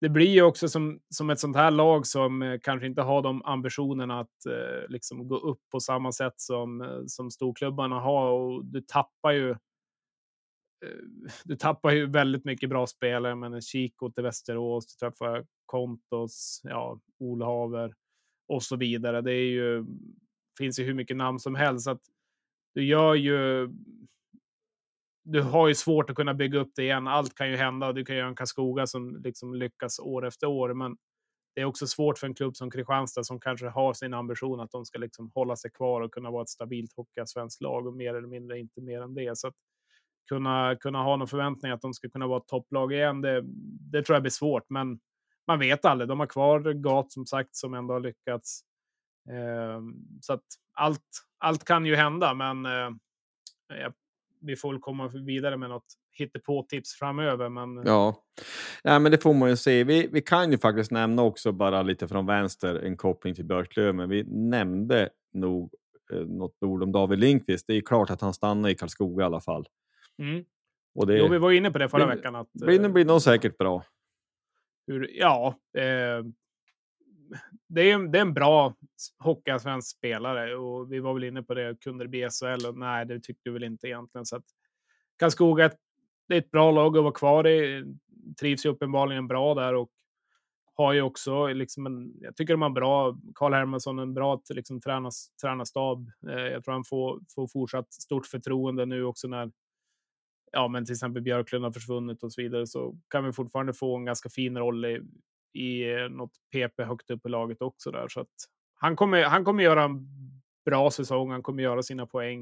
det 0.01 0.09
blir 0.09 0.29
ju 0.29 0.41
också 0.41 0.69
som, 0.69 0.99
som 1.09 1.29
ett 1.29 1.39
sånt 1.39 1.55
här 1.57 1.71
lag 1.71 2.07
som 2.07 2.41
eh, 2.41 2.59
kanske 2.63 2.87
inte 2.87 3.01
har 3.01 3.21
de 3.21 3.45
ambitionerna 3.45 4.19
att 4.19 4.45
eh, 4.45 4.89
liksom 4.89 5.27
gå 5.27 5.37
upp 5.37 5.61
på 5.71 5.79
samma 5.79 6.11
sätt 6.11 6.33
som, 6.37 7.03
som 7.07 7.31
storklubbarna 7.31 7.99
har. 7.99 8.31
Och 8.31 8.65
du 8.65 8.81
tappar 8.81 9.31
ju 9.31 9.55
du 11.43 11.55
tappar 11.55 11.91
ju 11.91 12.05
väldigt 12.05 12.45
mycket 12.45 12.69
bra 12.69 12.87
spelare, 12.87 13.35
men 13.35 13.61
Chico 13.61 14.11
till 14.11 14.23
Västerås, 14.23 14.87
du 14.87 15.07
träffar 15.07 15.45
Kontos, 15.65 16.61
ja, 16.63 16.99
Olhaver 17.19 17.93
och 18.47 18.63
så 18.63 18.75
vidare. 18.75 19.21
Det 19.21 19.33
är 19.33 19.49
ju, 19.49 19.85
finns 20.57 20.79
ju 20.79 20.83
hur 20.83 20.93
mycket 20.93 21.17
namn 21.17 21.39
som 21.39 21.55
helst. 21.55 21.83
Så 21.83 21.91
att 21.91 22.01
du 22.73 22.85
gör 22.85 23.15
ju... 23.15 23.69
Du 25.29 25.41
har 25.41 25.67
ju 25.67 25.75
svårt 25.75 26.09
att 26.09 26.15
kunna 26.15 26.33
bygga 26.33 26.59
upp 26.59 26.71
det 26.75 26.83
igen. 26.83 27.07
Allt 27.07 27.35
kan 27.35 27.49
ju 27.49 27.55
hända 27.55 27.87
och 27.87 27.95
du 27.95 28.05
kan 28.05 28.15
göra 28.15 28.27
en 28.27 28.35
Karlskoga 28.35 28.87
som 28.87 29.21
liksom 29.23 29.55
lyckas 29.55 29.99
år 29.99 30.27
efter 30.27 30.47
år. 30.47 30.73
Men 30.73 30.97
det 31.55 31.61
är 31.61 31.65
också 31.65 31.87
svårt 31.87 32.17
för 32.17 32.27
en 32.27 32.33
klubb 32.33 32.55
som 32.55 32.71
Kristianstad 32.71 33.23
som 33.23 33.39
kanske 33.39 33.67
har 33.67 33.93
sin 33.93 34.13
ambition 34.13 34.59
att 34.59 34.71
de 34.71 34.85
ska 34.85 34.99
liksom 34.99 35.31
hålla 35.33 35.55
sig 35.55 35.71
kvar 35.71 36.01
och 36.01 36.11
kunna 36.11 36.31
vara 36.31 36.41
ett 36.41 36.49
stabilt 36.49 36.91
svenskt 37.25 37.61
lag 37.61 37.87
och 37.87 37.93
mer 37.93 38.15
eller 38.15 38.27
mindre 38.27 38.59
inte 38.59 38.81
mer 38.81 39.01
än 39.01 39.13
det. 39.13 39.37
Så 39.37 39.47
att 39.47 39.55
kunna, 40.29 40.75
kunna 40.75 41.03
ha 41.03 41.15
någon 41.15 41.27
förväntning 41.27 41.71
att 41.71 41.81
de 41.81 41.93
ska 41.93 42.09
kunna 42.09 42.27
vara 42.27 42.37
ett 42.37 42.47
topplag 42.47 42.93
igen, 42.93 43.21
det, 43.21 43.43
det 43.91 44.03
tror 44.03 44.15
jag 44.15 44.23
blir 44.23 44.31
svårt. 44.31 44.69
Men 44.69 44.99
man 45.47 45.59
vet 45.59 45.85
aldrig. 45.85 46.07
De 46.07 46.19
har 46.19 46.27
kvar 46.27 46.73
Gat 46.73 47.11
som 47.11 47.25
sagt 47.25 47.55
som 47.55 47.73
ändå 47.73 47.93
har 47.93 48.01
lyckats. 48.01 48.61
Eh, 49.29 49.81
så 50.21 50.33
att 50.33 50.43
allt, 50.73 51.01
allt 51.37 51.63
kan 51.63 51.85
ju 51.85 51.95
hända, 51.95 52.33
men 52.33 52.65
eh, 52.65 53.91
vi 54.41 54.55
får 54.55 54.71
väl 54.71 54.81
komma 54.81 55.07
vidare 55.07 55.57
med 55.57 55.69
något 55.69 55.85
hittepå-tips 56.11 56.93
framöver. 56.93 57.49
Men 57.49 57.83
Ja, 57.85 58.23
Nej, 58.83 58.99
men 58.99 59.11
det 59.11 59.17
får 59.17 59.33
man 59.33 59.49
ju 59.49 59.57
se. 59.57 59.83
Vi, 59.83 60.07
vi 60.11 60.21
kan 60.21 60.51
ju 60.51 60.57
faktiskt 60.57 60.91
nämna 60.91 61.21
också 61.21 61.51
bara 61.51 61.81
lite 61.81 62.07
från 62.07 62.25
vänster 62.25 62.75
en 62.75 62.97
koppling 62.97 63.35
till 63.35 63.45
Björklöven. 63.45 64.09
Vi 64.09 64.23
nämnde 64.23 65.09
nog 65.33 65.73
eh, 66.13 66.19
något 66.19 66.63
ord 66.63 66.83
om 66.83 66.91
David 66.91 67.19
Lindqvist. 67.19 67.67
Det 67.67 67.73
är 67.73 67.81
klart 67.81 68.09
att 68.09 68.21
han 68.21 68.33
stannar 68.33 68.69
i 68.69 68.75
Karlskoga 68.75 69.23
i 69.23 69.25
alla 69.25 69.41
fall. 69.41 69.67
mm. 70.19 70.45
Och 70.95 71.07
det 71.07 71.17
jo, 71.17 71.27
vi 71.27 71.37
var 71.37 71.51
inne 71.51 71.71
på 71.71 71.77
det 71.77 71.89
förra 71.89 72.05
blir- 72.05 72.15
veckan. 72.15 72.35
Att, 72.35 72.51
blir, 72.53 72.83
eh, 72.83 72.89
blir 72.89 73.05
nog 73.05 73.21
säkert 73.21 73.57
bra 73.57 73.83
hur, 74.87 75.09
ja, 75.13 75.55
eh, 75.77 76.23
det, 77.67 77.81
är, 77.81 77.93
en- 77.93 78.11
det 78.11 78.17
är 78.17 78.21
en 78.21 78.33
bra 78.33 78.75
hockeyallsvensk 79.19 79.97
spelare 79.97 80.55
och 80.55 80.91
vi 80.91 80.99
var 80.99 81.13
väl 81.13 81.23
inne 81.23 81.43
på 81.43 81.53
det. 81.53 81.79
Kunde 81.81 82.03
det 82.03 82.07
bli 82.09 82.27
SHL? 82.29 82.67
Och 82.67 82.77
nej, 82.77 83.05
det 83.05 83.19
tyckte 83.19 83.41
vi 83.43 83.51
väl 83.51 83.63
inte 83.63 83.87
egentligen. 83.87 84.25
Så 84.25 84.35
att 84.35 84.45
Karlskoga, 85.19 85.63
är 85.65 85.69
ett- 85.69 85.79
det 86.27 86.33
är 86.35 86.37
ett 86.39 86.51
bra 86.51 86.71
lag 86.71 86.97
att 86.97 87.03
vara 87.03 87.13
kvar 87.13 87.47
i. 87.47 87.83
Trivs 88.39 88.65
ju 88.65 88.69
uppenbarligen 88.69 89.27
bra 89.27 89.53
där 89.55 89.73
och 89.75 89.89
har 90.75 90.93
ju 90.93 91.01
också 91.01 91.47
liksom 91.47 91.85
en, 91.85 92.13
jag 92.21 92.35
tycker 92.35 92.53
de 92.53 92.61
har 92.61 92.69
bra, 92.69 93.17
Karl 93.35 93.53
Hermansson, 93.53 93.99
en 93.99 94.13
bra 94.13 94.41
liksom, 94.49 94.81
tränas, 94.81 95.29
tränarstab. 95.41 96.11
Eh, 96.29 96.35
jag 96.39 96.63
tror 96.63 96.73
han 96.73 96.83
får, 96.83 97.19
får 97.35 97.47
fortsatt 97.47 97.93
stort 97.93 98.25
förtroende 98.25 98.85
nu 98.85 99.03
också 99.03 99.27
när 99.27 99.51
ja, 100.57 100.67
men 100.67 100.85
till 100.85 100.93
exempel 100.93 101.21
Björklund 101.21 101.63
har 101.65 101.71
försvunnit 101.71 102.23
och 102.23 102.33
så 102.33 102.41
vidare 102.41 102.67
så 102.67 102.95
kan 103.09 103.25
vi 103.25 103.31
fortfarande 103.31 103.73
få 103.73 103.97
en 103.97 104.05
ganska 104.05 104.29
fin 104.29 104.57
roll 104.57 104.85
i, 104.85 105.01
i 105.53 105.93
eh, 105.93 106.09
något 106.09 106.31
PP 106.53 106.83
högt 106.83 107.09
upp 107.09 107.25
i 107.25 107.29
laget 107.29 107.61
också 107.61 107.91
där. 107.91 108.07
Så 108.07 108.19
att 108.19 108.33
han 108.75 108.95
kommer, 108.95 109.23
han 109.23 109.45
kommer 109.45 109.63
göra 109.63 109.83
en 109.83 110.07
bra 110.65 110.91
säsong, 110.91 111.31
han 111.31 111.43
kommer 111.43 111.63
göra 111.63 111.83
sina 111.83 112.05
poäng. 112.05 112.41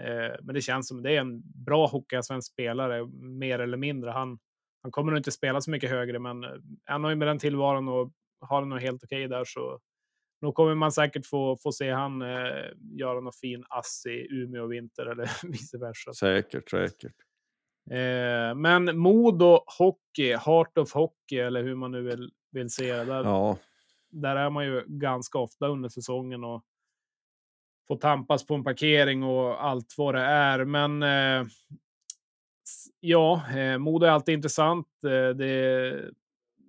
Eh, 0.00 0.36
men 0.42 0.54
det 0.54 0.60
känns 0.60 0.88
som 0.88 1.02
det 1.02 1.16
är 1.16 1.20
en 1.20 1.42
bra 1.64 1.86
hockeyallsvensk 1.86 2.52
spelare, 2.52 3.06
mer 3.20 3.58
eller 3.58 3.76
mindre. 3.76 4.10
Han, 4.10 4.38
han 4.82 4.92
kommer 4.92 5.12
nog 5.12 5.18
inte 5.18 5.32
spela 5.32 5.60
så 5.60 5.70
mycket 5.70 5.90
högre, 5.90 6.18
men 6.18 6.44
eh, 6.44 6.50
han 6.84 7.04
har 7.04 7.10
ju 7.10 7.16
med 7.16 7.28
den 7.28 7.38
tillvaron 7.38 7.88
och 7.88 8.12
har 8.40 8.62
det 8.62 8.68
nog 8.68 8.80
helt 8.80 9.04
okej 9.04 9.28
där 9.28 9.44
så 9.44 9.80
då 10.40 10.52
kommer 10.52 10.74
man 10.74 10.92
säkert 10.92 11.26
få, 11.26 11.56
få 11.56 11.72
se 11.72 11.90
han 11.90 12.22
eh, 12.22 12.64
göra 12.98 13.20
någon 13.20 13.32
fin 13.32 13.64
ass 13.68 14.06
i 14.06 14.26
Umeå 14.30 14.66
vinter 14.66 15.06
eller 15.06 15.30
vice 15.52 15.78
versa. 15.78 16.12
Säkert, 16.12 16.70
säkert. 16.70 17.14
Eh, 17.90 18.54
men 18.54 18.98
Modo 18.98 19.64
Hockey, 19.78 20.36
Heart 20.36 20.78
of 20.78 20.92
Hockey 20.92 21.38
eller 21.38 21.62
hur 21.62 21.74
man 21.74 21.92
nu 21.92 22.02
vill, 22.02 22.30
vill 22.50 22.70
se 22.70 22.92
det. 22.94 23.04
Där, 23.04 23.24
Ja, 23.24 23.58
där 24.10 24.36
är 24.36 24.50
man 24.50 24.64
ju 24.64 24.84
ganska 24.86 25.38
ofta 25.38 25.66
under 25.66 25.88
säsongen 25.88 26.44
och 26.44 26.64
får 27.88 27.96
tampas 27.96 28.46
på 28.46 28.54
en 28.54 28.64
parkering 28.64 29.22
och 29.22 29.64
allt 29.64 29.94
vad 29.96 30.14
det 30.14 30.20
är. 30.20 30.64
Men 30.64 31.02
eh, 31.02 31.46
ja, 33.00 33.42
eh, 33.56 33.78
Modo 33.78 34.06
är 34.06 34.10
alltid 34.10 34.34
intressant. 34.34 34.86
Eh, 35.04 35.36
det 35.36 36.10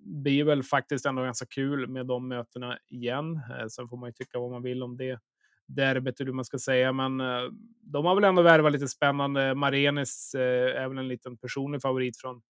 blir 0.06 0.44
väl 0.44 0.62
faktiskt 0.62 1.06
ändå 1.06 1.22
ganska 1.22 1.46
kul 1.46 1.88
med 1.88 2.06
de 2.06 2.28
mötena 2.28 2.78
igen. 2.88 3.40
Eh, 3.58 3.66
sen 3.66 3.88
får 3.88 3.96
man 3.96 4.08
ju 4.08 4.12
tycka 4.12 4.38
vad 4.38 4.50
man 4.50 4.62
vill 4.62 4.82
om 4.82 4.96
det 4.96 5.20
derbyt, 5.68 6.20
eller 6.20 6.26
hur 6.28 6.34
man 6.36 6.44
ska 6.44 6.58
säga. 6.58 6.92
Men 6.92 7.20
eh, 7.20 7.50
de 7.80 8.04
har 8.04 8.14
väl 8.14 8.24
ändå 8.24 8.42
värvat 8.42 8.72
lite 8.72 8.88
spännande. 8.88 9.54
Marenis 9.54 10.34
eh, 10.34 10.82
är 10.82 10.88
väl 10.88 10.98
en 10.98 11.08
liten 11.08 11.36
personlig 11.36 11.82
favorit 11.82 12.16
från 12.16 12.42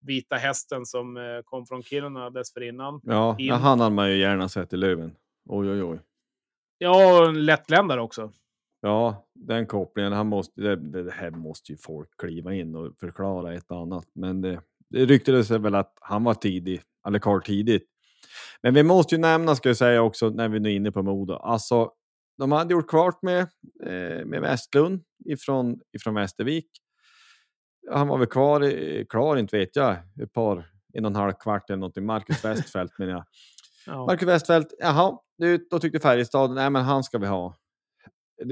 Vita 0.00 0.36
Hästen 0.36 0.86
som 0.86 1.16
eh, 1.16 1.22
kom 1.44 1.66
från 1.66 1.82
Kiruna 1.82 2.30
dessförinnan. 2.30 3.00
ja, 3.04 3.36
In- 3.38 3.52
han 3.52 3.80
hade 3.80 3.94
man 3.94 4.10
ju 4.10 4.16
gärna 4.16 4.48
sett 4.48 4.72
i 4.72 4.76
Löven. 4.76 5.16
Oj, 5.48 5.70
oj, 5.70 5.82
oj. 5.82 6.00
Ja, 6.78 7.20
och 7.22 7.28
en 7.28 7.44
lättländare 7.46 8.00
också. 8.00 8.32
Ja, 8.80 9.26
den 9.34 9.66
kopplingen. 9.66 10.12
Han 10.12 10.26
måste, 10.26 10.60
det, 10.60 11.02
det 11.02 11.10
här 11.12 11.30
måste 11.30 11.72
ju 11.72 11.78
folk 11.78 12.08
kliva 12.18 12.54
in 12.54 12.74
och 12.76 12.96
förklara 13.00 13.54
ett 13.54 13.70
och 13.70 13.78
annat. 13.80 14.06
Men 14.14 14.40
det, 14.40 14.60
det 14.90 15.04
ryktades 15.06 15.50
väl 15.50 15.74
att 15.74 15.92
han 16.00 16.24
var 16.24 16.34
tidig, 16.34 16.80
eller 17.06 17.18
Karl 17.18 17.42
tidigt. 17.42 17.86
Men 18.62 18.74
vi 18.74 18.82
måste 18.82 19.14
ju 19.14 19.20
nämna, 19.20 19.54
ska 19.54 19.68
jag 19.68 19.76
säga 19.76 20.02
också, 20.02 20.28
när 20.30 20.48
vi 20.48 20.60
nu 20.60 20.68
är 20.68 20.74
inne 20.74 20.92
på 20.92 21.02
Modo. 21.02 21.34
Alltså, 21.34 21.90
de 22.38 22.52
hade 22.52 22.72
gjort 22.74 22.88
klart 22.90 23.22
med, 23.22 23.40
eh, 23.82 24.24
med 24.26 24.40
Westlund 24.40 25.02
ifrån, 25.24 25.80
ifrån 25.96 26.14
Västervik. 26.14 26.70
Han 27.90 28.08
var 28.08 28.18
väl 28.18 28.26
kvar, 28.26 29.04
klar, 29.04 29.36
inte 29.36 29.58
vet 29.58 29.76
jag, 29.76 29.96
ett 30.22 30.32
par, 30.32 30.70
en 30.94 31.04
och 31.04 31.10
en 31.10 31.16
halv 31.16 31.32
kvart 31.32 31.70
eller 31.70 31.76
någonting. 31.78 32.06
Marcus 32.06 32.44
Westfält 32.44 32.98
menar 32.98 33.12
jag. 33.12 33.24
Ja. 33.86 34.06
Marcus 34.06 34.28
Westfält, 34.28 34.74
jaha, 34.78 35.18
då 35.70 35.78
tyckte 35.78 36.00
Färjestad, 36.00 36.54
nej 36.54 36.70
men 36.70 36.84
han 36.84 37.04
ska 37.04 37.18
vi 37.18 37.26
ha. 37.26 37.56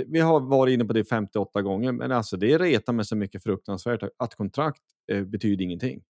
Vi 0.06 0.20
har 0.20 0.40
varit 0.40 0.72
inne 0.72 0.84
på 0.84 0.92
det 0.92 1.04
58 1.04 1.62
gånger, 1.62 1.92
men 1.92 2.12
alltså 2.12 2.36
det 2.36 2.58
retar 2.58 2.92
mig 2.92 3.04
så 3.04 3.16
mycket 3.16 3.42
fruktansvärt 3.42 4.02
att 4.18 4.34
kontrakt 4.34 4.82
eh, 5.12 5.24
betyder 5.24 5.64
ingenting. 5.64 6.02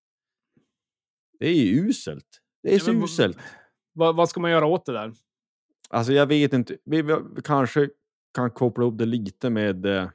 Det 1.39 1.47
är 1.49 1.55
ju 1.55 1.89
uselt. 1.89 2.27
Det 2.63 2.69
är 2.69 2.73
Ja, 2.73 2.79
så 2.81 2.93
v- 2.93 2.99
uselt. 3.05 3.39
Vad, 3.93 4.17
vad 4.17 4.29
ska 4.29 4.41
man 4.41 4.51
göra 4.51 4.67
åt 4.67 4.87
det 4.87 4.93
där? 4.93 5.13
Alltså 5.91 6.13
jag 6.13 6.27
vet 6.27 6.53
inte, 6.53 6.77
vi, 6.85 7.03
vi 7.03 7.15
vi 7.37 7.43
kanske 7.43 7.89
kan 8.35 8.51
koppla 8.51 8.85
upp 8.85 8.99
det 8.99 9.07
lite 9.07 9.51
med, 9.51 9.87
eh, 9.87 10.09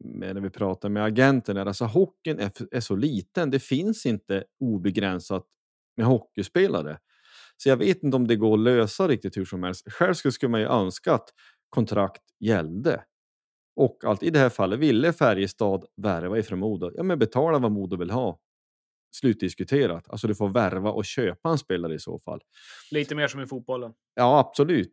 med 0.00 0.34
när 0.34 0.40
vi 0.40 0.50
pratar 0.50 0.88
med 0.88 1.04
agenten. 1.04 1.56
Alltså 1.56 1.84
hockeyn 1.84 2.38
är, 2.38 2.52
är 2.70 2.80
så 2.80 2.96
liten, 2.96 3.50
det 3.50 3.58
finns 3.58 4.06
inte 4.06 4.44
obegränsat 4.60 5.46
med 5.96 6.06
hockeyspelare. 6.06 6.98
Så 7.56 7.68
jag 7.68 7.76
vet 7.76 8.02
inte 8.02 8.16
om 8.16 8.26
det 8.26 8.36
går 8.36 8.54
att 8.54 8.60
lösa 8.60 9.08
riktigt 9.08 9.36
hur 9.36 9.44
som 9.44 9.62
helst. 9.62 9.92
Själv 9.92 10.14
skulle 10.14 10.32
skulle 10.32 10.50
man 10.50 10.60
ju 10.60 10.66
önska 10.66 11.14
att 11.14 11.28
kontrakt 11.68 12.22
gällde. 12.40 13.04
Och 13.76 14.04
allt, 14.04 14.22
i 14.22 14.30
det 14.30 14.38
här 14.38 14.48
fallet 14.48 14.78
ville 14.78 15.12
Färjestad 15.12 15.84
värva 15.96 16.38
ifrån 16.38 16.58
Modo. 16.58 16.90
Ja, 16.94 17.02
men 17.02 17.18
betala 17.18 17.58
vad 17.58 17.72
Modo 17.72 17.96
vill 17.96 18.10
ha. 18.10 18.38
Slutdiskuterat. 19.12 20.08
Alltså 20.08 20.26
du 20.28 20.34
får 20.34 20.48
värva 20.48 20.90
och 20.90 21.04
köpa 21.04 21.50
en 21.50 21.58
spelare 21.58 21.94
i 21.94 21.98
så 21.98 22.18
fall. 22.18 22.40
Lite 22.90 23.14
mer 23.14 23.28
som 23.28 23.40
i 23.40 23.46
fotbollen. 23.46 23.92
Ja, 24.14 24.38
absolut. 24.38 24.92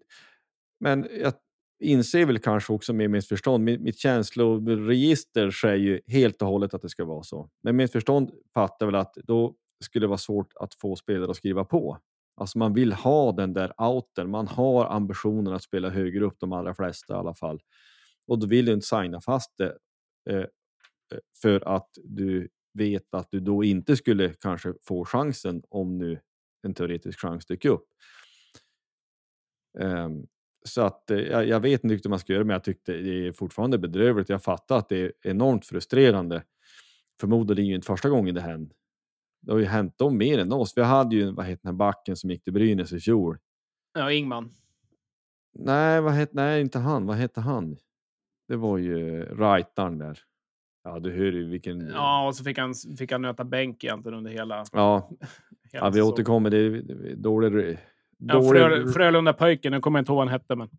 Men 0.79 1.07
jag 1.21 1.33
inser 1.79 2.25
väl 2.25 2.39
kanske 2.39 2.73
också 2.73 2.93
med 2.93 3.09
mitt 3.09 3.27
förstånd, 3.27 3.63
mitt, 3.63 3.81
mitt 3.81 3.97
känsloregister 3.99 5.51
säger 5.51 5.77
ju 5.77 6.01
helt 6.07 6.41
och 6.41 6.47
hållet 6.47 6.73
att 6.73 6.81
det 6.81 6.89
ska 6.89 7.05
vara 7.05 7.23
så. 7.23 7.49
Men 7.63 7.75
mitt 7.75 7.91
förstånd 7.91 8.31
fattar 8.53 8.85
väl 8.85 8.95
att 8.95 9.13
då 9.23 9.55
skulle 9.83 10.03
det 10.03 10.07
vara 10.07 10.17
svårt 10.17 10.53
att 10.55 10.73
få 10.73 10.95
spelare 10.95 11.31
att 11.31 11.37
skriva 11.37 11.63
på. 11.63 11.97
Alltså 12.35 12.57
man 12.57 12.73
vill 12.73 12.93
ha 12.93 13.31
den 13.31 13.53
där 13.53 13.73
outen, 13.77 14.29
man 14.29 14.47
har 14.47 14.85
ambitionen 14.85 15.53
att 15.53 15.63
spela 15.63 15.89
högre 15.89 16.25
upp, 16.25 16.39
de 16.39 16.53
allra 16.53 16.73
flesta 16.73 17.13
i 17.13 17.17
alla 17.17 17.33
fall. 17.33 17.61
Och 18.27 18.39
då 18.39 18.47
vill 18.47 18.65
du 18.65 18.73
inte 18.73 18.87
signa 18.87 19.21
fast 19.21 19.57
det 19.57 19.77
eh, 20.29 20.37
eh, 20.37 20.45
för 21.41 21.67
att 21.75 21.89
du 22.03 22.49
vet 22.79 23.13
att 23.13 23.31
du 23.31 23.39
då 23.39 23.63
inte 23.63 23.97
skulle 23.97 24.33
kanske 24.33 24.73
få 24.81 25.05
chansen 25.05 25.63
om 25.69 25.97
nu 25.97 26.19
en 26.63 26.73
teoretisk 26.73 27.19
chans 27.19 27.45
dyker 27.45 27.69
upp. 27.69 27.85
Ehm, 29.79 30.27
så 30.65 30.81
att 30.81 31.11
eh, 31.11 31.19
jag, 31.19 31.47
jag 31.47 31.59
vet 31.59 31.83
inte 31.83 31.99
hur 32.03 32.09
man 32.09 32.19
ska 32.19 32.33
göra, 32.33 32.43
men 32.43 32.53
jag 32.53 32.63
tyckte 32.63 32.93
det 32.93 33.27
är 33.27 33.31
fortfarande 33.31 33.77
bedrövligt. 33.77 34.29
Jag 34.29 34.43
fattar 34.43 34.77
att 34.77 34.89
det 34.89 34.97
är 34.97 35.13
enormt 35.21 35.65
frustrerande. 35.65 36.43
Förmodligen 37.19 37.65
ju 37.65 37.75
inte 37.75 37.87
första 37.87 38.09
gången 38.09 38.35
det 38.35 38.41
hände. 38.41 38.75
Det 39.41 39.51
har 39.51 39.59
ju 39.59 39.65
hänt 39.65 39.97
dem 39.97 40.17
mer 40.17 40.39
än 40.39 40.53
oss. 40.53 40.77
Vi 40.77 40.81
hade 40.81 41.15
ju 41.15 41.31
vad 41.31 41.45
heter 41.45 41.63
den 41.63 41.73
här 41.73 41.77
backen 41.77 42.15
som 42.15 42.29
gick 42.29 42.43
till 42.43 42.53
Brynäs 42.53 42.93
i 42.93 42.99
fjol. 42.99 43.37
Ja, 43.93 44.11
Ingman. 44.11 44.51
Nej, 45.53 46.01
vad 46.01 46.13
het, 46.13 46.33
nej, 46.33 46.61
inte 46.61 46.79
han. 46.79 47.05
Vad 47.05 47.15
hette 47.15 47.41
han? 47.41 47.77
Det 48.47 48.55
var 48.55 48.77
ju 48.77 49.25
rightaren 49.25 49.97
där. 49.97 50.19
Ja, 50.93 50.99
du 50.99 51.11
hör 51.11 51.31
ju 51.31 51.49
vilken... 51.49 51.89
Ja, 51.89 52.27
och 52.27 52.35
så 52.35 52.43
fick 52.43 52.57
han, 52.57 52.73
fick 52.97 53.11
han 53.11 53.21
nöta 53.21 53.43
bänk 53.43 53.83
egentligen 53.83 54.17
under 54.17 54.31
hela... 54.31 54.65
Ja, 54.71 55.09
hela 55.71 55.85
ja 55.85 55.89
vi 55.89 55.93
säsongen. 55.93 56.13
återkommer. 56.13 56.49
Det 56.49 56.57
är 56.57 57.15
dålig... 57.15 57.77
Ja, 58.17 58.33
dålig 58.33 58.61
Frö, 58.61 58.87
Frölunda-pojken, 58.87 59.71
nu 59.71 59.79
kommer 59.79 59.99
jag 59.99 60.01
inte 60.01 60.11
ihåg 60.11 60.17
vad 60.17 60.27
han 60.27 60.33
hette, 60.39 60.55
men 60.55 60.69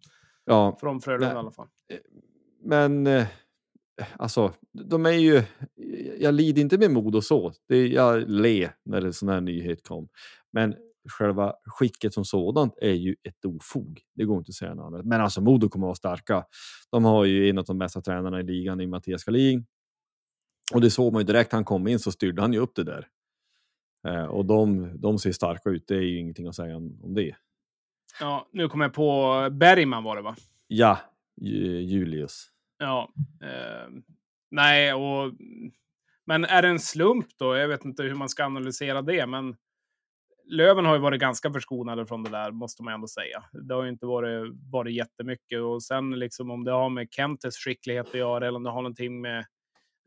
ja, 0.44 0.76
från 0.80 1.00
Frölunda 1.00 1.26
Nej. 1.26 1.34
i 1.34 1.38
alla 1.38 1.50
fall. 1.50 1.66
men 2.64 3.06
eh, 3.06 3.26
alltså, 4.16 4.52
de 4.72 5.06
är 5.06 5.10
ju... 5.10 5.42
Jag 6.18 6.34
lider 6.34 6.62
inte 6.62 6.78
med 6.78 6.90
mod 6.90 7.14
och 7.14 7.24
så. 7.24 7.52
Det, 7.68 7.88
jag 7.88 8.30
le 8.30 8.70
när 8.84 9.02
en 9.02 9.12
sån 9.12 9.28
här 9.28 9.40
nyhet 9.40 9.88
kom. 9.88 10.08
Men 10.52 10.74
själva 11.08 11.54
skicket 11.64 12.14
som 12.14 12.24
sådant 12.24 12.74
är 12.80 12.92
ju 12.92 13.16
ett 13.22 13.44
ofog. 13.44 14.00
Det 14.14 14.24
går 14.24 14.38
inte 14.38 14.50
att 14.50 14.54
säga 14.54 14.74
något 14.74 14.86
annat. 14.86 15.06
Men 15.06 15.20
alltså 15.20 15.40
Modo 15.40 15.68
kommer 15.68 15.86
att 15.86 15.88
vara 15.88 15.94
starka. 15.94 16.44
De 16.90 17.04
har 17.04 17.24
ju 17.24 17.50
en 17.50 17.58
av 17.58 17.64
de 17.64 17.78
bästa 17.78 18.00
tränarna 18.00 18.40
i 18.40 18.42
ligan 18.42 18.80
i 18.80 18.86
Mattias 18.86 19.24
Galin. 19.24 19.66
Och 20.74 20.80
det 20.80 20.90
såg 20.90 21.12
man 21.12 21.20
ju 21.22 21.26
direkt 21.26 21.52
han 21.52 21.64
kom 21.64 21.86
in 21.88 21.98
så 21.98 22.12
styrde 22.12 22.42
han 22.42 22.52
ju 22.52 22.58
upp 22.58 22.74
det 22.74 22.84
där. 22.84 23.08
Eh, 24.08 24.24
och 24.24 24.44
de, 24.44 24.90
de 25.00 25.18
ser 25.18 25.32
starka 25.32 25.70
ut. 25.70 25.84
Det 25.88 25.94
är 25.94 26.00
ju 26.02 26.18
ingenting 26.18 26.46
att 26.46 26.54
säga 26.54 26.76
om, 26.76 27.14
det. 27.14 27.36
Ja, 28.20 28.48
nu 28.52 28.68
kommer 28.68 28.84
jag 28.84 28.94
på 28.94 29.48
Bergman 29.52 30.04
var 30.04 30.16
det 30.16 30.22
va? 30.22 30.36
Ja, 30.66 30.98
Ju- 31.36 31.80
Julius. 31.80 32.46
Ja. 32.78 33.12
Eh, 33.42 33.88
nej, 34.50 34.94
och... 34.94 35.32
Men 36.24 36.44
är 36.44 36.62
det 36.62 36.68
en 36.68 36.80
slump 36.80 37.26
då? 37.38 37.56
Jag 37.56 37.68
vet 37.68 37.84
inte 37.84 38.02
hur 38.02 38.14
man 38.14 38.28
ska 38.28 38.44
analysera 38.44 39.02
det, 39.02 39.26
men 39.26 39.56
Löven 40.50 40.84
har 40.84 40.94
ju 40.94 41.00
varit 41.00 41.20
ganska 41.20 41.52
förskonade 41.52 42.06
från 42.06 42.22
det 42.22 42.30
där, 42.30 42.50
måste 42.50 42.82
man 42.82 42.94
ändå 42.94 43.08
säga. 43.08 43.44
Det 43.52 43.74
har 43.74 43.82
ju 43.82 43.88
inte 43.88 44.06
varit, 44.06 44.52
varit 44.72 44.94
jättemycket. 44.94 45.60
Och 45.60 45.82
sen 45.82 46.10
liksom 46.10 46.50
om 46.50 46.64
det 46.64 46.72
har 46.72 46.90
med 46.90 47.08
Kentes 47.10 47.56
skicklighet 47.56 48.08
att 48.08 48.14
göra 48.14 48.46
eller 48.46 48.56
om 48.56 48.62
det 48.62 48.70
har 48.70 48.82
någonting 48.82 49.20
med 49.20 49.44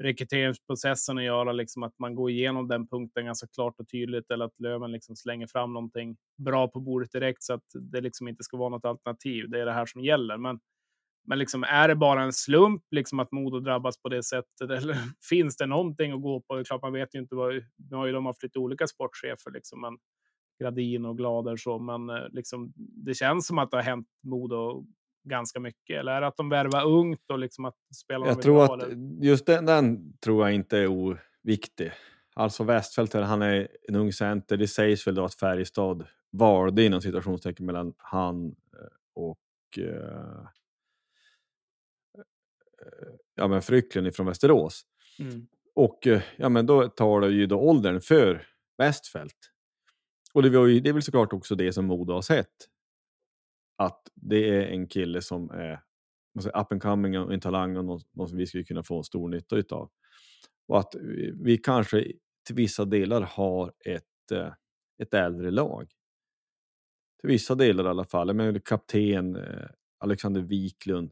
rekryteringsprocessen 0.04 1.18
att 1.18 1.24
göra, 1.24 1.52
liksom 1.52 1.84
att 1.84 2.00
man 2.00 2.16
går 2.16 2.32
igenom 2.32 2.68
den 2.68 2.88
punkten 2.88 3.26
ganska 3.26 3.48
klart 3.48 3.80
och 3.80 3.90
tydligt 3.90 4.32
eller 4.32 4.46
att 4.46 4.60
Löven 4.60 4.92
liksom 4.92 5.16
slänger 5.16 5.48
fram 5.48 5.74
någonting 5.74 6.18
bra 6.38 6.68
på 6.68 6.80
bordet 6.80 7.12
direkt 7.12 7.44
så 7.44 7.54
att 7.54 7.64
det 7.92 8.02
liksom 8.02 8.28
inte 8.28 8.44
ska 8.44 8.58
vara 8.58 8.70
något 8.70 8.86
alternativ. 8.86 9.50
Det 9.50 9.62
är 9.62 9.66
det 9.66 9.74
här 9.74 9.86
som 9.86 10.02
gäller. 10.02 10.38
Men 10.38 10.60
men 11.26 11.40
liksom, 11.40 11.64
är 11.64 11.88
det 11.88 11.96
bara 11.96 12.24
en 12.24 12.34
slump 12.34 12.84
liksom, 12.92 13.20
att 13.20 13.32
Modo 13.32 13.60
drabbas 13.60 14.02
på 14.02 14.10
det 14.10 14.24
sättet? 14.24 14.70
Eller 14.70 14.98
finns 15.30 15.58
det 15.58 15.66
någonting 15.66 16.12
att 16.12 16.22
gå 16.22 16.42
på? 16.42 16.56
Det 16.56 16.62
är 16.62 16.64
klart, 16.64 16.82
man 16.82 16.94
vet 16.94 17.16
ju 17.16 17.20
inte. 17.20 17.36
Vad, 17.36 17.54
nu 17.90 17.96
har 17.96 18.06
ju 18.06 18.14
de 18.14 18.26
haft 18.26 18.44
lite 18.44 18.60
olika 18.60 18.88
sportchefer, 18.88 19.52
liksom, 19.52 19.82
men 19.82 19.98
Gradin 20.62 21.06
och 21.06 21.18
Glader 21.18 21.58
så. 21.58 21.80
Men 21.80 22.10
eh, 22.10 22.30
liksom, 22.30 22.74
det 22.76 23.14
känns 23.14 23.48
som 23.48 23.58
att 23.58 23.72
det 23.72 23.78
har 23.78 23.84
hänt 23.84 24.08
Modo 24.24 24.86
ganska 25.24 25.60
mycket. 25.60 26.00
Eller 26.00 26.12
är 26.12 26.22
det 26.22 26.28
att 26.28 26.38
de 26.38 26.50
värvar 26.50 26.86
ungt 26.86 27.32
och 27.32 27.40
liksom 27.40 27.66
att 27.66 27.76
spelarna 27.96 28.32
Jag 28.32 28.42
tror 28.42 28.64
att 28.64 28.80
det? 28.80 29.28
just 29.28 29.46
den, 29.46 29.66
den 29.66 30.18
tror 30.18 30.46
jag 30.46 30.56
inte 30.56 30.78
är 30.78 30.88
oviktig. 30.88 31.92
Alltså 32.36 32.64
Westfeldt, 32.64 33.14
han 33.14 33.42
är 33.42 33.68
en 33.88 33.96
ung 33.96 34.14
center. 34.14 34.58
Det 34.58 34.68
sägs 34.68 35.08
väl 35.08 35.16
då 35.16 35.26
att 35.26 35.36
Färjestad 35.36 36.08
valde 36.32 36.84
inom 36.84 37.02
situationstecken 37.02 37.66
mellan 37.66 37.94
han 37.98 38.46
eh, 38.46 38.88
och 39.14 39.40
eh, 39.78 40.46
eh, 42.18 43.14
ja, 43.36 43.48
men 43.48 43.62
Frycklund 43.62 44.16
från 44.16 44.26
Västerås. 44.26 44.82
Mm. 45.20 45.48
Och 45.76 46.08
eh, 46.08 46.22
ja, 46.38 46.50
men 46.50 46.66
då 46.66 46.90
talar 46.90 47.30
ju 47.30 47.46
då 47.46 47.60
åldern 47.60 48.02
för 48.02 48.48
Westfeldt. 48.78 49.38
Och 50.34 50.44
det, 50.44 50.50
var 50.50 50.68
ju, 50.68 50.80
det 50.80 50.90
är 50.90 50.94
väl 50.94 51.02
såklart 51.02 51.34
också 51.34 51.56
det 51.56 51.74
som 51.74 51.86
Modo 51.86 52.14
har 52.14 52.22
sett. 52.22 52.70
Att 53.78 54.02
det 54.16 54.50
är 54.50 54.62
en 54.62 54.88
kille 54.88 55.22
som 55.22 55.52
är 55.52 55.80
alltså, 56.36 56.50
up 56.50 56.72
and 56.72 56.82
coming 56.82 57.20
och 57.20 57.34
en 57.34 57.40
talang 57.40 57.78
och 57.78 57.86
någon, 57.86 58.00
någon 58.12 58.30
som 58.30 58.38
vi 58.38 58.48
skulle 58.48 58.64
kunna 58.64 58.84
få 58.84 59.04
stor 59.04 59.30
nytta 59.30 59.56
utav. 59.56 59.92
Och 60.68 60.80
att 60.80 60.96
vi, 60.96 61.34
vi 61.44 61.58
kanske 61.58 62.12
till 62.46 62.56
vissa 62.56 62.86
delar 62.86 63.22
har 63.22 63.74
ett, 63.86 64.32
eh, 64.32 64.54
ett 65.04 65.14
äldre 65.14 65.52
lag. 65.52 65.92
Till 67.22 67.30
vissa 67.30 67.56
delar 67.56 67.86
i 67.86 67.88
alla 67.88 68.06
fall. 68.06 68.34
Men 68.34 68.62
kapten 68.62 69.36
eh, 69.36 69.68
Alexander 70.00 70.42
Wiklund, 70.42 71.12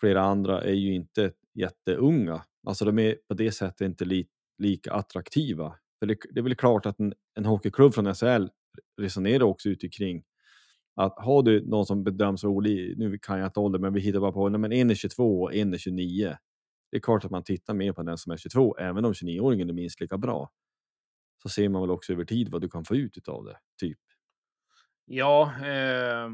flera 0.00 0.22
andra 0.22 0.62
är 0.62 0.74
ju 0.74 0.94
inte 0.94 1.32
jätteunga. 1.54 2.44
Alltså 2.66 2.84
de 2.84 2.98
är 2.98 3.14
på 3.28 3.34
det 3.34 3.52
sättet 3.52 3.80
inte 3.80 4.04
li, 4.04 4.28
lika 4.58 4.92
attraktiva. 4.92 5.76
För 5.98 6.06
det, 6.06 6.18
det 6.30 6.40
är 6.40 6.42
väl 6.42 6.54
klart 6.54 6.86
att 6.86 7.00
en, 7.00 7.14
en 7.34 7.44
hockeyklubb 7.44 7.94
från 7.94 8.14
SHL 8.14 8.46
resonerar 9.00 9.42
också 9.42 9.68
utifrån 9.68 10.22
att 10.96 11.14
har 11.18 11.42
du 11.42 11.66
någon 11.66 11.86
som 11.86 12.04
bedöms 12.04 12.44
vara 12.44 12.52
olika, 12.52 12.94
nu 12.98 13.18
kan 13.18 13.38
jag 13.38 13.46
inte 13.46 13.60
ålder, 13.60 13.78
men 13.78 13.92
vi 13.92 14.00
hittar 14.00 14.20
bara 14.20 14.32
på, 14.32 14.48
nej, 14.48 14.60
men 14.60 14.72
en 14.72 14.90
är 14.90 14.94
22 14.94 15.42
och 15.42 15.54
en 15.54 15.74
är 15.74 15.78
29. 15.78 16.36
Det 16.90 16.96
är 16.96 17.00
klart 17.00 17.24
att 17.24 17.30
man 17.30 17.44
tittar 17.44 17.74
mer 17.74 17.92
på 17.92 18.02
den 18.02 18.18
som 18.18 18.32
är 18.32 18.36
22, 18.36 18.76
även 18.78 19.04
om 19.04 19.12
29-åringen 19.12 19.68
är 19.68 19.72
minst 19.72 20.00
lika 20.00 20.18
bra. 20.18 20.50
Så 21.42 21.48
ser 21.48 21.68
man 21.68 21.82
väl 21.82 21.90
också 21.90 22.12
över 22.12 22.24
tid 22.24 22.48
vad 22.48 22.60
du 22.60 22.68
kan 22.68 22.84
få 22.84 22.96
ut 22.96 23.28
av 23.28 23.44
det, 23.44 23.58
typ. 23.80 23.98
Ja, 25.04 25.52
eh, 25.66 26.30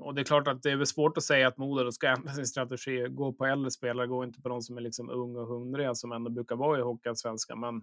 och 0.00 0.14
det 0.14 0.20
är 0.20 0.24
klart 0.24 0.48
att 0.48 0.62
det 0.62 0.70
är 0.70 0.76
väl 0.76 0.86
svårt 0.86 1.16
att 1.16 1.22
säga 1.22 1.48
att 1.48 1.58
Modo 1.58 1.92
ska 1.92 2.08
ändra 2.08 2.32
sin 2.32 2.46
strategi. 2.46 3.06
Gå 3.10 3.32
på 3.32 3.46
äldre 3.46 3.70
spelare, 3.70 4.06
gå 4.06 4.24
inte 4.24 4.40
på 4.40 4.48
de 4.48 4.62
som 4.62 4.76
är 4.76 4.80
liksom 4.80 5.10
unga 5.10 5.40
och 5.40 5.46
hungriga 5.46 5.94
som 5.94 6.12
ändå 6.12 6.30
brukar 6.30 6.56
vara 6.56 6.78
i 6.78 6.82
Hockeyallsvenskan. 6.82 7.60
Men 7.60 7.82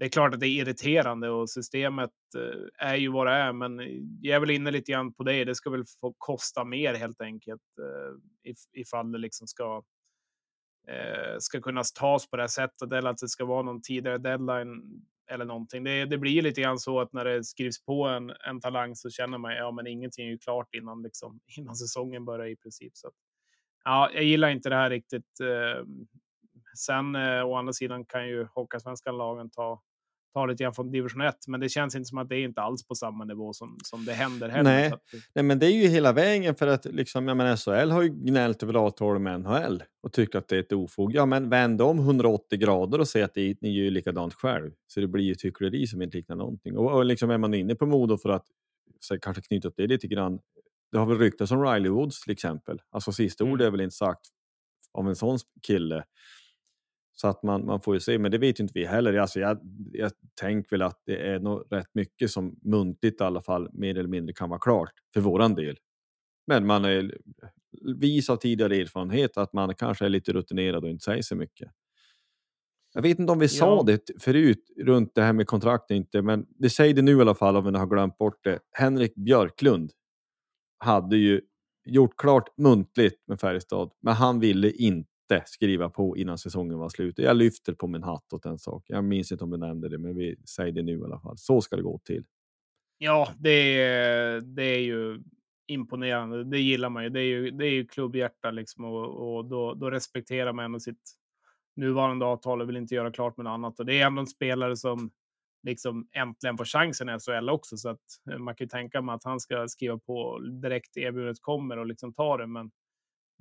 det 0.00 0.06
är 0.06 0.10
klart 0.10 0.34
att 0.34 0.40
det 0.40 0.46
är 0.46 0.60
irriterande 0.62 1.30
och 1.30 1.50
systemet 1.50 2.10
eh, 2.36 2.88
är 2.88 2.94
ju 2.94 3.08
vad 3.08 3.26
det 3.26 3.32
är. 3.32 3.52
Men 3.52 3.80
eh, 3.80 3.86
jag 4.20 4.36
är 4.36 4.40
väl 4.40 4.50
inne 4.50 4.70
lite 4.70 4.92
grann 4.92 5.12
på 5.12 5.22
det. 5.22 5.44
Det 5.44 5.54
ska 5.54 5.70
väl 5.70 5.84
få 6.00 6.14
kosta 6.18 6.64
mer 6.64 6.94
helt 6.94 7.20
enkelt 7.20 7.62
eh, 7.78 8.52
ifall 8.72 9.12
det 9.12 9.18
liksom 9.18 9.46
ska 9.46 9.82
ska 11.38 11.60
kunna 11.60 11.82
tas 12.00 12.30
på 12.30 12.36
det 12.36 12.42
här 12.42 12.48
sättet 12.48 12.92
eller 12.92 13.10
att 13.10 13.18
det 13.18 13.28
ska 13.28 13.44
vara 13.44 13.62
någon 13.62 13.82
tidigare 13.82 14.18
deadline 14.18 15.02
eller 15.30 15.44
någonting. 15.44 15.84
Det, 15.84 16.04
det 16.04 16.18
blir 16.18 16.42
lite 16.42 16.60
grann 16.60 16.78
så 16.78 17.00
att 17.00 17.12
när 17.12 17.24
det 17.24 17.44
skrivs 17.44 17.84
på 17.84 18.06
en, 18.08 18.32
en 18.48 18.60
talang 18.60 18.96
så 18.96 19.10
känner 19.10 19.38
man 19.38 19.54
ja, 19.54 19.70
men 19.70 19.86
ingenting 19.86 20.26
är 20.26 20.30
ju 20.30 20.38
klart 20.38 20.74
innan, 20.74 21.02
liksom, 21.02 21.40
innan 21.58 21.76
säsongen 21.76 22.24
börjar 22.24 22.46
i 22.46 22.56
princip. 22.56 22.96
Så 22.96 23.10
ja, 23.84 24.10
jag 24.14 24.24
gillar 24.24 24.48
inte 24.48 24.68
det 24.68 24.76
här 24.76 24.90
riktigt. 24.90 25.40
Sen 26.78 27.16
å 27.16 27.54
andra 27.54 27.72
sidan 27.72 28.04
kan 28.04 28.28
ju 28.28 28.44
Hockeyallsvenskan 28.44 29.18
lagen 29.18 29.50
ta 29.50 29.82
ta 30.32 30.46
lite 30.46 30.64
grann 30.64 30.74
från 30.74 30.90
division 30.90 31.20
1, 31.20 31.34
men 31.48 31.60
det 31.60 31.68
känns 31.68 31.94
inte 31.94 32.04
som 32.04 32.18
att 32.18 32.28
det 32.28 32.36
är 32.36 32.44
inte 32.44 32.60
alls 32.60 32.86
på 32.86 32.94
samma 32.94 33.24
nivå 33.24 33.52
som, 33.52 33.78
som 33.84 34.04
det 34.04 34.12
händer 34.12 34.48
heller. 34.48 34.70
Nej. 34.70 34.92
Att, 34.92 35.02
Nej, 35.34 35.42
men 35.44 35.58
det 35.58 35.66
är 35.66 35.70
ju 35.82 35.88
hela 35.88 36.12
vägen 36.12 36.54
för 36.54 36.66
att 36.66 36.84
liksom, 36.84 37.28
jag 37.28 37.36
menar, 37.36 37.56
SHL 37.56 37.90
har 37.90 38.02
ju 38.02 38.08
gnällt 38.08 38.62
över 38.62 38.74
avtalet 38.74 39.22
med 39.22 39.40
NHL 39.40 39.82
och 40.02 40.12
tycker 40.12 40.38
att 40.38 40.48
det 40.48 40.56
är 40.56 40.60
ett 40.60 40.72
ofog. 40.72 41.14
Ja, 41.14 41.26
men 41.26 41.48
vänd 41.48 41.82
om 41.82 41.98
180 41.98 42.58
grader 42.58 42.98
och 42.98 43.08
säg 43.08 43.22
att 43.22 43.34
det, 43.34 43.60
ni 43.60 43.76
gör 43.76 43.84
ju 43.84 43.90
likadant 43.90 44.34
själv. 44.34 44.70
Så 44.86 45.00
det 45.00 45.08
blir 45.08 45.24
ju 45.24 45.32
ett 45.32 45.44
hyckleri 45.44 45.86
som 45.86 46.02
inte 46.02 46.16
liknar 46.16 46.36
någonting. 46.36 46.76
Och, 46.76 46.92
och 46.92 47.04
liksom 47.04 47.30
är 47.30 47.38
man 47.38 47.54
inne 47.54 47.74
på 47.74 47.86
Modo 47.86 48.16
för 48.18 48.28
att 48.28 48.46
så 49.00 49.18
kanske 49.18 49.42
knyta 49.42 49.68
upp 49.68 49.74
det 49.76 49.86
lite 49.86 50.06
grann. 50.06 50.38
Det 50.92 50.98
har 50.98 51.06
väl 51.06 51.18
ryktats 51.18 51.52
om 51.52 51.62
Riley 51.64 51.90
Woods 51.90 52.20
till 52.20 52.32
exempel. 52.32 52.78
Alltså 52.90 53.12
sista 53.12 53.44
Mm. 53.44 53.52
ordet 53.54 53.66
är 53.66 53.70
väl 53.70 53.80
inte 53.80 53.96
sagt 53.96 54.20
av 54.92 55.08
en 55.08 55.16
sån 55.16 55.38
kille. 55.66 56.04
Så 57.12 57.28
att 57.28 57.42
man, 57.42 57.66
man 57.66 57.80
får 57.80 57.94
ju 57.94 58.00
se, 58.00 58.18
men 58.18 58.30
det 58.30 58.38
vet 58.38 58.60
ju 58.60 58.62
inte 58.62 58.72
vi 58.74 58.84
heller. 58.84 59.14
Alltså 59.18 59.40
jag, 59.40 59.58
jag 59.92 60.12
tänker 60.40 60.70
väl 60.70 60.82
att 60.82 61.02
det 61.06 61.16
är 61.16 61.38
nog 61.38 61.64
rätt 61.70 61.94
mycket 61.94 62.30
som 62.30 62.58
muntligt 62.62 63.20
i 63.20 63.24
alla 63.24 63.42
fall 63.42 63.68
mer 63.72 63.98
eller 63.98 64.08
mindre 64.08 64.32
kan 64.34 64.48
vara 64.48 64.60
klart 64.60 64.92
för 65.14 65.20
våran 65.20 65.54
del. 65.54 65.76
Men 66.46 66.66
man 66.66 66.84
är 66.84 67.18
vis 68.00 68.30
av 68.30 68.36
tidigare 68.36 68.76
erfarenhet 68.76 69.36
att 69.36 69.52
man 69.52 69.74
kanske 69.74 70.04
är 70.04 70.08
lite 70.08 70.32
rutinerad 70.32 70.84
och 70.84 70.90
inte 70.90 71.04
säger 71.04 71.22
så 71.22 71.36
mycket. 71.36 71.70
Jag 72.94 73.02
vet 73.02 73.18
inte 73.18 73.32
om 73.32 73.38
vi 73.38 73.48
sa 73.48 73.76
Ja. 73.76 73.82
det 73.82 74.22
förut 74.22 74.70
runt 74.80 75.14
det 75.14 75.22
här 75.22 75.32
med 75.32 75.46
kontrakt 75.46 75.90
inte, 75.90 76.22
men 76.22 76.46
det 76.48 76.70
säger 76.70 76.94
det 76.94 77.02
nu 77.02 77.18
i 77.18 77.20
alla 77.20 77.34
fall 77.34 77.56
om 77.56 77.64
vi 77.72 77.78
har 77.78 77.86
glömt 77.86 78.18
bort 78.18 78.44
det. 78.44 78.58
Henrik 78.72 79.14
Björklund 79.14 79.92
hade 80.78 81.16
ju 81.16 81.40
gjort 81.84 82.16
klart 82.16 82.58
muntligt 82.58 83.22
med 83.28 83.40
Färjestad, 83.40 83.90
men 84.02 84.14
han 84.14 84.40
ville 84.40 84.70
inte 84.70 85.09
skriva 85.46 85.90
på 85.90 86.16
innan 86.16 86.38
säsongen 86.38 86.78
var 86.78 86.88
slut. 86.88 87.18
Jag 87.18 87.36
lyfter 87.36 87.74
på 87.74 87.86
min 87.86 88.02
hatt 88.02 88.32
åt 88.32 88.42
den 88.42 88.58
saken. 88.58 88.94
Jag 88.94 89.04
minns 89.04 89.32
inte 89.32 89.44
om 89.44 89.50
du 89.50 89.56
nämnde 89.56 89.88
det, 89.88 89.98
men 89.98 90.16
vi 90.16 90.36
säger 90.36 90.72
det 90.72 90.82
nu 90.82 90.98
i 90.98 91.04
alla 91.04 91.20
fall. 91.20 91.38
Så 91.38 91.60
ska 91.60 91.76
det 91.76 91.82
gå 91.82 91.98
till. 91.98 92.24
Ja, 92.98 93.28
det 93.38 93.82
är, 93.82 94.40
det 94.40 94.62
är 94.62 94.80
ju 94.80 95.22
imponerande. 95.66 96.44
Det 96.44 96.58
gillar 96.58 96.90
man 96.90 97.04
ju. 97.04 97.10
Det 97.10 97.20
är 97.20 97.24
ju, 97.24 97.50
det 97.50 97.66
är 97.66 97.70
ju 97.70 97.86
klubbhjärta 97.86 98.50
liksom 98.50 98.84
och, 98.84 99.36
och 99.36 99.44
då, 99.44 99.74
då 99.74 99.90
respekterar 99.90 100.52
man 100.52 100.64
ändå 100.64 100.80
sitt 100.80 101.16
nuvarande 101.76 102.24
avtal 102.24 102.60
och 102.60 102.68
vill 102.68 102.76
inte 102.76 102.94
göra 102.94 103.12
klart 103.12 103.36
med 103.36 103.44
något 103.44 103.50
annat. 103.50 103.80
Och 103.80 103.86
det 103.86 104.00
är 104.00 104.06
ändå 104.06 104.20
en 104.20 104.26
spelare 104.26 104.76
som 104.76 105.10
liksom 105.62 106.08
äntligen 106.12 106.56
får 106.56 106.64
chansen 106.64 107.08
i 107.08 107.18
SHL 107.18 107.50
också, 107.50 107.76
så 107.76 107.88
att 107.88 108.00
eh, 108.30 108.38
man 108.38 108.54
kan 108.54 108.64
ju 108.64 108.68
tänka 108.68 109.02
mig 109.02 109.14
att 109.14 109.24
han 109.24 109.40
ska 109.40 109.68
skriva 109.68 109.98
på 109.98 110.38
direkt 110.38 110.96
erbjudandet 110.96 111.42
kommer 111.42 111.76
och 111.76 111.86
liksom 111.86 112.12
ta 112.12 112.36
det. 112.36 112.46
Men 112.46 112.70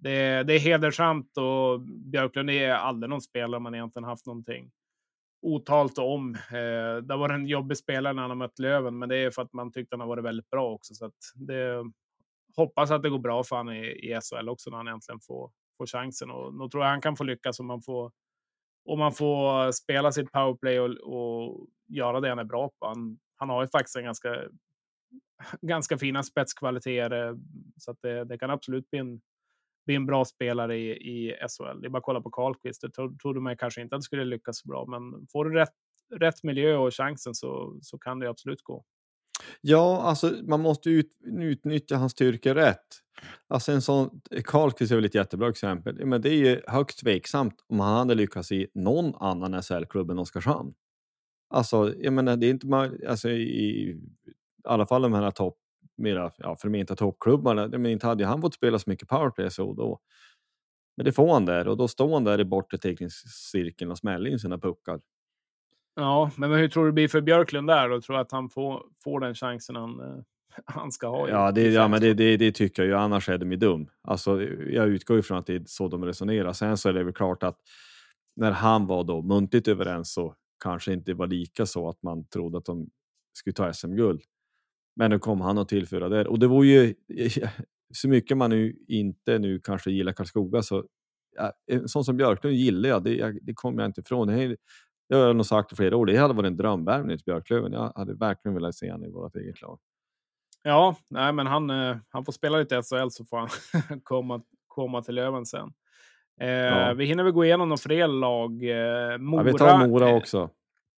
det, 0.02 0.43
det 0.43 0.54
är 0.54 0.60
hedersamt 0.60 1.38
och 1.38 1.82
Björklund 1.82 2.50
är 2.50 2.72
aldrig 2.72 3.10
någon 3.10 3.22
spelare 3.22 3.60
man 3.60 3.76
egentligen 3.76 4.04
haft 4.04 4.26
någonting 4.26 4.72
otalt 5.41 5.97
om. 5.97 6.36
Eh, 6.36 7.04
det 7.04 7.16
var 7.16 7.30
en 7.30 7.47
jobbig 7.47 7.78
spelare 7.78 8.14
när 8.14 8.22
han 8.22 8.32
har 8.32 8.36
mött 8.36 8.60
Löven, 8.60 9.00
men 9.00 9.10
det 9.10 9.18
är 9.18 9.32
för 9.32 9.41
att 9.41 9.54
man 9.54 9.72
tyckte 9.72 9.95
han 9.95 10.00
har 10.02 10.08
varit 10.08 10.26
väldigt 10.26 10.50
bra 10.50 10.72
också. 10.72 10.95
Så 10.95 11.06
att 11.06 11.18
det 11.36 11.84
hoppas 12.56 12.91
att 12.91 13.04
det 13.04 13.10
går 13.10 13.20
bra 13.20 13.43
för 13.43 13.56
honom 13.56 13.74
i, 13.74 13.86
i 13.86 14.20
SHL 14.22 14.50
också 14.50 14.70
när 14.70 14.78
han 14.78 14.88
äntligen 14.88 15.20
får, 15.20 15.52
får 15.78 15.86
chansen. 15.86 16.32
Och 16.32 16.54
då 16.54 16.70
tror 16.70 16.84
jag 16.84 16.91
han 16.91 17.02
kan 17.02 17.16
få 17.16 17.24
lyckas 17.24 17.60
om 17.60 17.68
man 17.68 17.82
får, 17.82 18.12
om 18.86 19.00
man 19.00 19.14
får 19.14 19.72
spela 19.72 20.12
sitt 20.12 20.32
powerplay 20.32 20.80
och, 20.80 20.89
och 20.89 21.68
göra 21.88 22.20
det 22.20 22.30
han 22.30 22.39
är 22.39 22.43
bra 22.43 22.70
på. 22.70 22.88
Han, 22.88 23.20
han 23.36 23.50
har 23.50 23.62
ju 23.62 23.68
faktiskt 23.68 23.95
en 23.95 24.04
ganska, 24.04 24.43
ganska 25.62 25.97
fina 25.97 26.24
spetskvaliteter 26.24 27.28
eh, 27.28 27.36
så 27.78 27.91
att 27.91 28.02
det, 28.02 28.24
det 28.26 28.38
kan 28.38 28.50
absolut 28.50 28.89
bli 28.89 29.00
en, 29.00 29.22
bli 29.90 29.96
en 29.96 30.06
bra 30.06 30.26
spelare 30.26 30.78
i, 30.78 30.92
i 30.92 31.36
SHL. 31.50 31.82
Det 31.82 31.88
är 31.88 31.90
bara 31.90 31.98
att 31.98 32.04
kolla 32.04 32.22
på 32.22 32.30
Karlqvist. 32.30 32.82
Det 32.82 32.92
trodde 33.22 33.40
man 33.40 33.58
kanske 33.58 33.82
inte 33.82 33.96
att 33.96 34.02
det 34.02 34.06
skulle 34.06 34.26
lyckas 34.26 34.60
så 34.60 34.68
bra, 34.68 34.86
men 34.86 35.28
får 35.28 35.46
du 35.46 35.54
rätt, 35.54 35.74
rätt 36.16 36.44
miljö 36.44 36.76
och 36.76 36.94
chansen 36.94 37.36
så, 37.36 37.80
så 37.82 37.98
kan 37.98 38.20
det 38.20 38.30
absolut 38.30 38.64
gå. 38.64 38.86
Ja, 39.62 40.02
alltså 40.02 40.34
man 40.44 40.62
måste 40.62 40.90
ut, 40.90 41.12
utnyttja 41.26 41.96
hans 41.96 42.12
styrka 42.12 42.56
rätt. 42.56 42.88
Alltså 43.48 43.72
en 43.72 43.82
sån, 43.82 44.22
Karlqvist 44.46 44.92
är 44.92 44.96
väl 44.96 45.06
ett 45.06 45.16
jättebra 45.16 45.50
exempel. 45.50 46.06
Men 46.06 46.22
det 46.22 46.30
är 46.30 46.38
ju 46.38 46.62
högst 46.68 47.00
tveksamt 47.00 47.56
om 47.68 47.80
han 47.80 47.98
hade 47.98 48.16
lyckats 48.16 48.52
i 48.52 48.68
någon 48.74 49.16
annan 49.16 49.62
SHL-klubb 49.64 50.12
än 50.12 50.20
Oskarshamn. 50.20 50.74
Alltså, 51.50 51.94
jag 51.98 52.14
menar, 52.14 52.38
det 52.38 52.48
är 52.48 52.52
inte 52.52 52.68
möjligt 52.68 53.06
alltså 53.06 53.30
i, 53.30 53.44
i 53.44 54.02
alla 54.64 54.86
fall 54.86 55.02
de 55.02 55.14
här 55.14 55.32
topp, 55.32 55.58
mera 56.00 56.32
ja, 56.38 56.56
förmenta 56.56 56.95
toppklubbarna, 56.95 57.68
men 57.68 57.86
inte 57.86 58.08
hade 58.08 58.26
han 58.26 58.41
fått 58.41 58.54
spela 58.54 58.80
så 58.80 58.89
mycket 58.89 59.08
powerplay 59.08 59.52
så 59.52 59.74
då. 59.74 60.00
Men 60.97 61.06
det 61.06 61.12
får 61.12 61.34
han 61.34 61.45
där 61.45 61.68
och 61.68 61.78
då 61.78 61.88
står 61.88 62.14
han 62.14 62.24
där 62.24 62.39
i 62.39 62.45
bortre 62.45 62.78
teckningscirkeln 62.78 63.91
och 63.91 63.97
smäller 63.97 64.30
in 64.30 64.39
sina 64.39 64.58
puckar. 64.58 65.00
Ja, 65.95 66.32
men 66.38 66.52
hur 66.52 66.68
tror 66.68 66.84
du 66.84 66.89
det 66.89 66.93
blir 66.93 67.08
för 67.08 67.22
Björklund 67.22 67.68
där? 67.68 67.91
Och 67.91 68.04
tror 68.04 68.18
att 68.18 68.32
han 68.32 68.50
får, 68.50 68.84
får 69.04 69.20
den 69.20 69.36
chansen 69.36 69.76
han, 69.76 70.00
eh, 70.00 70.24
han 70.66 70.91
ska 70.91 71.08
ha? 71.08 71.30
Ja, 71.30 71.52
det, 71.52 71.62
ja 71.62 71.88
men 71.88 72.02
det, 72.02 72.14
det, 72.14 72.38
det, 72.38 72.52
tycker 72.52 72.84
jag 72.84 72.89
ju. 72.89 72.95
Annars 72.95 73.30
är 73.30 73.38
de 73.38 73.52
ju 73.52 73.58
dum. 73.58 73.88
Alltså, 74.02 74.41
jag 74.43 74.88
utgår 74.88 75.20
ifrån 75.20 75.38
att 75.38 75.45
det 75.45 75.56
är 75.56 75.64
så 75.66 75.88
de 75.88 76.06
resonerar. 76.06 76.54
Sen 76.54 76.78
så 76.78 76.89
är 76.89 76.93
det 76.93 77.04
väl 77.04 77.14
klart 77.14 77.43
att 77.43 77.58
när 78.36 78.52
han 78.52 78.88
var 78.88 79.04
då 79.04 79.22
muntligt 79.22 79.68
överens 79.68 80.14
så 80.14 80.36
kanske 80.64 80.93
inte 80.93 81.14
var 81.14 81.28
lika 81.28 81.66
så 81.66 81.89
att 81.89 82.04
man 82.04 82.26
trodde 82.26 82.58
att 82.58 82.66
de 82.66 82.89
skulle 83.34 83.54
ta 83.54 83.74
SM-guld. 83.74 84.22
Men 85.00 85.12
nu 85.12 85.20
kom 85.20 85.41
han 85.41 85.58
att 85.58 85.70
tillföra 85.70 86.10
det. 86.10 86.26
Och 86.26 86.39
det 86.39 86.47
var 86.47 86.64
ju 86.64 86.93
så 87.93 88.10
mycket 88.10 88.38
man 88.38 88.50
nu 88.50 88.76
inte 88.88 89.39
nu 89.39 89.60
kanske 89.60 89.91
gillar 89.91 90.14
Karlskoga 90.14 90.62
så 90.62 90.84
en 91.68 91.88
sån 91.88 92.04
som 92.04 92.18
Björklund 92.18 92.56
gillar 92.56 92.89
jag. 92.89 93.04
Det, 93.04 93.39
det 93.41 93.54
kommer 93.54 93.82
jag 93.82 93.89
inte 93.89 94.02
ifrån. 94.02 94.28
Det, 94.28 94.58
det 95.10 95.16
har 95.16 95.26
jag 95.26 95.36
nog 95.36 95.45
sagt 95.45 95.74
i 95.74 95.76
flera 95.76 95.97
år. 95.97 96.06
Det 96.06 96.18
hade 96.18 96.34
varit 96.34 96.47
en 96.47 96.58
drömvärvning 96.58 97.18
till 97.18 97.26
Björklöven. 97.26 97.74
Jag 97.74 97.93
hade 97.95 98.14
verkligen 98.14 98.56
velat 98.56 98.76
se 98.76 98.91
honom 98.91 99.08
i 99.08 99.12
vårt 99.12 99.36
eget 99.36 99.62
lag. 99.62 99.80
Ja, 100.64 100.95
nej, 101.10 101.34
men 101.34 101.47
han, 101.47 101.70
eh, 101.70 101.97
han 102.10 102.26
får 102.26 102.32
spela 102.32 102.58
lite 102.58 102.82
SHL 102.82 103.10
så 103.10 103.26
får 103.26 103.38
han 103.38 103.50
komma, 104.04 104.41
komma 104.68 105.02
till 105.02 105.16
Löven 105.16 105.45
sen. 105.45 105.74
Eh, 106.41 106.50
ja. 106.50 106.93
Vi 106.93 107.06
hinner 107.06 107.24
väl 107.24 107.34
gå 107.34 107.45
igenom 107.45 107.70
de 107.70 107.78
fler 107.78 108.08
lag. 108.08 108.52
Eh, 108.64 109.18
Mora, 109.18 109.41
ja, 109.41 109.52
vi 109.52 109.54
tar 109.54 109.88
Mora 109.88 110.16
också. 110.16 110.50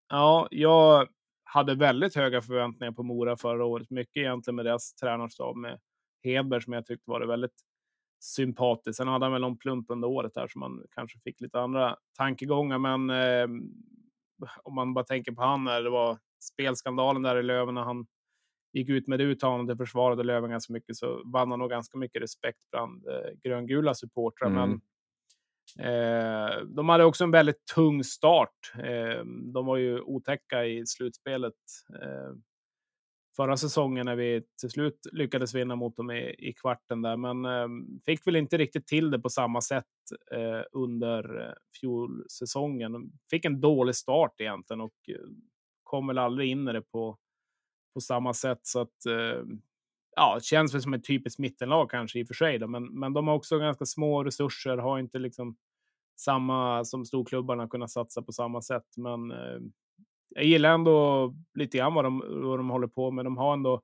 Ja, 0.10 0.48
jag 0.52 1.08
hade 1.54 1.76
väldigt 1.76 2.16
höga 2.16 2.42
förväntningar 2.42 2.92
på 2.92 3.04
Mora 3.04 3.38
förra 3.38 3.66
året. 3.66 3.90
Mycket 3.90 4.18
egentligen 4.18 4.56
med 4.56 4.66
deras 4.66 4.94
tränarstab 4.94 5.58
med 5.58 5.80
Hedberg 6.24 6.62
som 6.62 6.74
jag 6.74 6.86
tyckte 6.86 7.12
var 7.12 7.26
väldigt 7.26 7.56
sympatisk. 8.24 8.98
Sen 8.98 9.08
hade 9.08 9.26
han 9.26 9.32
väl 9.34 9.42
någon 9.42 9.58
plump 9.58 9.86
under 9.90 10.08
året 10.08 10.34
där 10.34 10.48
som 10.48 10.60
man 10.60 10.84
kanske 10.92 11.20
fick 11.20 11.42
lite 11.42 11.60
andra 11.60 11.96
tankegångar. 12.18 12.78
Men 12.78 13.10
eh, 13.10 13.48
om 14.64 14.76
man 14.76 14.94
bara 14.94 15.06
tänker 15.06 15.32
på 15.32 15.42
han 15.42 15.64
när 15.64 15.82
det 15.82 15.90
var 15.90 16.18
spelskandalen 16.44 17.22
där 17.22 17.36
i 17.36 17.44
Löven 17.44 17.76
när 17.76 17.84
han 17.84 18.08
gick 18.74 18.90
ut 18.90 19.08
med 19.08 19.20
det 19.20 19.24
uttalandet 19.24 19.78
försvarade 19.78 20.24
Löven 20.24 20.50
ganska 20.50 20.74
mycket 20.74 20.96
så 20.96 21.22
vann 21.26 21.52
han 21.52 21.60
nog 21.60 21.70
ganska 21.70 21.98
mycket 21.98 22.22
respekt 22.22 22.72
bland 22.72 23.08
eh, 23.08 23.32
gröngula 23.44 23.94
supportrar. 23.94 24.48
Mm. 24.48 24.70
Men 24.70 24.82
Eh, 25.80 26.66
de 26.66 26.90
hade 26.90 27.04
också 27.04 27.24
en 27.24 27.32
väldigt 27.32 27.66
tung 27.76 28.04
start. 28.04 28.74
Eh, 28.76 29.26
de 29.54 29.66
var 29.66 29.78
ju 29.78 30.02
otäcka 30.02 30.66
i 30.66 30.86
slutspelet 30.86 31.54
eh, 32.02 32.36
förra 33.36 33.58
säsongen 33.58 34.06
när 34.06 34.16
vi 34.16 34.44
till 34.62 34.70
slut 34.70 35.00
lyckades 35.12 35.56
vinna 35.56 35.76
mot 35.76 35.98
dem 35.98 36.12
i, 36.12 36.36
i 36.50 36.54
kvarten 36.54 37.02
där, 37.02 37.18
men 37.18 37.46
eh, 37.46 37.68
fick 38.06 38.28
väl 38.28 38.36
inte 38.36 38.58
riktigt 38.58 38.88
till 38.88 39.12
det 39.12 39.20
på 39.20 39.30
samma 39.30 39.62
sätt 39.62 39.86
eh, 40.32 40.62
under 40.72 41.54
fjolsäsongen. 41.80 42.92
De 42.92 43.12
Fick 43.30 43.46
en 43.46 43.62
dålig 43.62 43.96
start 43.96 44.42
egentligen 44.42 44.82
och 44.82 45.10
eh, 45.10 45.16
kom 45.84 46.08
väl 46.08 46.18
aldrig 46.18 46.50
in 46.50 46.68
i 46.68 46.74
det 46.74 46.82
på, 46.82 47.18
på 47.94 48.02
samma 48.02 48.34
sätt 48.34 48.60
så 48.62 48.80
att 48.80 49.06
eh, 49.06 49.44
ja, 50.16 50.40
känns 50.42 50.74
väl 50.74 50.82
som 50.82 50.94
ett 50.94 51.08
typiskt 51.08 51.40
mittenlag 51.40 51.90
kanske 51.90 52.20
i 52.20 52.24
och 52.24 52.28
för 52.28 52.34
sig, 52.34 52.60
då, 52.60 52.68
men, 52.68 53.00
men 53.00 53.14
de 53.14 53.28
har 53.28 53.36
också 53.36 53.60
ganska 53.60 53.86
små 53.86 54.24
resurser, 54.24 54.78
har 54.78 55.00
inte 55.00 55.20
liksom 55.20 55.56
samma 56.20 56.86
som 56.86 57.06
storklubbarna 57.06 57.68
kunnat 57.68 57.92
satsa 57.92 58.22
på 58.22 58.32
samma 58.32 58.62
sätt. 58.62 58.88
Men 58.98 59.32
eh, 59.32 59.60
jag 60.30 60.46
gillar 60.46 60.74
ändå 60.74 61.34
lite 61.54 61.78
grann 61.78 61.94
vad 61.94 62.06
de, 62.06 62.24
vad 62.44 62.60
de 62.60 62.70
håller 62.70 62.88
på 62.88 63.12
med. 63.12 63.26
De 63.26 63.38
har 63.38 63.54
ändå 63.54 63.82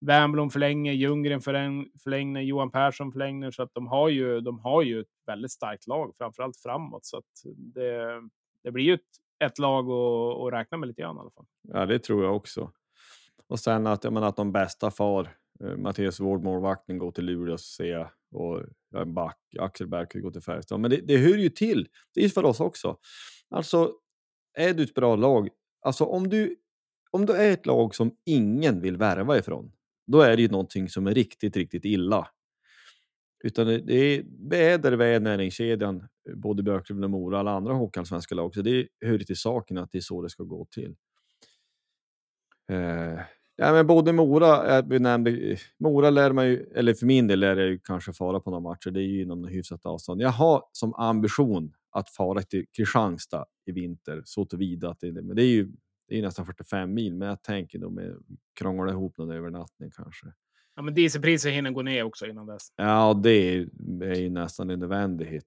Wernbloom 0.00 0.50
förlänger, 0.50 0.92
Ljunggren 0.92 1.40
förlänger, 1.40 2.40
Johan 2.40 2.70
Persson 2.70 3.12
förlänger, 3.12 3.50
så 3.50 3.62
att 3.62 3.74
de 3.74 3.86
har 3.86 4.08
ju. 4.08 4.40
De 4.40 4.58
har 4.58 4.82
ju 4.82 5.00
ett 5.00 5.06
väldigt 5.26 5.52
starkt 5.52 5.86
lag, 5.86 6.14
framförallt 6.18 6.56
framåt, 6.56 7.06
så 7.06 7.16
att 7.16 7.54
det, 7.56 8.22
det 8.62 8.70
blir 8.70 8.84
ju 8.84 8.94
ett, 8.94 9.00
ett 9.44 9.58
lag 9.58 9.90
att, 9.90 10.46
att 10.46 10.52
räkna 10.52 10.78
med 10.78 10.86
lite 10.86 11.02
grann 11.02 11.16
i 11.16 11.20
alla 11.20 11.30
fall. 11.30 11.46
Ja, 11.62 11.86
det 11.86 11.98
tror 11.98 12.24
jag 12.24 12.36
också. 12.36 12.72
Och 13.46 13.60
sen 13.60 13.86
att, 13.86 14.04
jag 14.04 14.12
menar, 14.12 14.28
att 14.28 14.36
de 14.36 14.52
bästa 14.52 14.90
far 14.90 15.28
Eh, 15.64 15.76
Mattias 15.76 16.20
Wård, 16.20 16.44
målvakten, 16.44 16.98
går 16.98 17.12
till 17.12 17.24
Luleå 17.24 17.58
ser 17.58 17.84
jag. 17.84 18.10
Och 18.32 18.62
en 18.94 19.14
back, 19.14 19.38
Axel 19.58 19.86
Bergqvist 19.86 20.22
går 20.22 20.30
till 20.30 20.42
Färjestad. 20.42 20.80
Men 20.80 20.90
det, 20.90 21.00
det 21.00 21.16
hör 21.16 21.36
ju 21.36 21.48
till. 21.48 21.88
Det 22.14 22.24
är 22.24 22.28
för 22.28 22.44
oss 22.44 22.60
också. 22.60 22.96
Alltså, 23.50 23.92
är 24.54 24.74
du 24.74 24.82
ett 24.82 24.94
bra 24.94 25.16
lag, 25.16 25.48
alltså 25.80 26.04
om 26.04 26.28
du, 26.28 26.56
om 27.10 27.26
du 27.26 27.32
är 27.32 27.52
ett 27.52 27.66
lag 27.66 27.94
som 27.94 28.16
ingen 28.24 28.80
vill 28.80 28.96
värva 28.96 29.38
ifrån, 29.38 29.72
då 30.06 30.20
är 30.20 30.36
det 30.36 30.42
ju 30.42 30.48
någonting 30.48 30.88
som 30.88 31.06
är 31.06 31.14
riktigt, 31.14 31.56
riktigt 31.56 31.84
illa. 31.84 32.28
Utan 33.44 33.66
det, 33.66 33.78
det 33.78 33.94
är 33.94 34.24
väder, 34.50 34.92
väder, 34.92 35.20
näringskedjan, 35.20 36.08
både 36.34 36.62
Björklöven 36.62 37.04
och 37.04 37.10
Mora, 37.10 37.38
alla 37.38 37.50
andra 37.50 37.72
hockeyallsvenska 37.72 38.34
lag. 38.34 38.54
Så 38.54 38.62
det 38.62 38.88
hör 39.00 39.18
till 39.18 39.36
saken 39.36 39.78
att 39.78 39.92
det 39.92 39.98
är 39.98 40.02
så 40.02 40.22
det 40.22 40.30
ska 40.30 40.42
gå 40.42 40.64
till. 40.64 40.96
Eh, 42.70 43.20
Ja, 43.60 43.72
men 43.72 43.86
både 43.86 44.12
Mora, 44.12 44.82
vi 44.82 44.98
nämnde, 44.98 45.56
Mora 45.78 46.10
lär 46.10 46.32
man 46.32 46.46
ju, 46.46 46.72
eller 46.74 46.94
för 46.94 47.06
min 47.06 47.26
del 47.26 47.40
lär 47.40 47.56
jag 47.56 47.68
ju 47.68 47.78
kanske 47.78 48.12
fara 48.12 48.40
på 48.40 48.50
några 48.50 48.60
matcher. 48.60 48.90
Det 48.90 49.00
är 49.00 49.06
ju 49.06 49.22
inom 49.22 49.44
hyfsat 49.44 49.86
avstånd. 49.86 50.20
Jag 50.22 50.28
har 50.28 50.62
som 50.72 50.94
ambition 50.94 51.72
att 51.90 52.10
fara 52.10 52.42
till 52.42 52.66
Kristianstad 52.76 53.44
i 53.66 53.72
vinter 53.72 54.22
så 54.24 54.44
tillvida 54.44 54.90
att 54.90 55.00
det, 55.00 55.12
men 55.12 55.36
det 55.36 55.42
är 55.42 55.46
ju 55.46 55.68
det 56.08 56.18
är 56.18 56.22
nästan 56.22 56.46
45 56.46 56.94
mil, 56.94 57.14
men 57.14 57.28
jag 57.28 57.42
tänker 57.42 57.78
då 57.78 57.90
med 57.90 58.16
krångla 58.54 58.92
ihop 58.92 59.18
någon 59.18 59.30
övernattning 59.30 59.90
kanske. 59.90 60.26
Ja, 60.76 60.82
men 60.82 60.94
dieselpriset 60.94 61.52
hinner 61.52 61.70
gå 61.70 61.82
ner 61.82 62.02
också 62.02 62.26
innan 62.26 62.46
dess. 62.46 62.72
Ja, 62.76 63.20
det 63.22 63.30
är, 63.30 63.68
är 64.02 64.20
ju 64.20 64.30
nästan 64.30 64.70
en 64.70 64.78
nödvändighet. 64.78 65.44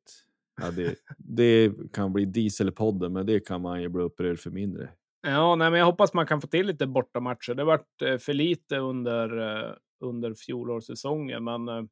Ja, 0.61 0.71
det, 0.71 0.95
det 1.17 1.71
kan 1.93 2.13
bli 2.13 2.25
dieselpodden, 2.25 3.13
men 3.13 3.25
det 3.25 3.39
kan 3.39 3.61
man 3.61 3.81
ju 3.81 3.89
bli 3.89 4.03
upprörd 4.03 4.39
för 4.39 4.51
mindre. 4.51 4.89
Ja, 5.21 5.55
nej, 5.55 5.71
men 5.71 5.79
jag 5.79 5.85
hoppas 5.85 6.13
man 6.13 6.27
kan 6.27 6.41
få 6.41 6.47
till 6.47 6.67
lite 6.67 6.87
bortamatcher. 6.87 7.53
Det 7.53 7.63
varit 7.63 8.01
eh, 8.01 8.17
för 8.17 8.33
lite 8.33 8.77
under, 8.77 9.37
eh, 9.37 9.73
under 9.99 10.33
fjolårssäsongen, 10.33 11.43
men 11.43 11.67
eh, 11.67 11.83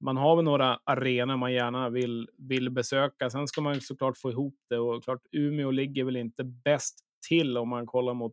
man 0.00 0.16
har 0.16 0.36
väl 0.36 0.44
några 0.44 0.80
arenor 0.84 1.36
man 1.36 1.52
gärna 1.52 1.88
vill, 1.88 2.28
vill 2.38 2.70
besöka. 2.70 3.30
Sen 3.30 3.48
ska 3.48 3.60
man 3.60 3.74
ju 3.74 3.80
såklart 3.80 4.18
få 4.18 4.30
ihop 4.30 4.56
det 4.68 4.78
och 4.78 5.04
klart 5.04 5.22
Umeå 5.32 5.70
ligger 5.70 6.04
väl 6.04 6.16
inte 6.16 6.44
bäst 6.44 6.98
till 7.28 7.58
om 7.58 7.68
man 7.68 7.86
kollar 7.86 8.14
mot 8.14 8.32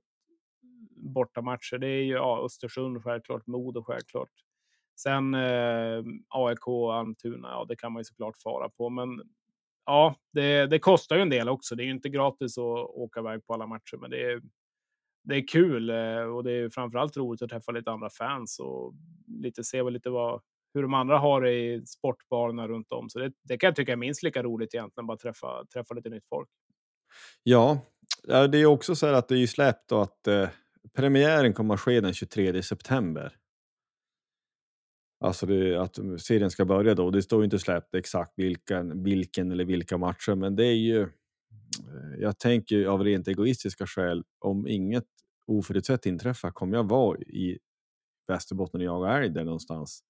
bortamatcher. 0.95 1.77
Det 1.77 1.87
är 1.87 2.03
ju 2.03 2.13
ja, 2.13 2.45
Östersund 2.45 3.03
självklart, 3.03 3.47
Modo 3.47 3.83
självklart. 3.83 4.31
Sen 4.99 5.33
eh, 5.33 6.03
AIK 6.27 6.67
och 6.67 6.95
Almtuna, 6.95 7.47
ja 7.47 7.65
det 7.69 7.75
kan 7.75 7.91
man 7.91 7.99
ju 7.99 8.03
såklart 8.03 8.37
fara 8.37 8.69
på, 8.69 8.89
men 8.89 9.21
ja, 9.87 10.15
det, 10.33 10.67
det, 10.67 10.79
kostar 10.79 11.15
ju 11.15 11.21
en 11.21 11.29
del 11.29 11.49
också. 11.49 11.75
Det 11.75 11.83
är 11.83 11.85
ju 11.85 11.91
inte 11.91 12.09
gratis 12.09 12.57
att 12.57 12.63
åka 12.89 13.19
iväg 13.19 13.45
på 13.45 13.53
alla 13.53 13.67
matcher, 13.67 13.97
men 13.97 14.09
det 14.09 14.21
är, 14.21 14.41
det 15.23 15.35
är 15.35 15.47
kul 15.47 15.89
eh, 15.89 16.35
och 16.35 16.43
det 16.43 16.51
är 16.51 16.69
framförallt 16.69 17.17
roligt 17.17 17.41
att 17.41 17.49
träffa 17.49 17.71
lite 17.71 17.91
andra 17.91 18.09
fans 18.09 18.59
och 18.59 18.93
lite 19.41 19.63
se 19.63 19.81
vad 19.81 19.93
lite 19.93 20.09
vad, 20.09 20.41
hur 20.73 20.81
de 20.81 20.93
andra 20.93 21.17
har 21.17 21.41
det 21.41 21.51
i 21.51 21.85
sportbarerna 21.85 22.67
runt 22.67 22.91
om. 22.91 23.09
Så 23.09 23.19
det, 23.19 23.31
det 23.43 23.57
kan 23.57 23.67
jag 23.67 23.75
tycka 23.75 23.91
är 23.91 23.95
minst 23.95 24.23
lika 24.23 24.43
roligt 24.43 24.73
egentligen, 24.73 25.07
bara 25.07 25.17
träffa, 25.17 25.65
träffa 25.73 25.93
lite 25.93 26.09
nytt 26.09 26.27
folk. 26.29 26.49
Ja, 27.43 27.79
det 28.23 28.57
är 28.57 28.65
också 28.65 28.95
så 28.95 29.05
här 29.05 29.13
att 29.13 29.27
det 29.27 29.35
är 29.35 29.39
ju 29.39 29.47
släppt 29.47 29.91
och 29.91 30.03
att 30.03 30.27
eh, 30.27 30.49
premiären 30.95 31.53
kommer 31.53 31.73
att 31.73 31.79
ske 31.79 32.01
den 32.01 32.13
23 32.13 32.63
september. 32.63 33.33
Alltså 35.19 35.45
det, 35.45 35.81
att 35.81 35.99
serien 36.19 36.51
ska 36.51 36.65
börja 36.65 36.95
då. 36.95 37.11
Det 37.11 37.21
står 37.21 37.43
inte 37.43 37.59
släppt 37.59 37.95
exakt 37.95 38.33
vilken, 38.35 39.03
vilken 39.03 39.51
eller 39.51 39.65
vilka 39.65 39.97
matcher, 39.97 40.35
men 40.35 40.55
det 40.55 40.65
är 40.65 40.75
ju. 40.75 41.01
Eh, 41.01 41.07
jag 42.19 42.39
tänker 42.39 42.85
av 42.85 43.03
rent 43.03 43.27
egoistiska 43.27 43.87
skäl, 43.87 44.23
om 44.39 44.67
inget 44.67 45.05
oförutsett 45.47 46.05
inträffar 46.05 46.51
kommer 46.51 46.77
jag 46.77 46.89
vara 46.89 47.19
i 47.19 47.59
Västerbotten 48.27 48.81
och 48.81 48.85
jaga 48.85 49.17
älg 49.17 49.29
där 49.29 49.43
någonstans. 49.43 50.03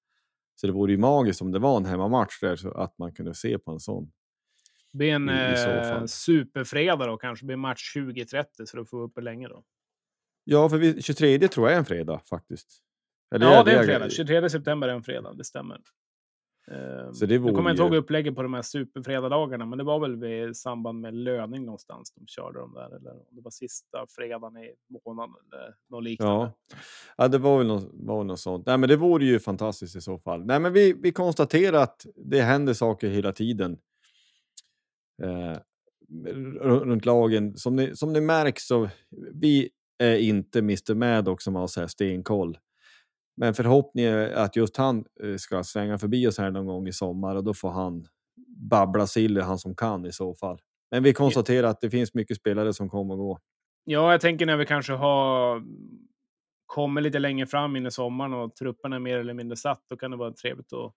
Så 0.56 0.68
det 0.68 0.74
vore 0.74 0.92
ju 0.92 0.98
magiskt 0.98 1.42
om 1.42 1.52
det 1.52 1.60
var 1.60 1.78
en 1.78 1.86
hemmamatch 1.86 2.40
där 2.42 2.56
så 2.56 2.72
att 2.72 2.98
man 2.98 3.14
kunde 3.14 3.34
se 3.34 3.60
på 3.60 3.72
en 3.72 3.80
sån. 3.80 4.12
Det 4.92 4.98
blir 4.98 5.14
en 5.14 5.30
eh, 5.30 6.06
superfredag 6.06 7.08
då 7.08 7.18
kanske. 7.18 7.44
Det 7.44 7.48
blir 7.48 7.58
match 7.58 7.96
20.30 7.98 8.46
så 8.66 8.78
då 8.78 8.86
får 8.86 9.00
vi 9.00 9.06
uppe 9.06 9.22
länge 9.22 9.48
då. 9.48 9.64
Ja, 10.44 10.70
för 10.70 10.78
vi, 10.78 11.02
23 11.02 11.48
tror 11.48 11.68
jag 11.68 11.76
är 11.76 11.80
en 11.80 11.86
fredag 11.86 12.22
faktiskt. 12.30 12.84
Eller 13.36 13.46
Ja, 13.46 13.64
det 13.64 13.72
är 13.72 13.76
en 13.76 13.80
jag- 13.80 13.86
fredag. 14.00 14.10
23 14.10 14.50
september 14.50 14.88
är 14.88 14.94
en 14.94 15.04
fredag, 15.04 15.34
det 15.34 15.44
stämmer. 15.44 15.82
Eh, 16.72 17.12
Så 17.12 17.26
det 17.26 17.34
jag 17.34 17.42
vore 17.42 17.54
kommer 17.54 17.72
inte 17.72 17.84
ihåg 17.84 17.96
upplägget 17.96 18.36
på 18.36 18.44
de 18.44 18.54
här 18.54 18.62
superfredagdagarna, 18.62 19.66
men 19.66 19.78
det 19.78 19.84
var 19.84 20.00
väl 20.00 20.16
vid 20.16 20.56
samband 20.58 21.02
med 21.02 21.14
löning 21.16 21.66
någonstans 21.66 22.14
de 22.16 22.28
körde 22.28 22.60
de 22.60 22.74
där. 22.74 22.96
Eller 22.96 23.12
om 23.12 23.26
det 23.32 23.42
var 23.42 23.52
sista 23.52 24.06
fredagen 24.10 24.58
i 24.58 24.74
månaden 25.06 25.36
eller 25.54 25.76
något 25.90 26.04
liknande. 26.04 26.34
Ja. 26.34 26.54
ja, 27.18 27.28
det 27.28 27.38
var 27.38 27.58
väl 27.58 27.68
något, 27.68 27.90
var 27.94 28.24
något 28.24 28.40
sånt. 28.40 28.66
Nej, 28.66 28.78
men 28.78 28.90
det 28.90 28.96
vore 28.96 29.26
ju 29.26 29.40
fantastiskt 29.40 29.96
i 29.96 30.02
så 30.02 30.20
fall. 30.20 30.46
Nej, 30.46 30.60
men 30.60 30.74
vi, 30.74 30.94
vi 30.94 31.12
konstaterar 31.12 31.84
att 31.84 32.06
det 32.16 32.42
händer 32.42 32.74
saker 32.74 33.10
hela 33.10 33.32
tiden. 33.32 33.78
Eh, 35.24 35.58
runt 36.62 37.06
lagen. 37.06 37.58
Som 37.58 37.76
ni, 37.76 37.96
som 37.96 38.14
ni 38.14 38.22
märks 38.22 38.68
så 38.68 38.90
vi 39.34 39.70
är 39.98 40.18
inte 40.18 40.60
Mr 40.60 40.94
Maddox 40.96 41.44
som 41.44 41.56
har 41.56 41.68
så 41.68 41.80
här 41.80 41.88
stenkoll. 41.88 42.58
Men 43.38 43.54
förhoppningen 43.54 44.14
är 44.14 44.32
att 44.32 44.56
just 44.56 44.78
han 44.78 45.06
eh, 45.24 45.36
ska 45.36 45.64
svänga 45.64 45.98
förbi 45.98 46.28
oss 46.28 46.38
här 46.38 46.52
någon 46.52 46.66
gång 46.66 46.88
i 46.88 46.94
sommar 46.94 47.36
och 47.36 47.44
då 47.44 47.54
får 47.54 47.70
han 47.70 48.08
babbla 48.70 49.08
sill, 49.08 49.42
han 49.42 49.60
som 49.60 49.76
kan 49.76 50.06
i 50.06 50.12
så 50.12 50.34
fall. 50.36 50.60
Men 50.92 51.04
vi 51.04 51.14
konstaterar 51.14 51.68
att 51.68 51.82
det 51.82 51.90
finns 51.90 52.14
mycket 52.14 52.38
spelare 52.38 52.74
som 52.74 52.90
kommer 52.90 53.14
och 53.14 53.20
går. 53.20 53.40
Ja, 53.84 54.12
jag 54.12 54.22
tänker 54.22 54.46
när 54.46 54.58
vi 54.58 54.66
kanske 54.66 54.94
har 54.94 55.64
kommit 56.66 57.04
lite 57.04 57.20
längre 57.20 57.48
fram 57.48 57.76
in 57.76 57.86
i 57.86 57.92
sommaren 57.92 58.34
och 58.34 58.56
trupperna 58.56 58.96
är 58.96 59.00
mer 59.00 59.18
eller 59.18 59.34
mindre 59.34 59.58
satt, 59.58 59.84
då 59.90 59.98
kan 59.98 60.12
det 60.12 60.18
vara 60.18 60.34
trevligt 60.34 60.74
att 60.74 60.94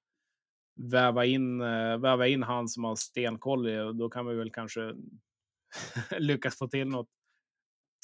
väva 0.76 1.24
in, 1.24 1.61
eh, 1.61 1.99
väva 1.99 2.26
in 2.26 2.43
han 2.43 2.68
som 2.68 2.84
har 2.84 2.97
stenkoll 2.97 3.68
i 3.68 3.80
och 3.80 3.97
då 3.97 4.09
kan 4.09 4.26
vi 4.26 4.34
väl 4.34 4.51
kanske 4.51 4.95
lyckas 6.18 6.59
få 6.59 6.68
till 6.68 6.88
något 6.88 7.09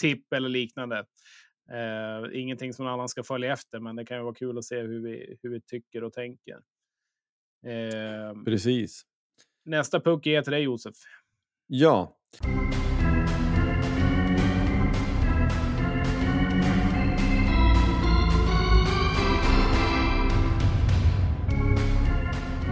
tipp 0.01 0.33
eller 0.33 0.49
liknande. 0.49 1.05
Eh, 1.71 2.41
ingenting 2.41 2.73
som 2.73 2.85
någon 2.85 2.95
annan 2.95 3.09
ska 3.09 3.23
följa 3.23 3.53
efter, 3.53 3.81
men 3.81 3.97
det 3.97 4.05
kan 4.05 4.17
ju 4.17 4.23
vara 4.23 4.35
kul 4.35 4.59
att 4.59 4.65
se 4.65 4.81
hur 4.81 5.01
vi, 5.01 5.39
hur 5.43 5.51
vi 5.51 5.61
tycker 5.61 6.05
och 6.05 6.13
tänker. 6.13 6.61
Eh, 7.67 8.43
Precis. 8.45 9.03
nästa 9.65 10.01
puck 10.01 10.27
är 10.27 10.43
till 10.43 10.53
dig 10.53 10.63
Josef. 10.63 10.95
Ja. 11.67 12.17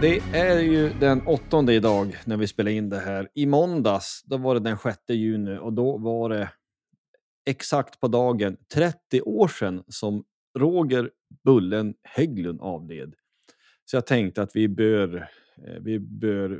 Det 0.01 0.19
är 0.33 0.59
ju 0.59 0.89
den 0.99 1.27
åttonde 1.27 1.73
idag 1.73 2.17
när 2.25 2.37
vi 2.37 2.47
spelar 2.47 2.71
in 2.71 2.89
det 2.89 2.99
här. 2.99 3.29
I 3.33 3.45
måndags, 3.45 4.23
då 4.25 4.37
var 4.37 4.53
det 4.53 4.59
den 4.59 4.77
6 4.77 4.97
juni 5.09 5.57
och 5.57 5.73
då 5.73 5.97
var 5.97 6.29
det 6.29 6.49
exakt 7.45 7.99
på 7.99 8.07
dagen 8.07 8.57
30 8.73 9.21
år 9.21 9.47
sedan 9.47 9.83
som 9.87 10.23
Roger 10.57 11.11
Bullen 11.43 11.93
Hägglund 12.03 12.61
avled. 12.61 13.13
Så 13.85 13.97
jag 13.97 14.07
tänkte 14.07 14.41
att 14.41 14.55
vi 14.55 14.67
bör, 14.67 15.29
eh, 15.67 15.81
vi 15.81 15.99
bör 15.99 16.51
eh, 16.51 16.57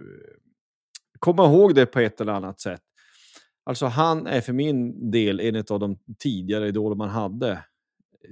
komma 1.19 1.45
ihåg 1.45 1.75
det 1.75 1.85
på 1.85 1.99
ett 1.99 2.21
eller 2.21 2.33
annat 2.33 2.59
sätt. 2.59 2.81
Alltså 3.63 3.85
han 3.85 4.27
är 4.27 4.41
för 4.41 4.53
min 4.53 5.11
del 5.11 5.39
en 5.39 5.63
av 5.69 5.79
de 5.79 5.99
tidigare 6.19 6.67
idoler 6.67 6.95
man 6.95 7.09
hade 7.09 7.51
eh, 7.51 7.59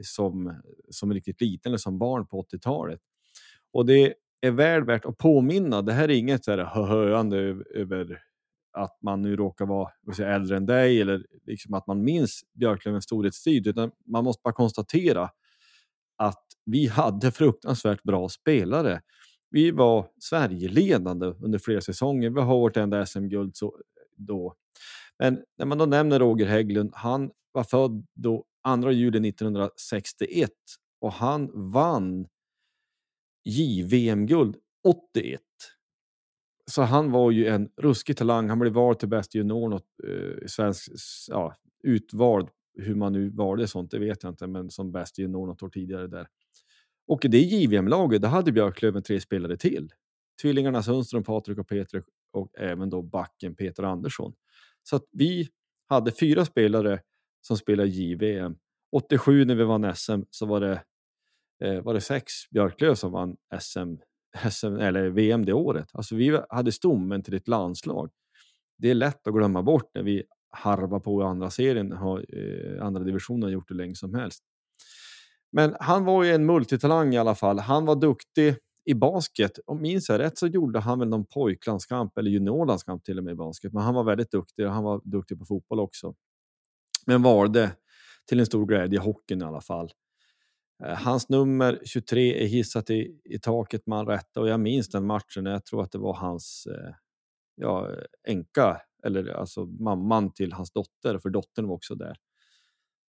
som, 0.01 0.61
som 0.89 1.13
riktigt 1.13 1.41
liten 1.41 1.69
eller 1.69 1.77
som 1.77 1.99
barn 1.99 2.27
på 2.27 2.41
80-talet. 2.41 2.99
Och 3.73 3.85
det 3.85 4.13
är 4.41 4.51
väl 4.51 4.83
värt 4.83 5.05
att 5.05 5.17
påminna. 5.17 5.81
Det 5.81 5.93
här 5.93 6.03
är 6.03 6.15
inget 6.15 6.45
så 6.45 6.51
här 6.51 6.57
höande 6.57 7.37
över 7.75 8.21
att 8.73 8.97
man 9.01 9.21
nu 9.21 9.35
råkar 9.35 9.65
vara 9.65 9.89
säga, 10.15 10.35
äldre 10.35 10.57
än 10.57 10.65
dig 10.65 11.01
eller 11.01 11.25
liksom 11.45 11.73
att 11.73 11.87
man 11.87 12.03
minns 12.03 12.41
Björklövens 12.53 13.03
storhetstid, 13.03 13.67
utan 13.67 13.91
man 14.05 14.23
måste 14.23 14.41
bara 14.43 14.53
konstatera 14.53 15.29
att 16.17 16.43
vi 16.65 16.87
hade 16.87 17.31
fruktansvärt 17.31 18.03
bra 18.03 18.29
spelare. 18.29 19.01
Vi 19.49 19.71
var 19.71 20.07
Sverigeledande 20.19 21.25
under 21.25 21.59
flera 21.59 21.81
säsonger. 21.81 22.29
Vi 22.29 22.41
har 22.41 22.59
vårt 22.59 22.77
enda 22.77 23.05
SM-guld 23.05 23.55
då. 24.15 24.55
Men 25.19 25.43
när 25.57 25.65
man 25.65 25.77
då 25.77 25.85
nämner 25.85 26.19
Roger 26.19 26.45
Hägglund, 26.45 26.91
han 26.93 27.31
var 27.51 27.63
född 27.63 28.05
då 28.13 28.45
2 28.81 28.91
juli 28.91 29.29
1961 29.29 30.51
och 31.01 31.13
han 31.13 31.71
vann 31.71 32.27
JVM-guld 33.45 34.55
81. 34.83 35.41
Så 36.71 36.81
han 36.81 37.11
var 37.11 37.31
ju 37.31 37.47
en 37.47 37.69
ruskig 37.77 38.17
talang. 38.17 38.49
Han 38.49 38.59
blev 38.59 38.73
vald 38.73 38.99
till 38.99 39.09
bäst 39.09 39.35
junior 39.35 39.73
och 39.73 40.09
eh, 40.09 40.47
svensk, 40.47 40.91
ja, 41.29 41.55
utvald. 41.83 42.49
Hur 42.77 42.95
man 42.95 43.13
nu 43.13 43.29
valde 43.29 43.67
sånt, 43.67 43.91
det 43.91 43.99
vet 43.99 44.23
jag 44.23 44.31
inte, 44.31 44.47
men 44.47 44.69
som 44.69 44.91
bäst 44.91 45.17
junior 45.17 45.47
något 45.47 45.63
år 45.63 45.69
tidigare 45.69 46.07
där. 46.07 46.27
Och 47.07 47.25
i 47.25 47.27
det 47.27 47.39
JVM-laget, 47.39 48.21
där 48.21 48.29
hade 48.29 48.51
Björklöven 48.51 49.03
tre 49.03 49.19
spelare 49.19 49.57
till. 49.57 49.89
Tvillingarna 50.41 50.83
Sundström, 50.83 51.23
Patrik 51.23 51.57
och 51.57 51.67
Peter 51.67 52.03
och 52.33 52.49
även 52.57 52.89
då 52.89 53.01
backen 53.01 53.55
Peter 53.55 53.83
Andersson. 53.83 54.33
Så 54.83 54.95
att 54.95 55.05
vi 55.11 55.49
hade 55.89 56.11
fyra 56.11 56.45
spelare 56.45 57.01
som 57.41 57.57
spelade 57.57 57.89
JVM. 57.89 58.55
87 58.91 59.45
när 59.45 59.55
vi 59.55 59.63
vann 59.63 59.95
SM 59.95 60.21
så 60.29 60.45
var 60.45 60.59
det, 60.59 60.83
eh, 61.63 61.81
var 61.81 61.93
det 61.93 62.01
sex 62.01 62.33
Björklöv 62.51 62.95
som 62.95 63.11
vann 63.11 63.37
SM, 63.59 63.95
SM 64.51 64.75
eller 64.75 65.09
VM 65.09 65.45
det 65.45 65.53
året. 65.53 65.89
Alltså 65.93 66.15
vi 66.15 66.39
hade 66.49 66.71
stommen 66.71 67.23
till 67.23 67.33
ett 67.33 67.47
landslag. 67.47 68.11
Det 68.77 68.89
är 68.89 68.95
lätt 68.95 69.27
att 69.27 69.33
glömma 69.33 69.63
bort 69.63 69.91
när 69.93 70.03
vi 70.03 70.23
harvar 70.49 70.99
på 70.99 71.21
i 71.21 71.25
andra 71.25 71.49
serien, 71.49 71.91
har 71.91 72.25
eh, 72.37 72.85
andra 72.85 73.03
divisionen 73.03 73.51
gjort 73.51 73.67
det 73.67 73.73
länge 73.73 73.95
som 73.95 74.13
helst. 74.13 74.43
Men 75.51 75.75
han 75.79 76.05
var 76.05 76.23
ju 76.23 76.31
en 76.31 76.45
multitalang 76.45 77.13
i 77.13 77.17
alla 77.17 77.35
fall. 77.35 77.59
Han 77.59 77.85
var 77.85 77.95
duktig 77.95 78.55
i 78.85 78.93
basket. 78.93 79.59
Om 79.65 79.81
minns 79.81 80.09
jag 80.09 80.19
rätt 80.19 80.37
så 80.37 80.47
gjorde 80.47 80.79
han 80.79 80.99
väl 80.99 81.07
någon 81.07 81.25
pojklandskamp 81.25 82.17
eller 82.17 82.31
juniorlandskamp 82.31 83.03
till 83.03 83.17
och 83.17 83.23
med 83.23 83.31
i 83.31 83.35
basket. 83.35 83.73
Men 83.73 83.83
han 83.83 83.93
var 83.93 84.03
väldigt 84.03 84.31
duktig 84.31 84.65
och 84.65 84.73
han 84.73 84.83
var 84.83 85.01
duktig 85.03 85.39
på 85.39 85.45
fotboll 85.45 85.79
också. 85.79 86.15
Men 87.05 87.21
valde 87.21 87.71
till 88.29 88.39
en 88.39 88.45
stor 88.45 88.65
glädje 88.65 88.99
hockeyn 88.99 89.41
i 89.41 89.45
alla 89.45 89.61
fall. 89.61 89.91
Eh, 90.85 90.95
hans 90.95 91.29
nummer 91.29 91.81
23 91.85 92.43
är 92.43 92.47
hissat 92.47 92.89
i, 92.89 93.21
i 93.25 93.39
taket 93.39 93.87
med 93.87 93.99
all 93.99 94.07
rätta 94.07 94.39
och 94.39 94.49
jag 94.49 94.59
minns 94.59 94.89
den 94.89 95.05
matchen. 95.05 95.45
Jag 95.45 95.65
tror 95.65 95.83
att 95.83 95.91
det 95.91 95.97
var 95.97 96.13
hans 96.13 96.67
eh, 96.71 96.93
ja, 97.55 97.89
änka, 98.27 98.81
eller 99.05 99.27
alltså 99.27 99.65
mamman 99.65 100.33
till 100.33 100.53
hans 100.53 100.71
dotter, 100.71 101.19
för 101.19 101.29
dottern 101.29 101.67
var 101.67 101.75
också 101.75 101.95
där 101.95 102.17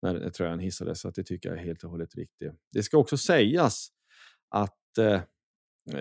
när 0.05 0.17
eh, 0.17 0.23
jag 0.23 0.35
tror 0.35 0.49
jag 0.49 0.63
hissades, 0.63 1.01
så 1.01 1.09
att 1.09 1.15
det 1.15 1.25
tycker 1.25 1.49
jag 1.49 1.59
är 1.59 1.63
helt 1.63 1.85
och 1.85 1.91
hållet 1.91 2.15
riktigt. 2.15 2.53
Det 2.73 2.83
ska 2.83 2.99
också 2.99 3.17
sägas 3.17 3.89
att 4.49 4.99
eh, 4.99 5.21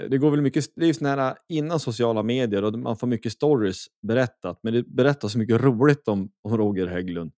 det 0.10 0.18
går 0.18 0.32
väl 0.32 0.42
mycket, 0.42 0.66
livsnära 0.76 1.36
innan 1.50 1.80
sociala 1.80 2.24
medier 2.24 2.64
och 2.64 2.80
man 2.80 2.98
får 2.98 3.08
mycket 3.08 3.32
stories 3.32 3.86
berättat, 4.08 4.60
men 4.64 4.74
det 4.74 4.84
berättas 4.84 5.32
så 5.32 5.38
mycket 5.38 5.62
roligt 5.62 6.08
om, 6.08 6.32
om 6.42 6.58
Roger 6.58 6.88
Hägglund. 6.88 7.32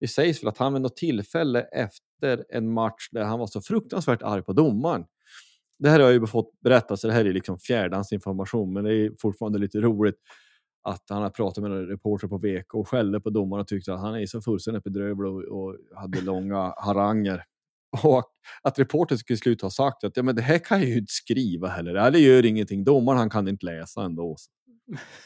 Det 0.00 0.08
sägs 0.08 0.42
väl 0.42 0.48
att 0.48 0.58
han 0.58 0.72
vid 0.72 0.82
något 0.82 0.96
tillfälle 0.96 1.60
efter 1.62 2.05
en 2.48 2.72
match 2.72 3.08
där 3.10 3.24
han 3.24 3.38
var 3.38 3.46
så 3.46 3.60
fruktansvärt 3.60 4.22
arg 4.22 4.42
på 4.42 4.52
domaren. 4.52 5.04
Det 5.78 5.90
här 5.90 6.00
har 6.00 6.06
jag 6.06 6.20
ju 6.20 6.26
fått 6.26 6.60
berättat, 6.60 7.00
så 7.00 7.06
det 7.06 7.12
här 7.12 7.24
är 7.24 7.32
liksom 7.32 7.58
fjärdehandsinformation, 7.58 8.72
men 8.72 8.84
det 8.84 8.94
är 8.94 9.10
fortfarande 9.18 9.58
lite 9.58 9.80
roligt 9.80 10.16
att 10.82 11.04
han 11.08 11.22
har 11.22 11.30
pratat 11.30 11.62
med 11.62 11.72
en 11.72 11.86
reporter 11.86 12.28
på 12.28 12.38
VK 12.38 12.74
och 12.74 12.88
skällde 12.88 13.20
på 13.20 13.30
domaren 13.30 13.60
och 13.60 13.68
tyckte 13.68 13.94
att 13.94 14.00
han 14.00 14.14
är 14.14 14.26
så 14.26 14.40
fullständigt 14.40 14.84
bedrövlig 14.84 15.32
och, 15.32 15.42
och 15.42 15.76
hade 15.96 16.20
långa 16.20 16.56
haranger. 16.76 17.44
Och 18.02 18.24
att 18.62 18.78
reportern 18.78 19.18
skulle 19.18 19.36
sluta 19.36 19.66
ha 19.66 19.70
sagt 19.70 20.04
att 20.04 20.16
ja, 20.16 20.22
men 20.22 20.36
det 20.36 20.42
här 20.42 20.58
kan 20.58 20.80
jag 20.80 20.88
ju 20.88 20.98
inte 20.98 21.12
skriva 21.12 21.68
heller. 21.68 21.94
Det 21.94 22.00
här 22.00 22.10
det 22.10 22.18
gör 22.18 22.46
ingenting. 22.46 22.84
Domaren 22.84 23.18
han 23.18 23.30
kan 23.30 23.48
inte 23.48 23.66
läsa 23.66 24.02
ändå. 24.02 24.36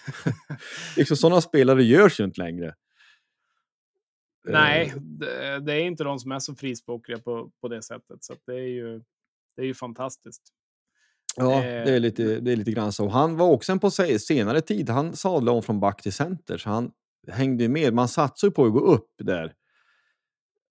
liksom, 0.96 1.16
sådana 1.16 1.40
spelare 1.40 1.84
görs 1.84 2.20
ju 2.20 2.24
inte 2.24 2.40
längre. 2.40 2.74
Nej, 4.44 4.92
Eh, 5.22 5.60
det, 5.62 5.72
är 5.72 5.80
inte 5.80 6.04
de 6.04 6.18
som 6.18 6.32
är 6.32 6.38
så 6.38 6.54
frispråkiga 6.54 7.18
på, 7.18 7.50
på 7.60 7.68
det 7.68 7.82
sättet. 7.82 8.24
Så 8.24 8.34
det, 8.46 8.54
är 8.54 8.68
ju, 8.68 9.02
det 9.56 9.62
är 9.62 9.66
ju 9.66 9.74
fantastiskt. 9.74 10.42
Ja, 11.36 11.54
Eh, 11.64 11.84
det 11.84 11.92
är, 11.94 12.00
lite, 12.00 12.40
det 12.40 12.52
är 12.52 12.56
lite 12.56 12.72
grann 12.72 12.92
så. 12.92 13.08
Han 13.08 13.36
var 13.36 13.48
också 13.50 13.72
en 13.72 13.78
på 13.78 13.90
se- 13.90 14.18
senare 14.18 14.60
tid. 14.60 14.90
Han 14.90 15.16
sadlade 15.16 15.56
om 15.56 15.62
från 15.62 15.80
back 15.80 16.02
till 16.02 16.12
center, 16.12 16.58
så 16.58 16.70
han 16.70 16.92
hängde 17.28 17.68
med. 17.68 17.94
Man 17.94 18.08
satsade 18.08 18.48
ju 18.48 18.54
på 18.54 18.64
att 18.64 18.72
gå 18.72 18.80
upp 18.80 19.10
där. 19.18 19.54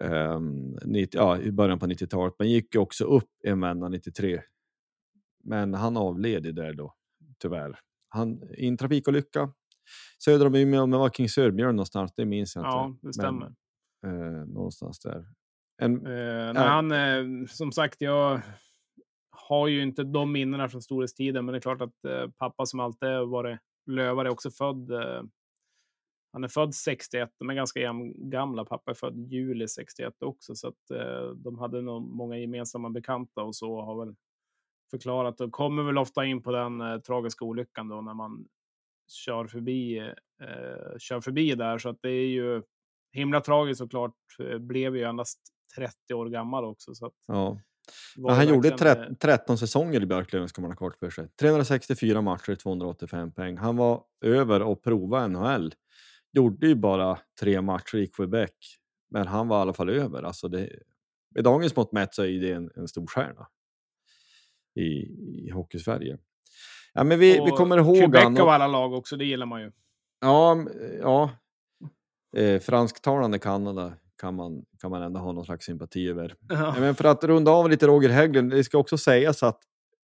Um, 0.03 0.77
90, 0.85 1.17
ja, 1.19 1.39
i 1.39 1.51
början 1.51 1.79
på 1.79 1.85
90-talet, 1.85 2.33
men 2.39 2.49
gick 2.49 2.75
ju 2.75 2.81
också 2.81 3.05
upp 3.05 3.29
en 3.43 3.61
vända 3.61 3.89
93. 3.89 4.41
Men 5.43 5.73
han 5.73 5.97
avled 5.97 6.45
ju 6.45 6.51
där 6.51 6.73
då, 6.73 6.93
tyvärr. 7.37 7.79
Han, 8.09 8.41
I 8.57 8.67
en 8.67 8.77
trafikolycka 8.77 9.53
söder 10.23 10.45
om 10.47 10.55
Umeå, 10.55 10.85
men 10.85 10.99
var 10.99 11.09
kring 11.09 11.29
Sörbjörn 11.29 11.75
någonstans, 11.75 12.13
det 12.15 12.25
minns 12.25 12.55
jag 12.55 12.61
inte. 12.61 12.69
Ja, 12.69 12.95
det 13.01 13.13
stämmer. 13.13 13.53
Men, 14.01 14.35
eh, 14.41 14.45
någonstans 14.45 14.99
där. 14.99 15.25
En, 15.81 16.05
Eh, 16.07 16.13
Ja. 16.13 16.53
när 16.53 16.67
han, 16.67 16.91
eh, 16.91 17.45
som 17.47 17.71
sagt, 17.71 18.01
jag 18.01 18.41
har 19.31 19.67
ju 19.67 19.81
inte 19.81 20.03
de 20.03 20.31
minnena 20.31 20.69
från 20.69 20.81
storhetstiden, 20.81 21.45
men 21.45 21.53
det 21.53 21.57
är 21.57 21.61
klart 21.61 21.81
att 21.81 22.05
eh, 22.05 22.27
pappa 22.37 22.65
som 22.65 22.79
alltid 22.79 23.09
varit 23.09 23.59
lövare 23.85 24.27
är 24.27 24.31
också 24.31 24.51
född 24.51 24.91
eh, 24.91 25.21
han 26.31 26.43
är 26.43 26.47
född 26.47 26.75
61, 26.75 27.29
de 27.39 27.49
är 27.49 27.53
ganska 27.53 27.93
gamla. 28.17 28.65
Pappa 28.65 28.91
är 28.91 28.95
född 28.95 29.17
juli 29.31 29.67
61 29.67 30.13
också, 30.23 30.55
så 30.55 30.67
att 30.67 30.91
eh, 30.91 31.29
de 31.35 31.59
hade 31.59 31.81
nog 31.81 32.01
många 32.01 32.37
gemensamma 32.37 32.89
bekanta 32.89 33.41
och 33.43 33.55
så 33.55 33.81
har 33.81 34.05
väl 34.05 34.15
förklarat 34.91 35.41
och 35.41 35.51
kommer 35.51 35.83
väl 35.83 35.97
ofta 35.97 36.25
in 36.25 36.41
på 36.41 36.51
den 36.51 36.81
eh, 36.81 36.99
tragiska 36.99 37.45
olyckan 37.45 37.87
då 37.87 38.01
när 38.01 38.13
man 38.13 38.45
kör 39.11 39.47
förbi, 39.47 39.97
eh, 40.41 40.97
kör 40.99 41.21
förbi 41.21 41.55
där. 41.55 41.77
Så 41.77 41.89
att 41.89 41.99
det 42.01 42.09
är 42.09 42.27
ju 42.27 42.61
himla 43.13 43.41
tragiskt 43.41 43.77
såklart. 43.77 44.15
Eh, 44.39 44.57
blev 44.57 44.95
ju 44.95 45.03
endast 45.03 45.39
30 45.77 46.13
år 46.13 46.29
gammal 46.29 46.65
också. 46.65 46.95
Så 46.95 47.05
att, 47.05 47.13
ja. 47.27 47.59
han 48.27 48.47
gjorde 48.47 48.69
13, 48.69 49.15
13 49.15 49.57
säsonger 49.57 50.01
i 50.01 50.05
Björklöven 50.05 50.49
ska 50.49 50.61
man 50.61 50.71
ha 50.71 50.77
klart 50.77 50.99
för 50.99 51.09
sig. 51.09 51.27
364 51.39 52.21
matcher, 52.21 52.55
285 52.55 53.31
poäng. 53.31 53.57
Han 53.57 53.77
var 53.77 54.03
över 54.25 54.61
och 54.61 54.83
prova 54.83 55.27
NHL. 55.27 55.73
Gjorde 56.31 56.67
ju 56.67 56.75
bara 56.75 57.19
tre 57.39 57.61
matcher 57.61 57.97
i 57.97 58.07
Quebec, 58.07 58.51
men 59.11 59.27
han 59.27 59.47
var 59.47 59.57
i 59.57 59.61
alla 59.61 59.73
fall 59.73 59.89
över. 59.89 60.23
Alltså 60.23 60.47
det, 60.47 60.69
med 61.35 61.43
dagens 61.43 61.75
mått 61.75 61.91
mätt 61.91 62.13
så 62.13 62.23
är 62.23 62.39
det 62.39 62.51
en, 62.51 62.71
en 62.75 62.87
stor 62.87 63.07
stjärna 63.07 63.47
i, 64.75 64.89
i 65.47 65.49
Hockeysverige. 65.53 66.17
Ja, 66.99 67.03
men 67.03 67.19
vi, 67.19 67.41
vi 67.45 67.51
kommer 67.51 67.77
ihåg 67.77 67.97
Quebec 67.97 68.23
han, 68.23 68.41
av 68.41 68.49
alla 68.49 68.67
lag 68.67 68.93
också, 68.93 69.17
det 69.17 69.25
gillar 69.25 69.45
man 69.45 69.61
ju. 69.61 69.71
Ja, 70.21 70.65
ja. 71.01 71.31
Eh, 72.37 72.59
fransktalande 72.59 73.39
Kanada 73.39 73.93
kan 74.21 74.35
man, 74.35 74.65
kan 74.81 74.91
man 74.91 75.01
ändå 75.01 75.19
ha 75.19 75.31
någon 75.31 75.45
slags 75.45 75.65
sympati 75.65 76.07
över. 76.07 76.35
Ja. 76.49 76.75
Men 76.79 76.95
för 76.95 77.05
att 77.05 77.23
runda 77.23 77.51
av 77.51 77.69
lite 77.69 77.87
Roger 77.87 78.09
Hägglund, 78.09 78.51
det 78.51 78.63
ska 78.63 78.77
också 78.77 78.97
sägas 78.97 79.43
att 79.43 79.59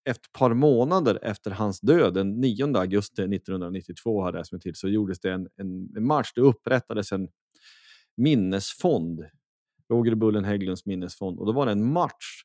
ett 0.08 0.32
par 0.32 0.54
månader 0.54 1.18
efter 1.22 1.50
hans 1.50 1.80
död, 1.80 2.14
den 2.14 2.40
9 2.40 2.76
augusti 2.76 3.22
1992 3.22 4.22
hade 4.22 4.44
jag 4.50 4.60
till, 4.60 4.74
så 4.74 4.88
gjordes 4.88 5.20
det 5.20 5.32
en, 5.32 5.48
en, 5.56 5.96
en 5.96 6.06
match. 6.06 6.32
Det 6.34 6.40
upprättades 6.40 7.12
en 7.12 7.28
minnesfond, 8.16 9.24
Roger 9.90 10.14
Bullen 10.14 10.44
Hägglunds 10.44 10.86
minnesfond, 10.86 11.38
och 11.38 11.46
då 11.46 11.52
var 11.52 11.66
det 11.66 11.72
en 11.72 11.92
match 11.92 12.42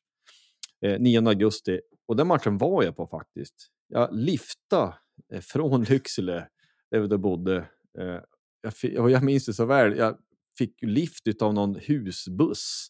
eh, 0.84 1.00
9 1.00 1.28
augusti 1.28 1.80
och 2.08 2.16
den 2.16 2.26
matchen 2.26 2.58
var 2.58 2.82
jag 2.82 2.96
på 2.96 3.06
faktiskt. 3.06 3.68
Jag 3.92 4.08
liftade 4.12 4.94
eh, 5.32 5.40
från 5.40 5.82
Lycksele, 5.88 6.48
där 6.90 6.98
jag 6.98 7.20
bodde. 7.20 7.56
Eh, 7.98 8.18
jag, 8.82 9.04
och 9.04 9.10
jag 9.10 9.22
minns 9.22 9.46
det 9.46 9.54
så 9.54 9.64
väl. 9.64 9.96
Jag 9.96 10.16
fick 10.58 10.74
lift 10.82 11.42
av 11.42 11.54
någon 11.54 11.74
husbuss. 11.74 12.88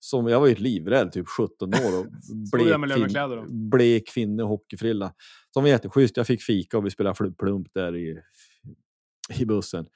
Som, 0.00 0.28
jag 0.28 0.40
var 0.40 0.46
ju 0.46 0.54
livrädd, 0.54 1.12
typ 1.12 1.28
17 1.28 1.74
år 1.74 1.98
och 1.98 2.06
blek, 2.52 2.94
fin, 2.94 3.68
blek 3.70 4.10
finne 4.10 4.42
hockeyfrilla. 4.42 5.14
Som 5.54 5.62
var 5.62 5.70
jätteschysst. 5.70 6.16
Jag 6.16 6.26
fick 6.26 6.42
fika 6.42 6.78
och 6.78 6.86
vi 6.86 6.90
spelade 6.90 7.32
plump 7.32 7.68
där 7.74 7.96
i, 7.96 8.20
i 9.38 9.44
bussen. 9.44 9.86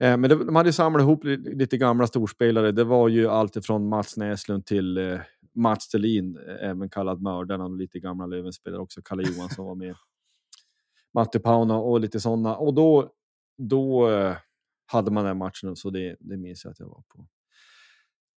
Eh, 0.00 0.16
men 0.16 0.22
det, 0.22 0.44
de 0.44 0.56
hade 0.56 0.72
samlat 0.72 1.02
ihop 1.02 1.24
lite 1.24 1.78
gamla 1.78 2.06
storspelare. 2.06 2.72
Det 2.72 2.84
var 2.84 3.08
ju 3.08 3.28
allt 3.28 3.66
från 3.66 3.88
Mats 3.88 4.16
Näslund 4.16 4.66
till 4.66 4.98
eh, 4.98 5.20
Mats 5.56 5.88
Thelin, 5.88 6.36
eh, 6.36 6.68
även 6.70 6.90
kallad 6.90 7.22
mördaren, 7.22 7.60
och 7.60 7.76
lite 7.76 7.98
gamla 7.98 8.26
Lövenspelare 8.26 8.80
också. 8.80 9.02
Kalle 9.04 9.22
Johansson 9.22 9.66
var 9.66 9.74
med. 9.74 9.94
Matte 11.14 11.38
Pauna 11.38 11.78
och 11.78 12.00
lite 12.00 12.20
sådana. 12.20 12.56
Och 12.56 12.74
då, 12.74 13.12
då 13.58 14.10
eh, 14.10 14.36
hade 14.86 15.10
man 15.10 15.24
den 15.24 15.38
matchen, 15.38 15.76
så 15.76 15.90
det, 15.90 16.16
det 16.20 16.36
minns 16.36 16.64
jag 16.64 16.70
att 16.70 16.80
jag 16.80 16.86
var 16.86 17.02
på. 17.08 17.26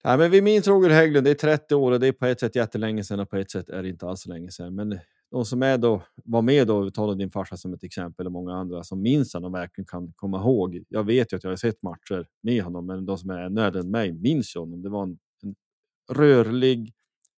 Nej, 0.04 0.18
men 0.18 0.32
vi 0.32 0.42
minns 0.42 0.68
Roger 0.68 0.90
Hägglund, 0.90 1.28
det 1.28 1.32
är 1.32 1.36
30 1.36 1.76
år 1.76 1.92
och 1.92 2.00
det 2.00 2.08
är 2.08 2.12
på 2.12 2.26
ett 2.26 2.40
sätt 2.40 2.56
jättelänge 2.56 3.04
sedan 3.04 3.20
och 3.20 3.30
på 3.30 3.38
ett 3.38 3.52
sätt 3.52 3.70
är 3.70 3.84
det 3.84 3.90
inte 3.90 4.08
alls 4.08 4.22
så 4.22 4.30
länge 4.30 4.52
sedan. 4.52 4.76
Men 4.76 5.00
de 5.32 5.46
som 5.46 5.64
är 5.64 5.78
då, 5.78 6.02
var 6.24 6.42
med 6.42 6.68
då, 6.68 6.82
vi 6.82 6.92
talar 6.92 7.16
din 7.16 7.32
farsa 7.32 7.58
som 7.58 7.74
ett 7.74 7.84
exempel 7.84 8.26
och 8.26 8.32
många 8.32 8.54
andra 8.54 8.84
som 8.84 9.02
minns 9.02 9.34
honom 9.34 9.52
verkligen 9.52 9.86
kan 9.86 10.14
komma 10.16 10.38
ihåg. 10.38 10.84
Jag 10.90 11.04
vet 11.04 11.34
ju 11.34 11.38
att 11.38 11.44
jag 11.44 11.52
har 11.52 11.56
sett 11.56 11.84
matcher 11.84 12.28
med 12.42 12.64
honom, 12.64 12.86
men 12.86 13.06
de 13.06 13.18
som 13.18 13.30
är 13.30 13.38
ännu 13.38 13.62
äldre 13.62 13.82
än 13.82 13.92
mig 13.92 14.14
minns 14.14 14.56
ju 14.56 14.60
honom. 14.60 14.82
Det 14.82 14.90
var 14.90 15.04
en, 15.04 15.18
en 15.44 15.56
rörlig, 16.16 16.94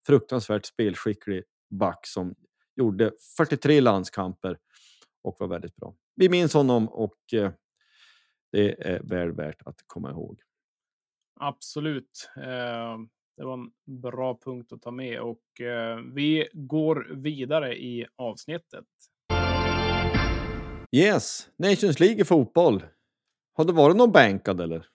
fruktansvärt 0.07 0.65
spelskicklig 0.65 1.43
back 1.69 2.07
som 2.07 2.35
gjorde 2.75 3.11
43 3.37 3.81
landskamper 3.81 4.57
och 5.23 5.35
var 5.39 5.47
väldigt 5.47 5.75
bra. 5.75 5.95
Vi 6.15 6.29
minns 6.29 6.53
honom 6.53 6.89
och 6.89 7.33
eh, 7.33 7.51
det 8.51 8.87
är 8.87 8.99
väl 9.03 9.31
värt 9.31 9.61
att 9.65 9.75
komma 9.87 10.09
ihåg. 10.09 10.39
Absolut. 11.39 12.29
Eh, 12.37 12.97
det 13.37 13.45
var 13.45 13.53
en 13.53 14.01
bra 14.01 14.39
punkt 14.45 14.71
att 14.73 14.81
ta 14.81 14.91
med 14.91 15.21
och 15.21 15.61
eh, 15.61 15.97
vi 16.13 16.47
går 16.53 17.07
vidare 17.15 17.77
i 17.77 18.05
avsnittet. 18.15 18.85
Yes, 20.95 21.49
Nations 21.57 21.99
League 21.99 22.21
i 22.21 22.25
fotboll. 22.25 22.83
Har 23.53 23.65
det 23.65 23.73
varit 23.73 23.97
någon 23.97 24.11
bänkad 24.11 24.61
eller? 24.61 24.87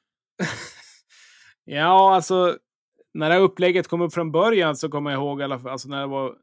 ja, 1.64 2.14
alltså 2.14 2.58
när 3.18 3.28
det 3.28 3.34
här 3.34 3.42
upplägget 3.42 3.88
kom 3.88 4.00
upp 4.00 4.14
från 4.14 4.32
början 4.32 4.76
så 4.76 4.88
kommer 4.88 5.10
jag 5.10 5.18
ihåg, 5.18 5.42
alltså 5.42 5.88
när 5.88 6.00
det 6.00 6.06
var 6.06 6.36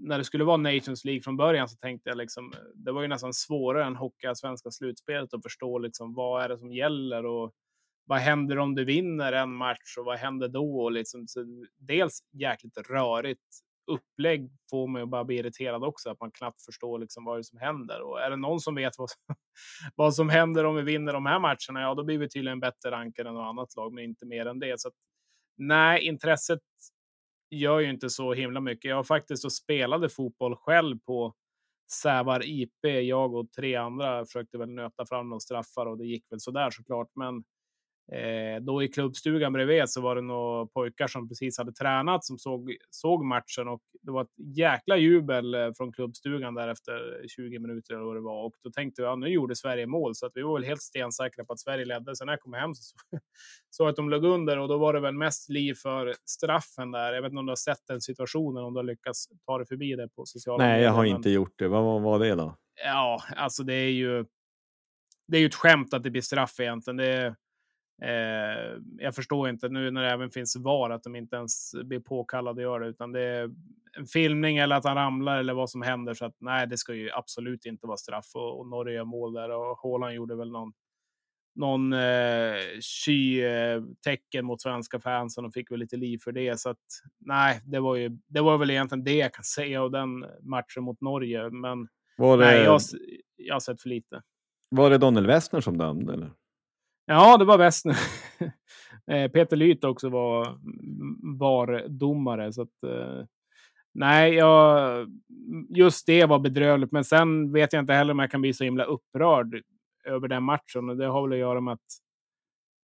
när 0.00 0.18
det 0.18 0.24
skulle 0.24 0.44
vara 0.44 0.56
Nations 0.56 1.04
League 1.04 1.22
från 1.22 1.36
början 1.36 1.68
så 1.68 1.76
tänkte 1.76 2.10
jag 2.10 2.18
liksom, 2.18 2.52
det 2.74 2.92
var 2.92 3.02
ju 3.02 3.08
nästan 3.08 3.34
svårare 3.34 3.84
än 3.84 4.36
svenska 4.36 4.70
slutspelet 4.70 5.34
att 5.34 5.42
förstå 5.42 5.78
liksom 5.78 6.14
vad 6.14 6.44
är 6.44 6.48
det 6.48 6.58
som 6.58 6.72
gäller 6.72 7.26
och 7.26 7.52
vad 8.06 8.18
händer 8.18 8.58
om 8.58 8.74
du 8.74 8.84
vinner 8.84 9.32
en 9.32 9.52
match 9.52 9.96
och 9.98 10.04
vad 10.04 10.18
händer 10.18 10.48
då? 10.48 10.80
Och 10.80 10.92
liksom, 10.92 11.26
så 11.26 11.44
dels 11.78 12.18
jäkligt 12.32 12.78
rörigt 12.90 13.40
upplägg 13.86 14.50
får 14.70 14.88
mig 14.88 15.02
att 15.02 15.08
bara 15.08 15.24
bli 15.24 15.36
irriterad 15.36 15.84
också, 15.84 16.10
att 16.10 16.20
man 16.20 16.30
knappt 16.30 16.64
förstår 16.64 16.98
liksom 16.98 17.24
vad 17.24 17.36
det 17.36 17.40
är 17.40 17.42
som 17.42 17.58
händer. 17.58 18.02
Och 18.02 18.20
är 18.20 18.30
det 18.30 18.36
någon 18.36 18.60
som 18.60 18.74
vet 18.74 18.98
vad 18.98 19.10
som, 19.10 19.20
vad 19.94 20.14
som 20.14 20.28
händer 20.28 20.64
om 20.64 20.76
vi 20.76 20.82
vinner 20.82 21.12
de 21.12 21.26
här 21.26 21.38
matcherna, 21.38 21.80
ja, 21.80 21.94
då 21.94 22.04
blir 22.04 22.18
vi 22.18 22.28
tydligen 22.28 22.60
bättre 22.60 22.90
rankade 22.90 23.28
än 23.28 23.34
något 23.34 23.48
annat 23.48 23.76
lag, 23.76 23.92
men 23.92 24.04
inte 24.04 24.26
mer 24.26 24.46
än 24.46 24.58
det. 24.58 24.80
Så 24.80 24.88
att, 24.88 24.94
nej, 25.58 26.02
intresset 26.06 26.60
gör 27.50 27.78
ju 27.78 27.90
inte 27.90 28.10
så 28.10 28.32
himla 28.34 28.60
mycket. 28.60 28.88
Jag 28.88 28.96
har 28.96 29.04
faktiskt 29.04 29.44
och 29.44 29.52
spelade 29.52 30.08
fotboll 30.08 30.56
själv 30.56 30.98
på 30.98 31.34
Sävar 31.92 32.42
IP. 32.46 32.84
Jag 33.02 33.34
och 33.34 33.52
tre 33.52 33.74
andra 33.74 34.24
försökte 34.26 34.58
väl 34.58 34.70
nöta 34.70 35.06
fram 35.06 35.28
några 35.28 35.40
straffar 35.40 35.86
och 35.86 35.98
det 35.98 36.06
gick 36.06 36.24
väl 36.30 36.40
så 36.40 36.50
där 36.50 36.70
såklart. 36.70 37.08
Men 37.14 37.44
Eh, 38.12 38.62
då 38.62 38.82
i 38.82 38.88
klubbstugan 38.88 39.52
bredvid 39.52 39.88
så 39.88 40.00
var 40.00 40.14
det 40.16 40.22
några 40.22 40.66
pojkar 40.66 41.06
som 41.06 41.28
precis 41.28 41.58
hade 41.58 41.72
tränat 41.72 42.24
som 42.24 42.38
såg, 42.38 42.76
såg 42.90 43.24
matchen 43.24 43.68
och 43.68 43.82
det 44.02 44.10
var 44.10 44.22
ett 44.22 44.56
jäkla 44.56 44.96
jubel 44.96 45.54
eh, 45.54 45.72
från 45.76 45.92
klubbstugan 45.92 46.54
där 46.54 46.68
efter 46.68 47.26
20 47.28 47.58
minuter 47.58 47.94
eller 47.94 48.04
vad 48.04 48.16
det 48.16 48.20
var. 48.20 48.44
Och 48.44 48.54
då 48.62 48.70
tänkte 48.70 49.02
jag, 49.02 49.10
ja, 49.10 49.16
nu 49.16 49.28
gjorde 49.28 49.56
Sverige 49.56 49.86
mål 49.86 50.14
så 50.14 50.26
att 50.26 50.32
vi 50.34 50.42
var 50.42 50.54
väl 50.54 50.64
helt 50.64 50.82
stensäkra 50.82 51.44
på 51.44 51.52
att 51.52 51.60
Sverige 51.60 51.84
ledde. 51.84 52.16
Sen 52.16 52.26
när 52.26 52.32
jag 52.32 52.40
kom 52.40 52.52
hem 52.52 52.74
så 52.74 52.96
såg 53.70 53.88
att 53.88 53.96
de 53.96 54.10
låg 54.10 54.24
under 54.24 54.58
och 54.58 54.68
då 54.68 54.78
var 54.78 54.92
det 54.92 55.00
väl 55.00 55.14
mest 55.14 55.48
liv 55.48 55.74
för 55.74 56.14
straffen 56.24 56.90
där. 56.90 57.12
Jag 57.12 57.22
vet 57.22 57.30
inte 57.30 57.40
om 57.40 57.46
du 57.46 57.50
har 57.50 57.56
sett 57.56 57.86
den 57.88 58.00
situationen, 58.00 58.64
om 58.64 58.74
du 58.74 58.78
har 58.78 58.84
lyckats 58.84 59.28
ta 59.46 59.58
dig 59.58 59.66
förbi 59.66 59.96
det 59.96 60.08
på 60.08 60.26
sociala 60.26 60.64
Nej, 60.64 60.82
jag 60.82 60.92
har 60.92 61.04
inte 61.04 61.30
gjort 61.30 61.58
det. 61.58 61.68
Vad 61.68 61.84
var, 61.84 62.00
var 62.00 62.18
det 62.18 62.34
då? 62.34 62.56
Ja, 62.84 63.22
alltså 63.36 63.62
det 63.62 63.74
är 63.74 63.90
ju. 63.90 64.24
Det 65.26 65.36
är 65.36 65.40
ju 65.40 65.46
ett 65.46 65.54
skämt 65.54 65.94
att 65.94 66.02
det 66.02 66.10
blir 66.10 66.22
straff 66.22 66.60
egentligen. 66.60 66.96
Det 66.96 67.06
är, 67.06 67.36
Eh, 68.02 68.80
jag 68.98 69.14
förstår 69.14 69.48
inte 69.48 69.68
nu 69.68 69.90
när 69.90 70.02
det 70.02 70.10
även 70.10 70.30
finns 70.30 70.56
VAR 70.56 70.90
att 70.90 71.02
de 71.02 71.16
inte 71.16 71.36
ens 71.36 71.74
blir 71.84 72.00
påkallade 72.00 72.60
att 72.60 72.62
göra 72.62 72.84
det, 72.84 72.90
utan 72.90 73.12
det 73.12 73.20
är 73.20 73.50
en 73.96 74.06
filmning 74.06 74.58
eller 74.58 74.76
att 74.76 74.84
han 74.84 74.96
ramlar 74.96 75.38
eller 75.38 75.54
vad 75.54 75.70
som 75.70 75.82
händer. 75.82 76.14
Så 76.14 76.24
att 76.24 76.36
nej, 76.38 76.66
det 76.66 76.76
ska 76.76 76.94
ju 76.94 77.10
absolut 77.10 77.66
inte 77.66 77.86
vara 77.86 77.96
straff 77.96 78.30
och, 78.34 78.60
och 78.60 78.66
Norge 78.66 78.94
gör 78.94 79.04
mål 79.04 79.32
där 79.32 79.50
och 79.50 79.78
Haaland 79.82 80.14
gjorde 80.14 80.36
väl 80.36 80.50
någon 80.50 80.72
någon 81.58 81.92
eh, 81.92 82.56
sky-tecken 82.80 84.44
mot 84.44 84.62
svenska 84.62 85.00
fansen 85.00 85.44
och 85.44 85.52
fick 85.52 85.70
väl 85.70 85.78
lite 85.78 85.96
liv 85.96 86.18
för 86.24 86.32
det. 86.32 86.60
Så 86.60 86.70
att 86.70 86.86
nej, 87.18 87.60
det 87.64 87.80
var 87.80 87.96
ju. 87.96 88.18
Det 88.26 88.40
var 88.40 88.58
väl 88.58 88.70
egentligen 88.70 89.04
det 89.04 89.16
jag 89.16 89.34
kan 89.34 89.44
säga 89.56 89.82
av 89.82 89.90
den 89.90 90.26
matchen 90.42 90.82
mot 90.82 91.00
Norge. 91.00 91.50
Men 91.50 91.88
var 92.16 92.38
det, 92.38 92.44
nej, 92.44 92.62
jag, 92.62 92.80
jag 93.36 93.54
har 93.54 93.60
sett 93.60 93.82
för 93.82 93.88
lite. 93.88 94.22
Var 94.70 94.90
det 94.90 94.98
Daniel 94.98 95.26
Westner 95.26 95.60
som 95.60 95.78
dömde? 95.78 96.12
Eller? 96.12 96.30
Ja, 97.10 97.36
det 97.36 97.44
var 97.44 97.58
bäst 97.58 97.84
nu. 97.84 97.94
Eh, 99.10 99.30
Peter 99.30 99.56
Lyth 99.56 99.86
också 99.86 100.08
var 100.08 100.58
VAR-domare. 101.38 102.52
Så 102.52 102.62
att, 102.62 102.82
eh, 102.86 103.24
nej, 103.94 104.34
jag, 104.34 105.06
just 105.68 106.06
det 106.06 106.24
var 106.26 106.38
bedrövligt. 106.38 106.92
Men 106.92 107.04
sen 107.04 107.52
vet 107.52 107.72
jag 107.72 107.82
inte 107.82 107.92
heller 107.92 108.12
om 108.12 108.18
jag 108.18 108.30
kan 108.30 108.40
bli 108.40 108.52
så 108.52 108.64
himla 108.64 108.84
upprörd 108.84 109.62
över 110.04 110.28
den 110.28 110.42
matchen. 110.42 110.90
Och 110.90 110.96
det 110.96 111.06
har 111.06 111.22
väl 111.22 111.32
att 111.32 111.38
göra 111.38 111.60
med 111.60 111.74
att 111.74 111.80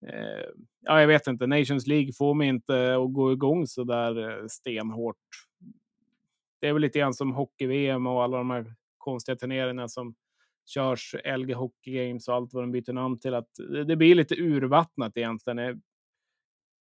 eh, 0.07 0.49
ja, 0.81 0.99
jag 0.99 1.07
vet 1.07 1.27
inte. 1.27 1.47
Nations 1.47 1.87
League 1.87 2.13
får 2.13 2.33
mig 2.33 2.47
inte 2.47 2.95
att 2.95 3.13
gå 3.13 3.31
igång 3.31 3.67
så 3.67 3.83
där 3.83 4.29
eh, 4.29 4.47
stenhårt. 4.47 5.17
Det 6.61 6.67
är 6.67 6.73
väl 6.73 6.81
lite 6.81 6.99
grann 6.99 7.13
som 7.13 7.31
hockey-VM 7.31 8.07
och 8.07 8.23
alla 8.23 8.37
de 8.37 8.49
här 8.49 8.73
konstiga 8.97 9.35
turneringarna 9.35 9.87
som 9.87 10.15
körs 10.65 11.15
LG 11.37 11.53
Hockey 11.53 11.91
Games 11.91 12.27
och 12.27 12.35
allt 12.35 12.53
vad 12.53 12.63
de 12.63 12.71
byter 12.71 12.93
namn 12.93 13.19
till. 13.19 13.33
Att 13.33 13.49
det 13.87 13.95
blir 13.95 14.15
lite 14.15 14.35
urvattnat 14.35 15.17
egentligen. 15.17 15.81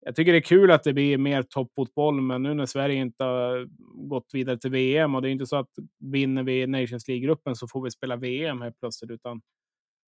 jag 0.01 0.17
tycker 0.17 0.33
det 0.33 0.39
är 0.39 0.43
kul 0.43 0.71
att 0.71 0.83
det 0.83 0.93
blir 0.93 1.19
mer 1.19 1.43
toppfotboll, 1.43 2.21
men 2.21 2.43
nu 2.43 2.55
när 2.55 2.67
Sverige 2.67 2.97
inte 2.97 3.25
har 3.25 3.69
gått 4.09 4.31
vidare 4.33 4.59
till 4.59 4.71
VM 4.71 5.15
och 5.15 5.23
det 5.23 5.29
är 5.29 5.33
inte 5.33 5.47
så 5.47 5.57
att 5.57 5.71
vinner 5.99 6.43
vi 6.43 6.67
Nations 6.67 7.09
League-gruppen 7.09 7.57
så 7.57 7.69
får 7.69 7.85
vi 7.85 7.91
spela 7.91 8.17
VM 8.17 8.61
helt 8.61 8.81
plötsligt, 8.81 9.11
utan 9.11 9.41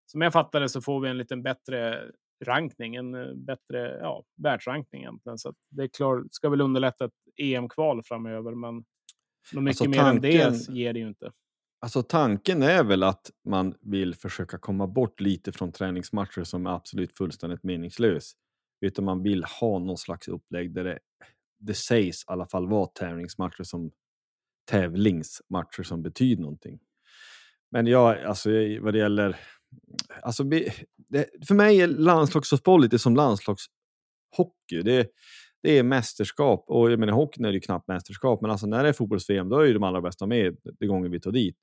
som 0.06 0.20
jag 0.20 0.32
fattar 0.32 0.60
det 0.60 0.68
så 0.68 0.80
får 0.80 1.00
vi 1.00 1.08
en 1.08 1.18
lite 1.18 1.36
bättre 1.36 2.10
rankning, 2.44 2.94
en 2.94 3.14
eh, 3.14 3.34
bättre 3.34 3.98
ja, 4.00 4.24
världsrankning 4.42 5.02
egentligen. 5.02 5.38
Så 5.38 5.54
det 5.70 5.82
är 5.82 5.88
klart, 5.88 6.22
ska 6.30 6.48
väl 6.48 6.60
underlätta 6.60 7.04
ett 7.04 7.12
EM-kval 7.36 8.02
framöver, 8.02 8.54
men 8.54 8.84
mycket 9.52 9.68
alltså, 9.68 9.88
mer 9.88 9.98
tanken, 9.98 10.40
än 10.40 10.52
det 10.52 10.68
ger 10.68 10.92
det 10.92 10.98
ju 10.98 11.08
inte. 11.08 11.32
Alltså 11.80 12.02
tanken 12.02 12.62
är 12.62 12.84
väl 12.84 13.02
att 13.02 13.30
man 13.44 13.74
vill 13.80 14.14
försöka 14.14 14.58
komma 14.58 14.86
bort 14.86 15.20
lite 15.20 15.52
från 15.52 15.72
träningsmatcher 15.72 16.44
som 16.44 16.66
är 16.66 16.70
absolut 16.70 17.16
fullständigt 17.16 17.62
meningslös. 17.62 18.32
Utan 18.80 19.04
man 19.04 19.22
vill 19.22 19.44
ha 19.44 19.78
någon 19.78 19.98
slags 19.98 20.28
upplägg 20.28 20.74
där 20.74 20.84
det, 20.84 20.98
det 21.58 21.74
sägs 21.74 22.22
i 22.22 22.24
alla 22.26 22.46
fall 22.46 22.68
vara 22.68 22.86
tävlingsmatcher 22.86 23.62
som 23.62 23.90
tävlingsmatcher 24.70 25.82
som 25.82 26.02
betyder 26.02 26.42
någonting. 26.42 26.78
Men 27.70 27.86
ja, 27.86 28.26
alltså 28.26 28.50
vad 28.80 28.94
det 28.94 28.98
gäller... 28.98 29.36
Alltså, 30.22 30.44
det, 30.44 30.74
för 31.48 31.54
mig 31.54 31.80
är 31.80 31.86
landslagsfotboll 31.86 32.82
lite 32.82 32.98
som 32.98 33.16
landslagshockey. 33.16 34.82
Det, 34.84 35.10
det 35.66 35.78
är 35.78 35.82
mästerskap 35.82 36.64
och 36.68 36.90
jag 36.90 36.98
menar 36.98 37.12
hockeyn 37.12 37.44
är 37.44 37.52
ju 37.52 37.60
knappt 37.60 37.88
mästerskap, 37.88 38.40
men 38.40 38.50
alltså 38.50 38.66
när 38.66 38.82
det 38.82 38.88
är 38.88 38.92
fotbolls-VM 38.92 39.48
då 39.48 39.60
är 39.60 39.64
ju 39.64 39.74
de 39.74 39.82
allra 39.82 40.00
bästa 40.00 40.26
med 40.26 40.56
de 40.78 40.86
gånger 40.86 41.08
vi 41.08 41.20
tar 41.20 41.32
dit. 41.32 41.56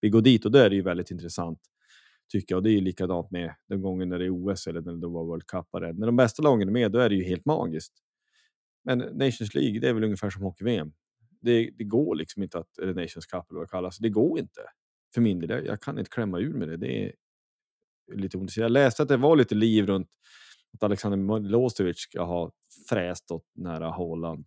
Vi 0.00 0.08
går 0.08 0.22
dit 0.22 0.44
och 0.44 0.50
då 0.50 0.58
är 0.58 0.70
det 0.70 0.76
ju 0.76 0.82
väldigt 0.82 1.10
intressant 1.10 1.58
tycker 2.28 2.54
jag. 2.54 2.56
Och 2.56 2.62
det 2.62 2.70
är 2.70 2.72
ju 2.72 2.80
likadant 2.80 3.30
med 3.30 3.54
den 3.68 3.82
gången 3.82 4.08
när 4.08 4.18
det 4.18 4.24
är 4.24 4.30
OS 4.30 4.66
eller 4.66 4.80
när 4.80 4.92
det 4.92 5.06
var 5.06 5.24
World 5.24 5.46
Cup. 5.46 5.66
När 5.72 6.06
de 6.06 6.16
bästa 6.16 6.42
lagen 6.42 6.68
är 6.68 6.72
med, 6.72 6.92
då 6.92 6.98
är 6.98 7.08
det 7.08 7.14
ju 7.14 7.24
helt 7.24 7.44
magiskt. 7.44 7.92
Men 8.84 8.98
Nations 8.98 9.54
League, 9.54 9.80
det 9.80 9.88
är 9.88 9.92
väl 9.92 10.04
ungefär 10.04 10.30
som 10.30 10.42
hockey-VM. 10.42 10.92
Det, 11.40 11.70
det, 11.78 11.84
går 11.84 12.14
liksom 12.14 12.42
inte 12.42 12.58
att, 12.58 12.78
eller 12.78 12.94
Nations 12.94 13.26
Cup 13.26 13.50
eller 13.50 13.58
vad 13.58 13.66
det 13.66 13.70
kallas, 13.70 13.98
det 13.98 14.08
går 14.08 14.38
inte. 14.38 14.60
För 15.14 15.20
min 15.20 15.40
del, 15.40 15.50
jag, 15.50 15.66
jag 15.66 15.80
kan 15.80 15.98
inte 15.98 16.10
klämma 16.10 16.38
ur 16.38 16.54
med 16.54 16.68
det. 16.68 16.76
Det 16.76 17.04
är 17.04 17.12
lite 18.14 18.36
ont. 18.38 18.56
Jag 18.56 18.70
läste 18.70 19.02
att 19.02 19.08
det 19.08 19.16
var 19.16 19.36
lite 19.36 19.54
liv 19.54 19.86
runt 19.86 20.08
att 20.76 20.82
Alexander 20.82 21.18
Milosevic 21.18 21.98
ska 21.98 22.22
ha 22.22 22.52
fräst 22.88 23.30
åt 23.30 23.44
nära 23.54 23.90
Håland. 23.90 24.46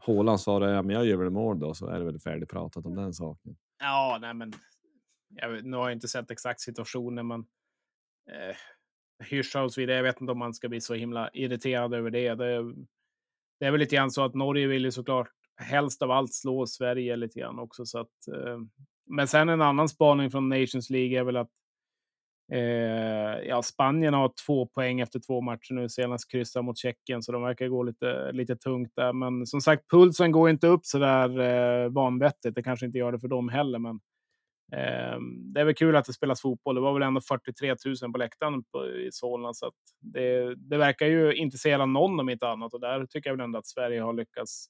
Håland 0.00 0.40
sa 0.40 0.58
det, 0.58 0.70
ja, 0.70 0.82
men 0.82 0.96
jag 0.96 1.06
gör 1.06 1.16
väl 1.16 1.30
mål 1.30 1.60
då, 1.60 1.74
så 1.74 1.86
är 1.86 1.98
det 1.98 2.04
väl 2.04 2.20
färdigpratat 2.20 2.86
om 2.86 2.94
den 2.94 3.12
saken. 3.12 3.56
Ja, 3.78 4.18
nej 4.20 4.34
men 4.34 4.52
jag, 5.28 5.64
nu 5.64 5.76
har 5.76 5.88
jag 5.88 5.96
inte 5.96 6.08
sett 6.08 6.30
exakt 6.30 6.60
situationen, 6.60 7.26
men 7.26 7.40
eh, 8.30 8.56
så 9.50 9.80
vidare. 9.80 9.96
Jag 9.96 10.02
vet 10.02 10.20
inte 10.20 10.32
om 10.32 10.38
man 10.38 10.54
ska 10.54 10.68
bli 10.68 10.80
så 10.80 10.94
himla 10.94 11.30
irriterad 11.32 11.94
över 11.94 12.10
det. 12.10 12.34
Det, 12.34 12.74
det 13.60 13.66
är 13.66 13.70
väl 13.70 13.80
lite 13.80 13.96
grann 13.96 14.10
så 14.10 14.24
att 14.24 14.34
Norge 14.34 14.66
vill 14.66 14.84
ju 14.84 14.92
såklart 14.92 15.28
helst 15.56 16.02
av 16.02 16.10
allt 16.10 16.34
slå 16.34 16.66
Sverige 16.66 17.16
lite 17.16 17.40
grann 17.40 17.58
också. 17.58 17.86
Så 17.86 17.98
att, 17.98 18.28
eh, 18.34 18.58
men 19.06 19.28
sen 19.28 19.48
en 19.48 19.62
annan 19.62 19.88
spaning 19.88 20.30
från 20.30 20.48
Nations 20.48 20.90
League 20.90 21.18
är 21.18 21.24
väl 21.24 21.36
att 21.36 21.50
eh, 22.52 23.48
ja, 23.48 23.62
Spanien 23.62 24.14
har 24.14 24.32
två 24.46 24.66
poäng 24.66 25.00
efter 25.00 25.20
två 25.20 25.40
matcher 25.40 25.74
nu, 25.74 25.88
senast 25.88 26.30
kryssa 26.30 26.62
mot 26.62 26.78
Tjeckien, 26.78 27.22
så 27.22 27.32
de 27.32 27.42
verkar 27.42 27.68
gå 27.68 27.82
lite, 27.82 28.32
lite 28.32 28.56
tungt 28.56 28.92
där. 28.96 29.12
Men 29.12 29.46
som 29.46 29.60
sagt, 29.60 29.90
pulsen 29.90 30.32
går 30.32 30.50
inte 30.50 30.66
upp 30.66 30.86
så 30.86 30.98
där 30.98 31.40
eh, 31.40 31.90
vanvettigt. 31.90 32.54
Det 32.54 32.62
kanske 32.62 32.86
inte 32.86 32.98
gör 32.98 33.12
det 33.12 33.20
för 33.20 33.28
dem 33.28 33.48
heller, 33.48 33.78
men 33.78 34.00
eh, 34.72 35.18
det 35.54 35.60
är 35.60 35.64
väl 35.64 35.74
kul 35.74 35.96
att 35.96 36.04
det 36.04 36.12
spelas 36.12 36.40
fotboll. 36.42 36.74
Det 36.74 36.80
var 36.80 36.92
väl 36.92 37.02
ändå 37.02 37.20
43 37.20 37.74
000 38.02 38.12
på 38.12 38.18
läktaren 38.18 38.64
på, 38.64 38.86
i 38.86 39.08
Solna, 39.12 39.54
så 39.54 39.72
det, 40.00 40.54
det, 40.54 40.76
verkar 40.76 41.06
ju 41.06 41.34
intressera 41.34 41.86
någon 41.86 42.20
om 42.20 42.28
inte 42.28 42.48
annat. 42.48 42.74
Och 42.74 42.80
där 42.80 43.06
tycker 43.06 43.30
jag 43.30 43.36
väl 43.36 43.44
ändå 43.44 43.58
att 43.58 43.66
Sverige 43.66 44.00
har 44.00 44.12
lyckats 44.12 44.66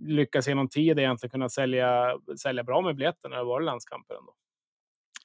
lyckas 0.00 0.48
genom 0.48 0.68
tid 0.68 0.98
egentligen 0.98 1.30
kunna 1.30 1.48
sälja, 1.48 2.18
sälja 2.42 2.64
bra 2.64 2.80
med 2.80 2.96
biljetter 2.96 3.28
när 3.28 3.36
det 3.36 3.44
varit 3.44 3.64
landskamper 3.64 4.14
ändå. 4.14 4.34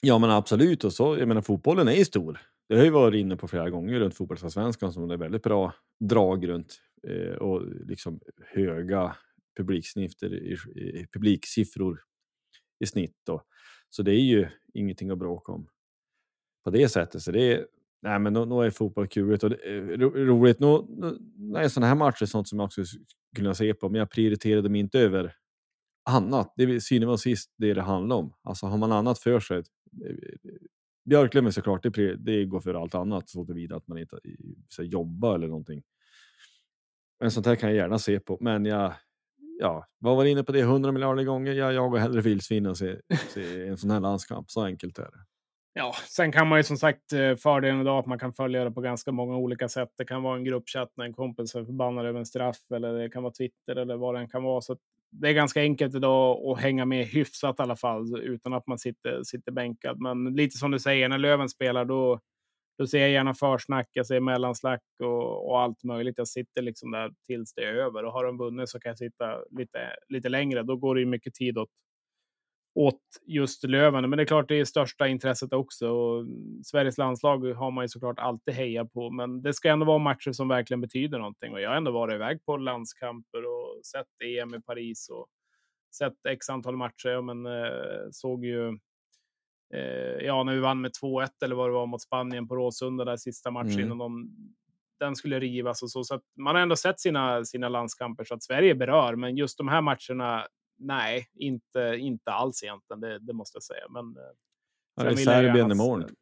Ja, 0.01 0.19
men 0.19 0.29
absolut. 0.29 0.83
Och 0.83 0.93
så, 0.93 1.17
jag 1.17 1.27
menar, 1.27 1.41
fotbollen 1.41 1.87
är 1.87 1.95
ju 1.95 2.05
stor. 2.05 2.39
Det 2.69 2.75
har 2.75 2.83
ju 2.83 2.89
varit 2.89 3.19
inne 3.19 3.37
på 3.37 3.47
flera 3.47 3.69
gånger 3.69 3.99
runt 3.99 4.15
fotbollsallsvenskan 4.15 4.93
som 4.93 5.07
det 5.07 5.13
är 5.13 5.17
väldigt 5.17 5.43
bra 5.43 5.73
drag 5.99 6.47
runt 6.47 6.81
eh, 7.07 7.35
och 7.35 7.61
liksom 7.85 8.19
höga 8.53 9.15
publiksnifter, 9.57 10.33
i, 10.33 10.53
i, 10.75 11.07
publiksiffror 11.13 11.99
i 12.79 12.85
snitt. 12.85 13.15
Då. 13.25 13.41
Så 13.89 14.03
det 14.03 14.11
är 14.11 14.23
ju 14.23 14.47
ingenting 14.73 15.09
att 15.09 15.17
bråka 15.17 15.51
om 15.51 15.67
på 16.63 16.69
det 16.69 16.89
sättet. 16.89 17.21
Så 17.21 17.31
det 17.31 17.53
är, 17.53 17.67
nej, 18.01 18.19
men 18.19 18.33
då, 18.33 18.45
då 18.45 18.61
är 18.61 18.69
fotboll 18.69 19.07
kul 19.07 19.33
och 19.43 19.49
det 19.49 19.55
eh, 19.55 19.73
är 19.73 19.97
roligt. 20.25 20.59
Nu, 20.59 20.85
nej, 21.35 21.69
sådana 21.69 21.87
här 21.87 21.95
matcher 21.95 22.23
är 22.23 22.25
sånt 22.25 22.47
som 22.47 22.59
jag 22.59 22.65
också 22.65 22.85
skulle 22.85 23.05
kunna 23.35 23.53
se 23.53 23.73
på, 23.73 23.89
men 23.89 23.99
jag 23.99 24.09
prioriterar 24.09 24.61
dem 24.61 24.75
inte 24.75 24.99
över 24.99 25.35
annat. 26.09 26.53
Det 26.57 26.63
är 26.63 26.79
synnerligen 26.79 27.17
sist 27.17 27.53
det 27.57 27.73
det 27.73 27.81
handlar 27.81 28.15
om. 28.15 28.33
Alltså 28.43 28.65
har 28.65 28.77
man 28.77 28.91
annat 28.91 29.19
för 29.19 29.39
sig. 29.39 29.63
Eh, 30.05 30.15
Björklöven 31.05 31.53
såklart, 31.53 31.83
det, 31.83 32.15
det 32.15 32.45
går 32.45 32.59
för 32.59 32.73
allt 32.73 32.95
annat 32.95 33.29
så 33.29 33.45
tillvida 33.45 33.75
att 33.75 33.87
man 33.87 33.97
inte 33.97 34.19
så, 34.69 34.83
jobbar 34.83 35.35
eller 35.35 35.47
någonting. 35.47 35.83
Men 37.19 37.31
sånt 37.31 37.45
här 37.45 37.55
kan 37.55 37.69
jag 37.69 37.75
gärna 37.75 37.99
se 37.99 38.19
på, 38.19 38.37
men 38.41 38.65
jag, 38.65 38.93
ja, 39.59 39.87
vad 39.97 40.17
var 40.17 40.25
inne 40.25 40.43
på 40.43 40.51
det 40.51 40.59
100 40.59 40.91
miljarder 40.91 41.23
gånger. 41.23 41.53
Jag 41.53 41.73
jagar 41.73 41.99
hellre 41.99 42.21
vildsvin 42.21 42.65
än 42.65 42.75
se, 42.75 42.95
se 43.33 43.67
en 43.67 43.77
sån 43.77 43.91
här 43.91 43.99
landskamp. 43.99 44.51
Så 44.51 44.63
enkelt 44.63 44.99
är 44.99 45.03
det. 45.03 45.25
Ja, 45.73 45.93
sen 46.07 46.31
kan 46.31 46.47
man 46.47 46.59
ju 46.59 46.63
som 46.63 46.77
sagt 46.77 47.13
eh, 47.13 47.35
fördelen 47.35 47.81
idag 47.81 47.99
att 47.99 48.05
man 48.05 48.19
kan 48.19 48.33
följa 48.33 48.63
det 48.63 48.71
på 48.71 48.81
ganska 48.81 49.11
många 49.11 49.37
olika 49.37 49.69
sätt. 49.69 49.89
Det 49.97 50.05
kan 50.05 50.23
vara 50.23 50.37
en 50.37 50.43
gruppchatt 50.43 50.91
när 50.97 51.05
en 51.05 51.13
kompis 51.13 51.55
är 51.55 51.65
förbannad 51.65 52.05
över 52.05 52.19
en 52.19 52.25
straff 52.25 52.71
eller 52.73 52.93
det 52.93 53.09
kan 53.09 53.23
vara 53.23 53.33
Twitter 53.33 53.75
eller 53.75 53.95
vad 53.95 54.15
det 54.15 54.19
än 54.19 54.29
kan 54.29 54.43
vara. 54.43 54.61
Så 54.61 54.77
det 55.21 55.29
är 55.29 55.33
ganska 55.33 55.61
enkelt 55.61 55.95
idag 55.95 56.45
att 56.45 56.61
hänga 56.61 56.85
med 56.85 57.05
hyfsat 57.05 57.59
i 57.59 57.61
alla 57.63 57.75
fall 57.75 58.19
utan 58.21 58.53
att 58.53 58.67
man 58.67 58.79
sitter, 58.79 59.23
sitter 59.23 59.51
bänkad. 59.51 59.99
Men 59.99 60.35
lite 60.35 60.57
som 60.57 60.71
du 60.71 60.79
säger, 60.79 61.09
när 61.09 61.17
Löven 61.17 61.49
spelar 61.49 61.85
då 61.85 62.19
då 62.77 62.87
ser 62.87 62.99
jag 62.99 63.09
gärna 63.09 63.33
försnack, 63.33 63.89
jag 63.91 64.07
ser 64.07 64.19
mellanslack 64.19 64.81
och, 64.99 65.49
och, 65.49 65.61
allt 65.61 65.83
möjligt. 65.83 66.17
Jag 66.17 66.27
sitter 66.27 66.61
liksom 66.61 66.91
där 66.91 67.11
tills 67.27 67.53
det 67.53 67.61
är 67.61 67.73
över 67.73 68.05
och 68.05 68.11
har 68.11 68.25
de 68.25 68.37
vunnit 68.37 68.69
så 68.69 68.79
kan 68.79 68.89
jag 68.89 68.97
sitta 68.97 69.39
lite, 69.51 69.95
lite 70.07 70.29
längre. 70.29 70.63
Då 70.63 70.75
går 70.75 70.95
det 70.95 71.01
ju 71.01 71.07
mycket 71.07 71.33
tid 71.33 71.57
åt, 71.57 71.69
åt 72.75 73.01
just 73.25 73.63
Löven. 73.63 74.09
Men 74.09 74.17
det 74.17 74.23
är 74.23 74.27
klart, 74.27 74.47
det 74.47 74.59
är 74.59 74.65
största 74.65 75.07
intresset 75.07 75.53
också. 75.53 75.89
Och 75.89 76.25
Sveriges 76.63 76.97
landslag 76.97 77.53
har 77.53 77.71
man 77.71 77.83
ju 77.83 77.87
såklart 77.87 78.19
alltid 78.19 78.53
hejat 78.53 78.93
på, 78.93 79.09
men 79.09 79.41
det 79.41 79.53
ska 79.53 79.69
ändå 79.69 79.85
vara 79.85 79.97
matcher 79.97 80.31
som 80.31 80.47
verkligen 80.47 80.81
betyder 80.81 81.17
någonting. 81.17 81.53
Och 81.53 81.61
jag 81.61 81.69
har 81.69 81.77
ändå 81.77 81.91
varit 81.91 82.13
iväg 82.13 82.45
på 82.45 82.57
landskamper 82.57 83.45
och 83.45 83.85
sett 83.85 84.07
EM 84.23 84.53
i 84.53 84.61
Paris 84.61 85.09
och 85.09 85.27
sett 85.97 86.25
x 86.29 86.49
antal 86.49 86.77
matcher. 86.77 87.21
Men 87.21 87.45
eh, 87.45 88.07
såg 88.11 88.45
ju 88.45 88.67
eh, 89.73 90.25
ja, 90.25 90.43
när 90.43 90.53
vi 90.53 90.59
vann 90.59 90.81
med 90.81 90.91
2-1 91.03 91.27
eller 91.43 91.55
vad 91.55 91.69
det 91.69 91.73
var 91.73 91.85
mot 91.85 92.01
Spanien 92.01 92.47
på 92.47 92.55
Råsunda 92.55 93.05
där 93.05 93.17
sista 93.17 93.51
matchen 93.51 93.71
mm. 93.71 93.85
innan 93.85 93.97
de, 93.97 94.29
den 94.99 95.15
skulle 95.15 95.39
rivas 95.39 95.83
och 95.83 95.91
så. 95.91 96.03
Så 96.03 96.21
man 96.37 96.55
har 96.55 96.61
ändå 96.61 96.75
sett 96.75 96.99
sina, 96.99 97.45
sina 97.45 97.69
landskamper 97.69 98.23
så 98.23 98.33
att 98.33 98.43
Sverige 98.43 98.75
berör, 98.75 99.15
men 99.15 99.37
just 99.37 99.57
de 99.57 99.67
här 99.67 99.81
matcherna, 99.81 100.47
nej, 100.77 101.29
inte, 101.33 101.95
inte 101.99 102.31
alls 102.31 102.63
egentligen. 102.63 102.99
Det, 102.99 103.19
det 103.19 103.33
måste 103.33 103.55
jag 103.55 103.63
säga. 103.63 103.87
Men, 103.89 104.17
eh, 104.17 104.23
ja, 104.95 105.03
det 105.03 105.09
är 105.09 105.15
Serbien 105.15 105.71
imorgon. 105.71 106.15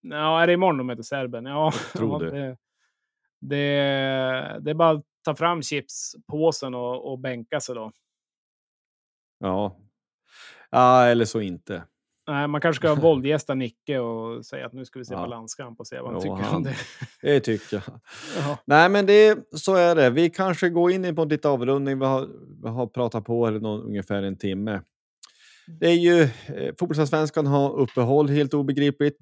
Ja, 0.00 0.42
är 0.42 0.46
det 0.46 0.52
imorgon 0.52 0.78
de 0.78 0.88
heter 0.88 1.02
Serbien? 1.02 1.44
Ja, 1.44 1.72
tror 1.92 2.24
det. 2.24 2.30
det. 2.30 2.56
Det, 3.40 4.58
det 4.60 4.70
är 4.70 4.74
bara 4.74 4.90
att 4.90 5.04
ta 5.24 5.34
fram 5.34 5.62
chipspåsen 5.62 6.74
och, 6.74 7.12
och 7.12 7.18
bänka 7.18 7.60
sig 7.60 7.74
då. 7.74 7.92
Ja. 9.38 9.76
ja, 10.70 11.04
eller 11.04 11.24
så 11.24 11.40
inte. 11.40 11.84
Nej, 12.28 12.48
man 12.48 12.60
kanske 12.60 12.80
ska 12.80 12.94
våldgästa 12.94 13.54
Nicke 13.54 13.98
och 13.98 14.46
säga 14.46 14.66
att 14.66 14.72
nu 14.72 14.84
ska 14.84 14.98
vi 14.98 15.04
se 15.04 15.14
ja. 15.14 15.24
på 15.24 15.30
landskamp 15.30 15.80
och 15.80 15.86
se 15.86 16.00
vad 16.00 16.12
han 16.12 16.14
jo, 16.14 16.20
tycker 16.20 16.48
han, 16.48 16.56
om 16.56 16.62
det. 16.62 16.76
Det 17.22 17.40
tycker 17.40 17.76
jag. 17.76 17.82
Jaha. 18.36 18.58
Nej, 18.64 18.88
men 18.88 19.06
det, 19.06 19.38
så 19.52 19.74
är 19.74 19.94
det. 19.94 20.10
Vi 20.10 20.30
kanske 20.30 20.68
går 20.68 20.90
in 20.90 21.16
på 21.16 21.24
lite 21.24 21.48
avrundning. 21.48 21.98
Vi 21.98 22.04
har, 22.04 22.28
vi 22.62 22.68
har 22.68 22.86
pratat 22.86 23.24
på 23.24 23.46
eller 23.46 23.60
någon, 23.60 23.82
ungefär 23.82 24.22
en 24.22 24.36
timme. 24.38 24.80
Det 25.80 25.86
är 25.86 25.94
ju 25.94 26.22
eh, 26.22 26.74
fotbollsallsvenskan 26.78 27.46
har 27.46 27.78
uppehåll 27.78 28.28
helt 28.28 28.54
obegripligt. 28.54 29.18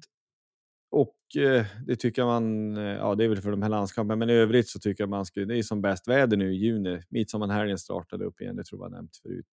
Och 0.91 1.41
eh, 1.43 1.65
det 1.87 1.95
tycker 1.95 2.25
man, 2.25 2.77
eh, 2.77 2.83
ja 2.83 3.15
det 3.15 3.23
är 3.23 3.27
väl 3.27 3.41
för 3.41 3.51
de 3.51 3.61
här 3.61 3.69
landskamperna, 3.69 4.15
men 4.15 4.29
i 4.29 4.33
övrigt 4.33 4.69
så 4.69 4.79
tycker 4.79 5.03
jag 5.03 5.09
man 5.09 5.25
ska, 5.25 5.39
det 5.39 5.57
är 5.57 5.63
som 5.63 5.81
bäst 5.81 6.07
väder 6.07 6.37
nu 6.37 6.53
i 6.53 6.57
juni. 6.57 7.01
Midsommarhelgen 7.09 7.77
startade 7.77 8.25
upp 8.25 8.41
igen, 8.41 8.55
det 8.55 8.63
tror 8.63 8.81
jag 8.81 8.91
nämnt 8.91 9.17
förut. 9.17 9.45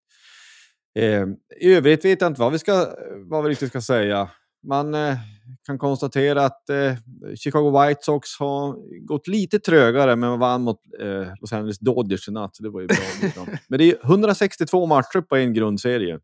Eh, 0.95 1.27
I 1.61 1.75
övrigt 1.75 2.05
vet 2.05 2.21
jag 2.21 2.31
inte 2.31 2.41
vad 2.41 2.53
vi, 2.53 2.59
ska, 2.59 2.87
vad 3.17 3.45
vi 3.45 3.51
riktigt 3.51 3.69
ska 3.69 3.81
säga. 3.81 4.31
Man 4.67 4.95
eh, 4.95 5.17
kan 5.67 5.79
konstatera 5.79 6.45
att 6.45 6.71
eh, 6.71 6.95
Chicago 7.37 7.71
White 7.81 8.01
Sox 8.03 8.39
har 8.39 8.77
gått 9.07 9.29
lite 9.29 9.59
trögare, 9.59 10.17
men 10.17 10.39
vann 10.39 10.63
mot 10.63 10.81
eh, 11.01 11.29
Los 11.41 11.53
Angeles 11.53 11.79
Dodgers 11.79 12.29
i 12.29 12.33
natt. 12.33 12.57
Det 12.59 12.71
var 12.71 12.81
ju 12.81 12.87
bra. 12.87 13.47
men 13.69 13.79
det 13.79 13.85
är 13.85 14.05
162 14.05 14.87
matcher 14.87 15.21
på 15.21 15.37
en 15.37 15.55
grundserie. 15.55 16.21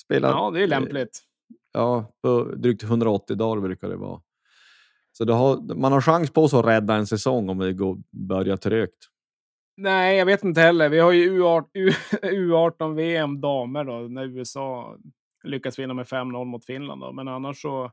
Spelar, 0.00 0.28
ja, 0.28 0.50
det 0.50 0.62
är 0.62 0.66
lämpligt. 0.66 1.20
ja, 1.72 2.12
på 2.22 2.44
drygt 2.56 2.82
180 2.82 3.36
dagar 3.36 3.60
brukar 3.60 3.88
det 3.88 3.96
vara. 3.96 4.20
Så 5.12 5.32
har, 5.32 5.74
man 5.74 5.92
har 5.92 6.00
chans 6.00 6.30
på 6.30 6.48
sig 6.48 6.58
att 6.58 6.64
rädda 6.64 6.94
en 6.94 7.06
säsong 7.06 7.48
om 7.48 7.58
det 7.58 7.72
går, 7.72 7.98
börjar 8.10 8.56
trögt. 8.56 9.08
Nej, 9.76 10.18
jag 10.18 10.26
vet 10.26 10.44
inte 10.44 10.60
heller. 10.60 10.88
Vi 10.88 10.98
har 10.98 11.12
ju 11.12 11.42
U18 12.22 12.94
VM 12.96 13.40
damer 13.40 13.84
då, 13.84 13.92
när 13.92 14.24
USA 14.24 14.96
lyckas 15.44 15.78
vinna 15.78 15.94
med 15.94 16.06
5-0 16.06 16.44
mot 16.44 16.64
Finland. 16.64 17.00
Då. 17.00 17.12
Men 17.12 17.28
annars 17.28 17.62
så, 17.62 17.90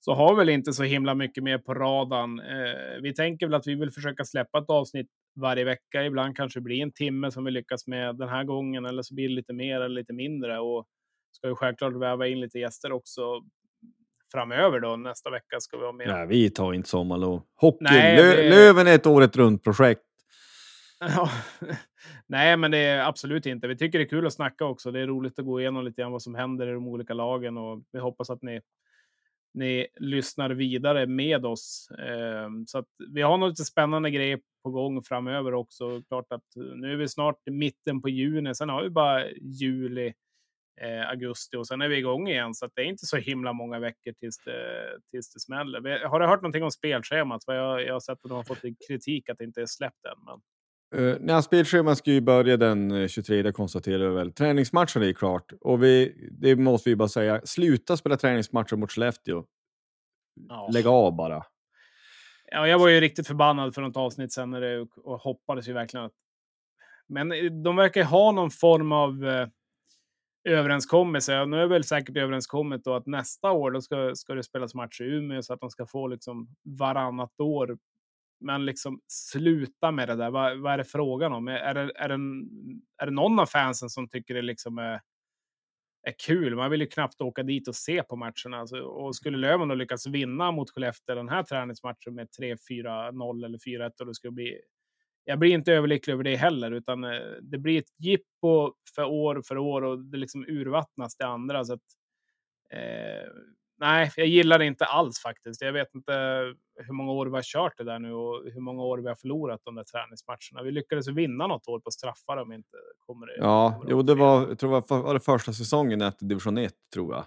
så 0.00 0.14
har 0.14 0.34
vi 0.34 0.38
väl 0.38 0.48
inte 0.48 0.72
så 0.72 0.82
himla 0.82 1.14
mycket 1.14 1.44
mer 1.44 1.58
på 1.58 1.74
radarn. 1.74 2.40
Eh, 2.40 3.02
vi 3.02 3.14
tänker 3.14 3.46
väl 3.46 3.54
att 3.54 3.66
vi 3.66 3.74
vill 3.74 3.90
försöka 3.90 4.24
släppa 4.24 4.58
ett 4.58 4.70
avsnitt 4.70 5.08
varje 5.40 5.64
vecka. 5.64 6.04
Ibland 6.04 6.36
kanske 6.36 6.58
det 6.58 6.64
blir 6.64 6.82
en 6.82 6.92
timme 6.92 7.30
som 7.30 7.44
vi 7.44 7.50
lyckas 7.50 7.86
med 7.86 8.16
den 8.16 8.28
här 8.28 8.44
gången, 8.44 8.84
eller 8.84 9.02
så 9.02 9.14
blir 9.14 9.28
det 9.28 9.34
lite 9.34 9.52
mer 9.52 9.76
eller 9.80 9.94
lite 9.94 10.12
mindre. 10.12 10.58
Och 10.58 10.86
ska 11.32 11.48
ju 11.48 11.54
självklart 11.54 11.94
väva 11.96 12.26
in 12.26 12.40
lite 12.40 12.58
gäster 12.58 12.92
också 12.92 13.22
framöver 14.32 14.80
då. 14.80 14.96
Nästa 14.96 15.30
vecka 15.30 15.60
ska 15.60 15.78
vi 15.78 15.84
ha 15.84 15.92
med. 15.92 16.08
Nej, 16.08 16.26
vi 16.26 16.50
tar 16.50 16.72
inte 16.72 16.88
sommarlov. 16.88 17.42
Hockey, 17.56 17.78
Nej, 17.80 18.16
det... 18.16 18.50
Löven 18.50 18.86
är 18.86 18.94
ett 18.94 19.06
året 19.06 19.36
runt 19.36 19.64
projekt. 19.64 20.02
Nej, 22.26 22.56
men 22.56 22.70
det 22.70 22.78
är 22.78 23.08
absolut 23.08 23.46
inte. 23.46 23.68
Vi 23.68 23.76
tycker 23.76 23.98
det 23.98 24.04
är 24.04 24.08
kul 24.08 24.26
att 24.26 24.32
snacka 24.32 24.64
också. 24.64 24.90
Det 24.90 25.00
är 25.00 25.06
roligt 25.06 25.38
att 25.38 25.44
gå 25.44 25.60
igenom 25.60 25.84
lite 25.84 26.02
grann 26.02 26.12
vad 26.12 26.22
som 26.22 26.34
händer 26.34 26.66
i 26.66 26.72
de 26.72 26.88
olika 26.88 27.14
lagen 27.14 27.58
och 27.58 27.82
vi 27.92 27.98
hoppas 27.98 28.30
att 28.30 28.42
ni, 28.42 28.60
ni 29.54 29.86
lyssnar 29.96 30.50
vidare 30.50 31.06
med 31.06 31.46
oss. 31.46 31.88
Eh, 31.98 32.48
så 32.66 32.78
att 32.78 32.88
vi 33.08 33.22
har 33.22 33.38
nog 33.38 33.48
lite 33.48 33.64
spännande 33.64 34.10
grejer 34.10 34.40
på 34.62 34.70
gång 34.70 35.02
framöver 35.02 35.54
också. 35.54 36.02
Klart 36.08 36.32
att 36.32 36.56
eh, 36.56 36.62
nu 36.62 36.92
är 36.92 36.96
vi 36.96 37.08
snart 37.08 37.48
i 37.48 37.50
mitten 37.50 38.02
på 38.02 38.08
juni. 38.08 38.54
Sen 38.54 38.68
har 38.68 38.82
vi 38.82 38.90
bara 38.90 39.30
juli, 39.30 40.14
eh, 40.80 41.08
augusti 41.08 41.56
och 41.56 41.66
sen 41.66 41.82
är 41.82 41.88
vi 41.88 41.96
igång 41.96 42.28
igen. 42.28 42.54
Så 42.54 42.66
att 42.66 42.72
det 42.74 42.82
är 42.82 42.86
inte 42.86 43.06
så 43.06 43.16
himla 43.16 43.52
många 43.52 43.78
veckor 43.78 44.12
tills 44.12 44.38
det, 44.38 44.88
tills 45.10 45.32
det 45.32 45.40
smäller. 45.40 46.06
Har 46.06 46.20
du 46.20 46.26
hört 46.26 46.42
någonting 46.42 46.62
om 46.62 46.70
spelschemat? 46.70 47.42
Jag, 47.46 47.82
jag 47.82 47.92
har 47.92 48.00
sett 48.00 48.24
att 48.24 48.28
de 48.28 48.32
har 48.32 48.44
fått 48.44 48.62
kritik 48.88 49.28
att 49.28 49.38
det 49.38 49.44
inte 49.44 49.62
är 49.62 49.66
släppt 49.66 50.04
än. 50.04 50.24
Men... 50.26 50.40
Uh, 50.94 51.16
nej, 51.20 51.42
spelschemat 51.42 51.98
ska 51.98 52.10
ju 52.10 52.20
börja 52.20 52.56
den 52.56 53.08
23, 53.08 53.46
eh, 53.46 53.52
konstaterar 53.52 54.08
vi 54.08 54.14
väl. 54.14 54.32
Träningsmatchen 54.32 55.02
är 55.02 55.12
klart 55.12 55.52
och 55.60 55.82
vi, 55.82 56.28
det 56.30 56.56
måste 56.56 56.90
vi 56.90 56.96
bara 56.96 57.08
säga. 57.08 57.40
Sluta 57.44 57.96
spela 57.96 58.16
träningsmatcher 58.16 58.76
mot 58.76 58.92
Skellefteå. 58.92 59.44
Ja. 60.48 60.70
Lägg 60.72 60.86
av 60.86 61.16
bara. 61.16 61.42
Ja, 62.50 62.68
jag 62.68 62.78
var 62.78 62.88
ju 62.88 63.00
riktigt 63.00 63.26
förbannad 63.26 63.74
för 63.74 63.82
något 63.82 63.96
avsnitt 63.96 64.32
sen 64.32 64.50
när 64.50 64.60
det, 64.60 64.86
och 64.96 65.20
hoppades 65.20 65.68
ju 65.68 65.72
verkligen 65.72 66.06
att... 66.06 66.12
Men 67.08 67.32
eh, 67.32 67.44
de 67.44 67.76
verkar 67.76 68.04
ha 68.04 68.32
någon 68.32 68.50
form 68.50 68.92
av 68.92 69.26
eh, 69.26 69.48
överenskommelse. 70.44 71.46
Nu 71.46 71.60
är 71.60 71.66
väl 71.66 71.84
säkert 71.84 72.16
överenskommet 72.16 72.84
då 72.84 72.94
att 72.94 73.06
nästa 73.06 73.50
år 73.50 73.70
då 73.70 73.80
ska, 73.80 74.14
ska 74.14 74.34
det 74.34 74.42
spelas 74.42 74.74
matcher 74.74 75.04
i 75.04 75.16
Umeå 75.16 75.42
så 75.42 75.54
att 75.54 75.60
de 75.60 75.70
ska 75.70 75.86
få 75.86 76.06
liksom 76.06 76.48
varannat 76.78 77.40
år 77.40 77.78
men 78.42 78.64
liksom 78.64 79.00
sluta 79.06 79.90
med 79.90 80.08
det 80.08 80.16
där. 80.16 80.30
Vad, 80.30 80.58
vad 80.58 80.72
är 80.72 80.78
det 80.78 80.84
frågan 80.84 81.32
om? 81.32 81.48
Är 81.48 81.74
det, 81.74 81.92
är, 81.94 82.08
det, 82.08 82.14
är 82.98 83.06
det 83.06 83.12
någon 83.12 83.38
av 83.38 83.46
fansen 83.46 83.90
som 83.90 84.08
tycker 84.08 84.34
det 84.34 84.42
liksom 84.42 84.78
är, 84.78 85.00
är 86.02 86.14
kul? 86.26 86.56
Man 86.56 86.70
vill 86.70 86.80
ju 86.80 86.86
knappt 86.86 87.20
åka 87.20 87.42
dit 87.42 87.68
och 87.68 87.74
se 87.74 88.02
på 88.02 88.16
matcherna. 88.16 88.58
Alltså, 88.60 88.76
och 88.80 89.16
skulle 89.16 89.38
Löven 89.38 89.68
då 89.68 89.74
lyckas 89.74 90.06
vinna 90.06 90.52
mot 90.52 90.70
Skellefteå 90.70 91.14
den 91.14 91.28
här 91.28 91.42
träningsmatchen 91.42 92.14
med 92.14 92.28
3-4-0 92.40 93.44
eller 93.44 93.58
4-1 93.58 93.90
och 94.00 94.06
det 94.06 94.14
skulle 94.14 94.32
bli 94.32 94.60
jag 95.24 95.38
blir 95.38 95.50
inte 95.50 95.72
överlycklig 95.72 96.14
över 96.14 96.24
det 96.24 96.36
heller, 96.36 96.70
utan 96.70 97.04
eh, 97.04 97.20
det 97.42 97.58
blir 97.58 97.78
ett 97.78 97.94
jippo 97.98 98.74
för 98.94 99.04
år 99.04 99.42
för 99.44 99.58
år 99.58 99.82
och 99.82 99.98
det 99.98 100.18
liksom 100.18 100.44
urvattnas 100.48 101.16
det 101.16 101.26
andra. 101.26 101.64
Så 101.64 101.72
att, 101.72 101.80
eh, 102.70 103.28
nej, 103.82 104.10
jag 104.16 104.26
gillar 104.26 104.58
det 104.58 104.66
inte 104.66 104.84
alls 104.84 105.18
faktiskt. 105.18 105.62
Jag 105.62 105.72
vet 105.72 105.94
inte 105.94 106.12
hur 106.76 106.92
många 106.92 107.12
år 107.12 107.26
vi 107.26 107.32
har 107.32 107.42
kört 107.42 107.78
det 107.78 107.84
där 107.84 107.98
nu 107.98 108.12
och 108.12 108.44
hur 108.44 108.60
många 108.60 108.82
år 108.82 108.98
vi 108.98 109.08
har 109.08 109.14
förlorat 109.14 109.60
de 109.64 109.74
där 109.74 109.84
träningsmatcherna. 109.84 110.62
Vi 110.64 110.70
lyckades 110.70 111.08
vinna 111.08 111.46
något 111.46 111.68
år 111.68 111.80
på 111.80 111.90
straffar 111.90 112.36
om 112.36 112.52
inte 112.52 112.76
kommer 113.06 113.26
det. 113.26 113.36
Ja, 113.38 113.84
jo, 113.88 114.02
det 114.02 114.14
var, 114.14 114.48
jag 114.48 114.58
tror 114.58 114.74
det 114.74 114.94
var, 115.02 115.14
det 115.14 115.20
första 115.20 115.52
säsongen 115.52 116.00
efter 116.00 116.26
division 116.26 116.58
1 116.58 116.74
tror 116.94 117.14
jag. 117.14 117.24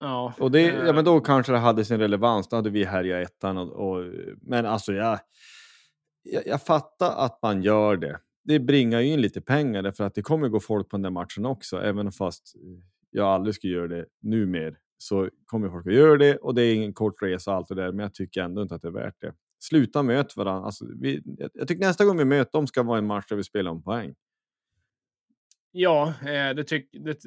Ja, 0.00 0.34
och 0.38 0.50
det, 0.50 0.62
ja, 0.62 0.92
men 0.92 1.04
då 1.04 1.16
eh, 1.16 1.22
kanske 1.22 1.52
det 1.52 1.58
hade 1.58 1.84
sin 1.84 1.98
relevans. 1.98 2.48
Då 2.48 2.56
hade 2.56 2.70
vi 2.70 2.84
härjat 2.84 3.30
ettan. 3.30 3.58
Och, 3.58 3.88
och, 3.88 4.04
men 4.42 4.66
alltså, 4.66 4.92
jag, 4.92 5.18
jag, 6.22 6.46
jag 6.46 6.62
fattar 6.62 7.24
att 7.24 7.42
man 7.42 7.62
gör 7.62 7.96
det. 7.96 8.20
Det 8.44 8.58
bringar 8.58 9.00
ju 9.00 9.12
in 9.12 9.20
lite 9.20 9.40
pengar 9.40 9.92
för 9.92 10.04
att 10.04 10.14
det 10.14 10.22
kommer 10.22 10.48
gå 10.48 10.60
folk 10.60 10.88
på 10.88 10.96
den 10.96 11.02
där 11.02 11.10
matchen 11.10 11.46
också, 11.46 11.82
även 11.82 12.12
fast 12.12 12.52
jag 13.10 13.26
aldrig 13.26 13.54
skulle 13.54 13.72
göra 13.72 13.88
det 13.88 14.06
nu 14.22 14.46
mer 14.46 14.76
så 14.98 15.30
kommer 15.46 15.68
folk 15.68 15.86
att 15.86 15.92
göra 15.92 16.16
det 16.16 16.36
och 16.36 16.54
det 16.54 16.62
är 16.62 16.74
ingen 16.74 16.94
kort 16.94 17.22
resa 17.22 17.50
och 17.50 17.56
allt 17.56 17.68
det 17.68 17.74
där, 17.74 17.92
men 17.92 17.98
jag 17.98 18.14
tycker 18.14 18.42
ändå 18.42 18.62
inte 18.62 18.74
att 18.74 18.82
det 18.82 18.88
är 18.88 18.92
värt 18.92 19.20
det. 19.20 19.34
Sluta 19.60 20.02
möt 20.02 20.36
varandra. 20.36 20.66
Alltså, 20.66 20.84
vi, 21.00 21.22
jag 21.54 21.68
tycker 21.68 21.86
nästa 21.86 22.04
gång 22.04 22.18
vi 22.18 22.24
möter 22.24 22.52
dem 22.52 22.66
ska 22.66 22.82
vara 22.82 22.98
en 22.98 23.06
match 23.06 23.26
där 23.28 23.36
vi 23.36 23.44
spelar 23.44 23.70
om 23.70 23.82
poäng. 23.82 24.14
Ja, 25.70 26.14
eh, 26.22 26.54
det, 26.54 26.64
tyck, 26.64 26.88
det, 26.92 27.18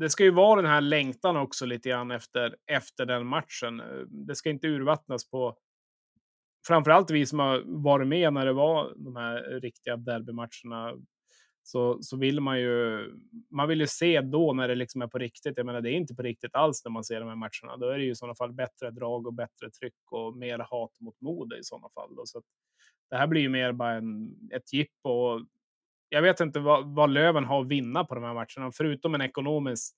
det, 0.00 0.10
ska 0.10 0.24
ju 0.24 0.30
vara 0.30 0.62
den 0.62 0.70
här 0.70 0.80
längtan 0.80 1.36
också 1.36 1.66
lite 1.66 1.88
grann 1.88 2.10
efter, 2.10 2.56
efter 2.66 3.06
den 3.06 3.26
matchen. 3.26 3.82
Det 4.26 4.34
ska 4.34 4.50
inte 4.50 4.66
urvattnas 4.66 5.30
på 5.30 5.56
framförallt 6.66 7.10
vi 7.10 7.26
som 7.26 7.38
har 7.38 7.62
varit 7.66 8.08
med 8.08 8.32
när 8.32 8.46
det 8.46 8.52
var 8.52 8.94
de 8.96 9.16
här 9.16 9.60
riktiga 9.60 9.96
derbymatcherna 9.96 10.94
så, 11.62 12.02
så 12.02 12.16
vill 12.16 12.40
man 12.40 12.60
ju, 12.60 12.98
man 13.50 13.68
vill 13.68 13.80
ju 13.80 13.86
se 13.86 14.20
då 14.20 14.52
när 14.52 14.68
det 14.68 14.74
liksom 14.74 15.02
är 15.02 15.06
på 15.06 15.18
riktigt. 15.18 15.56
Jag 15.56 15.66
menar, 15.66 15.80
det 15.80 15.90
är 15.90 15.94
inte 15.94 16.14
på 16.14 16.22
riktigt 16.22 16.54
alls 16.54 16.84
när 16.84 16.92
man 16.92 17.04
ser 17.04 17.20
de 17.20 17.28
här 17.28 17.36
matcherna. 17.36 17.76
Då 17.76 17.88
är 17.88 17.98
det 17.98 18.04
ju 18.04 18.10
i 18.10 18.14
sådana 18.14 18.34
fall 18.34 18.52
bättre 18.52 18.90
drag 18.90 19.26
och 19.26 19.34
bättre 19.34 19.70
tryck 19.70 19.94
och 20.10 20.36
mer 20.36 20.58
hat 20.58 21.00
mot 21.00 21.20
mode 21.20 21.58
i 21.58 21.64
sådana 21.64 21.88
fall. 21.88 22.14
Då. 22.16 22.22
Så 22.26 22.42
det 23.10 23.16
här 23.16 23.26
blir 23.26 23.40
ju 23.40 23.48
mer 23.48 23.72
bara 23.72 23.92
en, 23.92 24.36
ett 24.52 24.72
jippo. 24.72 25.40
Jag 26.08 26.22
vet 26.22 26.40
inte 26.40 26.60
vad, 26.60 26.94
vad 26.94 27.10
Löven 27.10 27.44
har 27.44 27.60
att 27.60 27.68
vinna 27.68 28.04
på 28.04 28.14
de 28.14 28.24
här 28.24 28.34
matcherna, 28.34 28.72
förutom 28.72 29.14
en 29.14 29.22
ekonomisk 29.22 29.94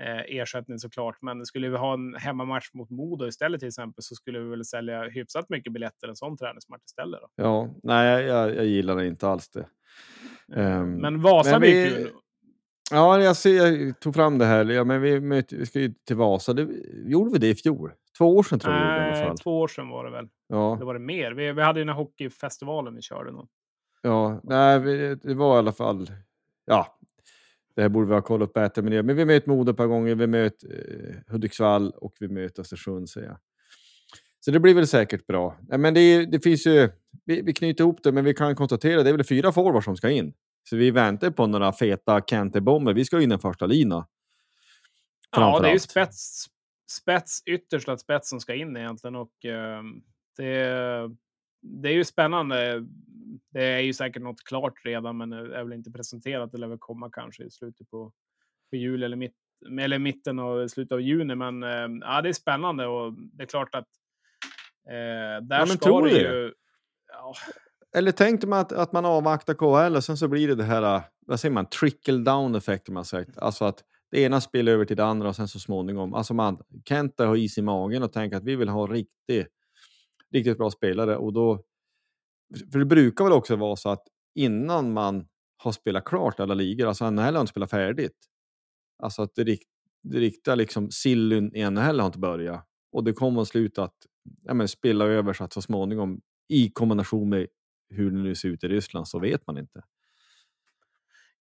eh, 0.00 0.36
ersättning 0.40 0.78
såklart. 0.78 1.16
Men 1.22 1.46
skulle 1.46 1.68
vi 1.68 1.76
ha 1.76 1.94
en 1.94 2.14
hemmamatch 2.14 2.72
mot 2.72 2.90
Modo 2.90 3.26
istället 3.26 3.60
till 3.60 3.68
exempel 3.68 4.02
så 4.02 4.14
skulle 4.14 4.38
vi 4.38 4.48
väl 4.48 4.64
sälja 4.64 5.02
hyfsat 5.02 5.48
mycket 5.48 5.72
biljetter 5.72 6.08
en 6.08 6.16
sån 6.16 6.36
träningsmatch 6.36 6.84
istället. 6.84 7.20
Då. 7.20 7.28
Ja, 7.34 7.74
nej, 7.82 8.24
jag, 8.24 8.56
jag 8.56 8.66
gillar 8.66 9.02
inte 9.02 9.28
alls 9.28 9.48
det. 9.48 9.66
Um, 10.48 11.00
men 11.00 11.22
Vasa 11.22 11.50
men 11.50 11.60
blir 11.60 11.90
kul. 11.90 12.10
Ja, 12.90 13.22
jag, 13.22 13.36
ser, 13.36 13.66
jag 13.66 14.00
tog 14.00 14.14
fram 14.14 14.38
det 14.38 14.44
här. 14.44 14.64
Ja, 14.64 14.84
men 14.84 15.00
vi, 15.00 15.18
vi 15.50 15.66
ska 15.66 15.80
ju 15.80 15.94
till 16.06 16.16
Vasa. 16.16 16.52
Det, 16.52 16.68
gjorde 17.04 17.30
vi 17.32 17.38
det 17.38 17.48
i 17.48 17.54
fjol? 17.54 17.92
Två 18.18 18.36
år 18.36 18.42
sedan 18.42 18.58
tror 18.58 18.74
jag 18.74 18.82
Nej, 18.82 19.10
i 19.10 19.14
alla 19.14 19.26
fall. 19.26 19.38
två 19.38 19.60
år 19.60 19.68
sedan 19.68 19.88
var 19.88 20.04
det 20.04 20.10
väl. 20.10 20.28
Ja. 20.48 20.76
Det 20.78 20.84
var 20.84 20.94
det 20.94 21.00
mer. 21.00 21.32
Vi, 21.32 21.52
vi 21.52 21.62
hade 21.62 21.80
ju 21.80 21.84
den 21.84 21.94
här 21.94 22.02
hockeyfestivalen 22.02 22.94
vi 22.94 23.02
körde. 23.02 23.32
Nog. 23.32 23.48
Ja, 24.02 24.40
nej, 24.42 24.80
vi, 24.80 25.14
det 25.14 25.34
var 25.34 25.56
i 25.56 25.58
alla 25.58 25.72
fall... 25.72 26.10
Ja, 26.64 26.98
det 27.76 27.82
här 27.82 27.88
borde 27.88 28.06
vi 28.06 28.14
ha 28.14 28.22
kollat 28.22 28.52
bättre. 28.52 28.82
Men, 28.82 29.06
men 29.06 29.16
vi 29.16 29.24
möter 29.24 29.48
Modo 29.48 29.70
ett 29.70 29.76
par 29.76 29.86
gånger. 29.86 30.14
Vi 30.14 30.26
möter 30.26 30.68
eh, 30.68 31.32
Hudiksvall 31.32 31.90
och 31.90 32.14
vi 32.20 32.28
möter 32.28 32.62
Östersund, 32.62 33.08
säger 33.08 33.26
jag. 33.26 33.36
Så 34.44 34.50
det 34.50 34.60
blir 34.60 34.74
väl 34.74 34.86
säkert 34.86 35.26
bra. 35.26 35.56
Men 35.68 35.94
det, 35.94 36.26
det 36.26 36.40
finns 36.40 36.66
ju, 36.66 36.90
vi, 37.24 37.42
vi, 37.42 37.52
knyter 37.52 37.84
ihop 37.84 38.02
det, 38.02 38.12
men 38.12 38.24
vi 38.24 38.34
kan 38.34 38.54
konstatera 38.54 38.98
att 38.98 39.04
det 39.04 39.10
är 39.10 39.16
väl 39.16 39.24
fyra 39.24 39.52
forwards 39.52 39.84
som 39.84 39.96
ska 39.96 40.10
in. 40.10 40.34
Så 40.68 40.76
vi 40.76 40.90
väntar 40.90 41.30
på 41.30 41.46
några 41.46 41.72
feta 41.72 42.20
Kente-bomber. 42.20 42.94
Vi 42.94 43.04
ska 43.04 43.20
in 43.20 43.28
den 43.28 43.38
första 43.38 43.66
lina. 43.66 44.06
Ja, 45.30 45.60
det 45.60 45.68
är 45.68 45.72
ju 45.72 45.78
spets, 45.78 46.46
spets 46.90 47.42
yttersta 47.46 47.96
spets 47.96 48.28
som 48.28 48.40
ska 48.40 48.54
in 48.54 48.76
egentligen 48.76 49.16
och 49.16 49.32
uh, 49.44 49.82
det, 50.36 50.54
det 51.62 51.88
är 51.88 51.94
ju 51.94 52.04
spännande. 52.04 52.86
Det 53.52 53.64
är 53.64 53.80
ju 53.80 53.92
säkert 53.92 54.22
något 54.22 54.44
klart 54.44 54.84
redan, 54.84 55.16
men 55.16 55.32
är 55.32 55.64
väl 55.64 55.72
inte 55.72 55.90
presenterat. 55.90 56.52
Det 56.52 56.58
lär 56.58 56.68
väl 56.68 56.78
komma 56.78 57.10
kanske 57.12 57.44
i 57.44 57.50
slutet 57.50 57.90
på, 57.90 58.12
på 58.70 58.76
juli 58.76 59.04
eller, 59.04 59.16
mitt, 59.16 59.36
eller 59.80 59.98
mitten 59.98 60.38
och 60.38 60.70
slutet 60.70 60.92
av 60.92 61.00
juni. 61.00 61.34
Men 61.34 61.62
uh, 61.62 61.98
ja, 62.00 62.22
det 62.22 62.28
är 62.28 62.32
spännande 62.32 62.86
och 62.86 63.12
det 63.12 63.42
är 63.42 63.46
klart 63.46 63.74
att 63.74 63.88
Eh, 64.88 65.42
där 65.42 65.58
ja, 65.58 65.66
ska 65.66 66.00
det 66.00 66.10
ju... 66.10 66.52
Ja. 67.12 67.34
Eller 67.96 68.12
tänkte 68.12 68.46
man 68.46 68.58
att, 68.58 68.72
att 68.72 68.92
man 68.92 69.04
avvaktar 69.04 69.54
KHL 69.54 69.96
och 69.96 70.04
sen 70.04 70.16
så 70.16 70.28
blir 70.28 70.48
det 70.48 70.54
det 70.54 70.64
här, 70.64 71.02
vad 71.26 71.40
säger 71.40 71.52
man, 71.52 71.66
trickle 71.66 72.18
down 72.18 72.54
effekt 72.54 72.88
man 72.88 73.04
sagt. 73.04 73.38
Alltså 73.38 73.64
att 73.64 73.84
det 74.10 74.20
ena 74.20 74.40
spelar 74.40 74.72
över 74.72 74.84
till 74.84 74.96
det 74.96 75.04
andra 75.04 75.28
och 75.28 75.36
sen 75.36 75.48
så 75.48 75.58
småningom. 75.58 76.14
Alltså 76.14 76.34
man, 76.34 76.58
Kenta 76.88 77.26
har 77.26 77.36
is 77.36 77.58
i 77.58 77.62
magen 77.62 78.02
och 78.02 78.12
tänker 78.12 78.36
att 78.36 78.44
vi 78.44 78.56
vill 78.56 78.68
ha 78.68 78.86
riktigt, 78.86 79.48
riktigt 80.32 80.58
bra 80.58 80.70
spelare 80.70 81.16
och 81.16 81.32
då, 81.32 81.62
för 82.72 82.78
det 82.78 82.84
brukar 82.84 83.24
väl 83.24 83.32
också 83.32 83.56
vara 83.56 83.76
så 83.76 83.88
att 83.88 84.02
innan 84.34 84.92
man 84.92 85.26
har 85.56 85.72
spelat 85.72 86.04
klart 86.04 86.40
alla 86.40 86.54
ligor, 86.54 86.86
alltså 86.86 87.10
NHL 87.10 87.34
har 87.34 87.40
inte 87.40 87.50
spelat 87.50 87.70
färdigt. 87.70 88.16
Alltså 89.02 89.22
att 89.22 89.34
det, 89.34 89.58
det 90.02 90.18
riktiga 90.18 90.54
liksom 90.54 90.90
sillyn 90.90 91.56
i 91.56 91.70
NHL 91.70 92.00
har 92.00 92.06
inte 92.06 92.18
börjat 92.18 92.66
och 92.92 93.04
det 93.04 93.12
kommer 93.12 93.42
att 93.42 93.48
sluta 93.48 93.84
att 93.84 93.96
ja, 94.42 94.54
men 94.54 94.68
spilla 94.68 95.04
över 95.04 95.32
så 95.32 95.44
att 95.44 95.52
så 95.52 95.62
småningom 95.62 96.20
i 96.48 96.70
kombination 96.70 97.28
med 97.28 97.46
hur 97.88 98.10
det 98.10 98.18
nu 98.18 98.34
ser 98.34 98.48
ut 98.48 98.64
i 98.64 98.68
Ryssland 98.68 99.08
så 99.08 99.18
vet 99.18 99.46
man 99.46 99.58
inte. 99.58 99.82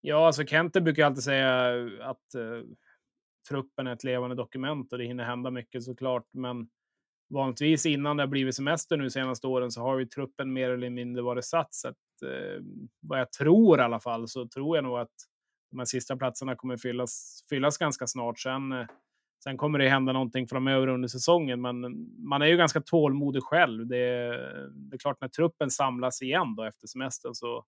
Ja, 0.01 0.27
alltså 0.27 0.45
Kente 0.45 0.81
brukar 0.81 1.05
alltid 1.05 1.23
säga 1.23 1.77
eh, 1.77 2.09
att 2.09 2.35
eh, 2.35 2.61
truppen 3.49 3.87
är 3.87 3.93
ett 3.93 4.03
levande 4.03 4.35
dokument 4.35 4.93
och 4.93 4.97
det 4.99 5.05
hinner 5.05 5.23
hända 5.23 5.51
mycket 5.51 5.83
såklart. 5.83 6.27
Men 6.33 6.67
vanligtvis 7.29 7.85
innan 7.85 8.17
det 8.17 8.23
har 8.23 8.27
blivit 8.27 8.55
semester 8.55 8.97
nu 8.97 9.09
senaste 9.09 9.47
åren 9.47 9.71
så 9.71 9.81
har 9.81 9.99
ju 9.99 10.05
truppen 10.05 10.53
mer 10.53 10.69
eller 10.69 10.89
mindre 10.89 11.23
varit 11.23 11.45
satt. 11.45 11.73
Så 11.73 11.87
att, 11.87 12.21
eh, 12.25 12.63
vad 13.01 13.19
jag 13.19 13.31
tror 13.31 13.79
i 13.79 13.81
alla 13.81 13.99
fall 13.99 14.27
så 14.27 14.47
tror 14.47 14.77
jag 14.77 14.83
nog 14.83 14.99
att 14.99 15.13
de 15.71 15.79
här 15.79 15.85
sista 15.85 16.17
platserna 16.17 16.55
kommer 16.55 16.77
fyllas, 16.77 17.45
fyllas 17.49 17.77
ganska 17.77 18.07
snart. 18.07 18.39
Sen, 18.39 18.71
eh, 18.71 18.87
sen 19.43 19.57
kommer 19.57 19.79
det 19.79 19.89
hända 19.89 20.13
någonting 20.13 20.47
framöver 20.47 20.87
under 20.87 21.07
säsongen, 21.07 21.61
men 21.61 22.07
man 22.27 22.41
är 22.41 22.45
ju 22.45 22.57
ganska 22.57 22.81
tålmodig 22.81 23.43
själv. 23.43 23.87
Det, 23.87 23.97
det 24.71 24.95
är 24.95 24.99
klart 24.99 25.21
när 25.21 25.27
truppen 25.27 25.69
samlas 25.69 26.21
igen 26.21 26.55
då 26.55 26.63
efter 26.63 26.87
semestern 26.87 27.33
så, 27.33 27.65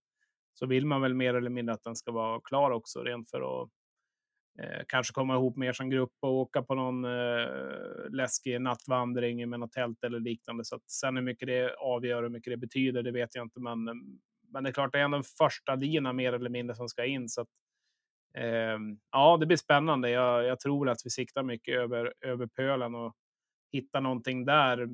så 0.53 0.65
vill 0.65 0.86
man 0.86 1.01
väl 1.01 1.13
mer 1.13 1.34
eller 1.34 1.49
mindre 1.49 1.76
att 1.76 1.84
den 1.84 1.95
ska 1.95 2.11
vara 2.11 2.41
klar 2.43 2.71
också, 2.71 3.03
rent 3.03 3.30
för 3.30 3.63
att 3.63 3.69
Eh, 4.59 4.82
kanske 4.88 5.13
komma 5.13 5.36
ihop 5.36 5.57
mer 5.57 5.73
som 5.73 5.89
grupp 5.89 6.13
och 6.19 6.34
åka 6.34 6.61
på 6.61 6.76
någon 6.76 7.05
eh, 7.05 8.09
läskig 8.11 8.61
nattvandring 8.61 9.49
med 9.49 9.59
något 9.59 9.71
tält 9.71 10.03
eller 10.03 10.19
liknande. 10.19 10.65
Så 10.65 10.76
att 10.76 10.89
sen 10.89 11.15
hur 11.15 11.23
mycket 11.23 11.47
det 11.47 11.76
avgör 11.76 12.17
och 12.17 12.23
hur 12.23 12.30
mycket 12.30 12.53
det 12.53 12.57
betyder, 12.57 13.03
det 13.03 13.11
vet 13.11 13.36
jag 13.36 13.45
inte. 13.45 13.59
Men, 13.59 13.84
men 14.53 14.63
det 14.63 14.69
är 14.69 14.71
klart, 14.73 14.91
det 14.91 14.99
är 14.99 15.03
ändå 15.03 15.17
en 15.17 15.23
första 15.23 15.76
lina 15.76 16.13
mer 16.13 16.34
eller 16.34 16.49
mindre 16.49 16.76
som 16.76 16.89
ska 16.89 17.05
in. 17.05 17.30
Så 17.30 17.41
att, 17.41 17.47
Ehm, 18.38 18.97
ja, 19.11 19.38
det 19.38 19.45
blir 19.45 19.57
spännande. 19.57 20.09
Jag, 20.09 20.45
jag, 20.45 20.59
tror 20.59 20.89
att 20.89 21.01
vi 21.05 21.09
siktar 21.09 21.43
mycket 21.43 21.75
över, 21.75 22.13
över 22.21 22.47
pölen 22.47 22.95
och 22.95 23.15
hittar 23.71 24.01
någonting 24.01 24.45
där. 24.45 24.89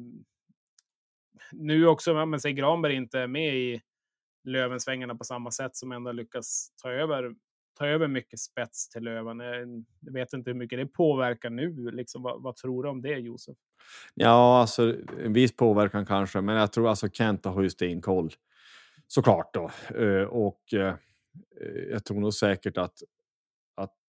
Nu 1.52 1.88
också, 1.88 2.26
men 2.26 2.40
säg 2.40 2.54
Granberg 2.54 2.96
inte 2.96 3.20
är 3.20 3.28
med 3.28 3.56
i 3.56 3.82
Lövensvängarna 4.44 5.16
på 5.16 5.24
samma 5.24 5.52
sätt 5.52 5.76
som 5.76 5.92
ändå 5.92 6.12
lyckas 6.12 6.74
ta 6.84 6.92
över 6.92 7.36
ta 7.78 7.88
över 7.88 8.08
mycket 8.08 8.40
spets 8.40 8.90
till 8.90 9.04
Löven. 9.04 9.42
Eh, 9.42 9.48
jag 10.00 10.14
vet 10.14 10.34
inte 10.34 10.50
hur 10.50 10.58
mycket 10.58 10.80
det 10.80 10.86
påverkar 10.86 11.50
nu. 11.50 11.92
Liksom, 11.92 12.24
vad, 12.24 12.42
vad 12.42 12.56
tror 12.56 12.84
du 12.84 12.90
om 12.90 13.02
det, 13.02 13.18
Josef? 13.18 13.58
Ja, 14.14 14.60
alltså 14.60 14.96
en 15.24 15.34
viss 15.34 15.56
påverkan 15.56 16.06
kanske, 16.06 16.42
men 16.42 16.56
jag 16.56 16.72
tror 16.72 16.90
alltså 16.90 17.10
Kenta 17.10 17.50
har 17.50 17.62
ju 17.62 17.70
stenkoll. 17.70 18.32
Såklart 19.08 19.54
då. 19.54 19.72
Eh, 19.96 20.24
och 20.24 20.74
eh, 20.74 20.96
jag 21.92 22.06
tror 22.06 22.20
nog 22.20 22.34
säkert 22.34 22.78
att 22.78 23.04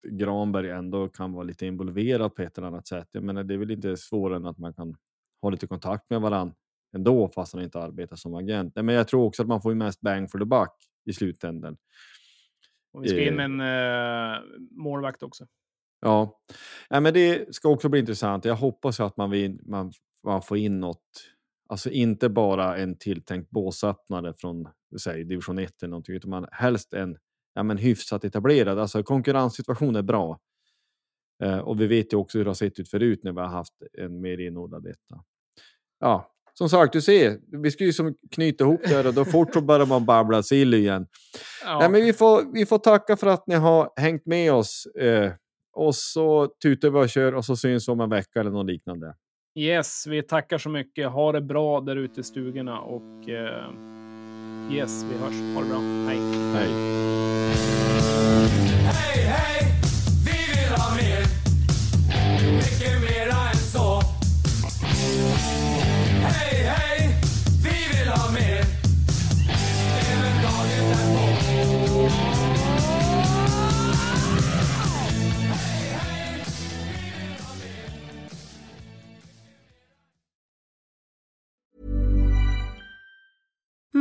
Granberg 0.09 0.71
ändå 0.71 1.09
kan 1.09 1.33
vara 1.33 1.45
lite 1.45 1.67
involverad 1.67 2.35
på 2.35 2.43
ett 2.43 2.59
eller 2.59 2.69
annat 2.69 2.87
sätt. 2.87 3.09
Jag 3.13 3.25
menar, 3.25 3.45
det 3.45 3.55
är 3.55 3.59
väl 3.59 3.71
inte 3.71 3.97
svårare 3.97 4.37
än 4.37 4.47
att 4.47 4.59
man 4.59 4.75
kan 4.75 4.97
ha 5.43 5.51
lite 5.51 5.67
kontakt 5.67 6.11
med 6.11 6.21
varandra 6.21 6.55
ändå 6.97 7.29
fast 7.29 7.53
han 7.53 7.63
inte 7.63 7.81
arbetar 7.81 8.17
som 8.17 8.35
agent. 8.35 8.73
Men 8.75 8.89
jag 8.89 9.09
tror 9.09 9.25
också 9.25 9.43
att 9.43 9.49
man 9.49 9.63
får 9.63 9.75
mest 9.75 10.01
bang 10.01 10.31
for 10.31 10.39
the 10.39 10.45
buck 10.45 10.75
i 11.05 11.13
slutändan. 11.13 11.77
Och 12.93 13.05
vi 13.05 13.09
ska 13.09 13.21
in 13.21 13.37
med 13.37 13.45
en 13.45 13.61
uh, 13.61 14.59
målvakt 14.71 15.23
också. 15.23 15.47
Ja, 16.01 16.41
ja 16.89 17.01
men 17.01 17.15
det 17.15 17.55
ska 17.55 17.69
också 17.69 17.89
bli 17.89 18.01
intressant. 18.01 18.45
Jag 18.45 18.57
hoppas 18.57 19.01
att 19.01 19.17
man, 19.17 19.31
vill, 19.31 19.61
man, 19.63 19.93
man 20.25 20.43
får 20.43 20.57
in 20.57 20.81
något, 20.81 21.05
alltså 21.69 21.91
inte 21.91 22.29
bara 22.29 22.77
en 22.77 22.99
tilltänkt 22.99 23.51
båsöppnare 23.51 24.35
från 24.37 24.69
säg, 24.99 25.25
division 25.25 25.59
1 25.59 25.83
eller 25.83 25.91
någonting, 25.91 26.15
utan 26.15 26.31
man 26.31 26.47
helst 26.53 26.95
en 26.95 27.17
ja, 27.55 27.63
men 27.63 27.77
hyfsat 27.77 28.25
etablerad. 28.25 28.79
Alltså 28.79 29.03
konkurrenssituation 29.03 29.97
är 29.97 30.03
bra. 30.03 30.41
Eh, 31.43 31.59
och 31.59 31.81
vi 31.81 31.87
vet 31.87 32.13
ju 32.13 32.17
också 32.17 32.39
hur 32.39 32.45
det 32.45 32.51
har 32.51 32.55
sett 32.55 32.79
ut 32.79 32.89
förut 32.89 33.21
när 33.23 33.33
vi 33.33 33.41
har 33.41 33.49
haft 33.49 33.83
en 33.99 34.21
mer 34.21 34.41
inordnad 34.41 34.87
etta. 34.87 35.25
Ja, 36.01 36.33
som 36.55 36.69
sagt, 36.69 36.93
du 36.93 37.01
ser, 37.01 37.39
vi 37.63 37.71
ska 37.71 37.85
ju 37.85 37.93
som 37.93 38.15
knyta 38.31 38.65
ihop 38.65 38.81
det 38.83 38.95
här 38.95 39.07
och 39.07 39.15
då 39.15 39.25
fort 39.25 39.55
så 39.55 39.61
börjar 39.61 39.87
man 39.87 40.05
babbla 40.05 40.43
sill 40.43 40.75
igen. 40.75 41.07
Ja. 41.65 41.79
Nej, 41.79 41.91
men 41.91 42.05
vi, 42.05 42.13
får, 42.13 42.53
vi 42.53 42.67
får 42.67 42.79
tacka 42.79 43.17
för 43.17 43.27
att 43.27 43.47
ni 43.47 43.55
har 43.55 43.91
hängt 43.97 44.27
med 44.27 44.53
oss. 44.53 44.87
Eh, 44.87 45.33
och 45.73 45.95
så 45.95 46.47
tutar 46.63 46.91
vi 46.91 46.99
och 46.99 47.09
kör 47.09 47.35
och 47.35 47.45
så 47.45 47.57
syns 47.57 47.89
om 47.89 48.01
en 48.01 48.11
vecka 48.11 48.41
eller 48.41 48.51
något 48.51 48.67
liknande. 48.67 49.15
Yes, 49.55 50.07
vi 50.07 50.23
tackar 50.23 50.59
så 50.59 50.69
mycket. 50.69 51.11
Ha 51.11 51.33
det 51.33 51.41
bra 51.41 51.81
där 51.81 51.97
ute 51.97 52.21
i 52.21 52.25
stugorna 52.25 52.81
och 52.81 53.29
eh, 53.29 53.71
yes, 54.73 55.05
vi 55.11 55.19
hörs. 55.19 55.55
Ha 55.55 55.63
det 55.63 55.69
bra. 55.69 55.79
Hej. 55.79 56.19
Hej. 56.55 57.32
Hej, 57.53 59.25
hej! 59.27 59.62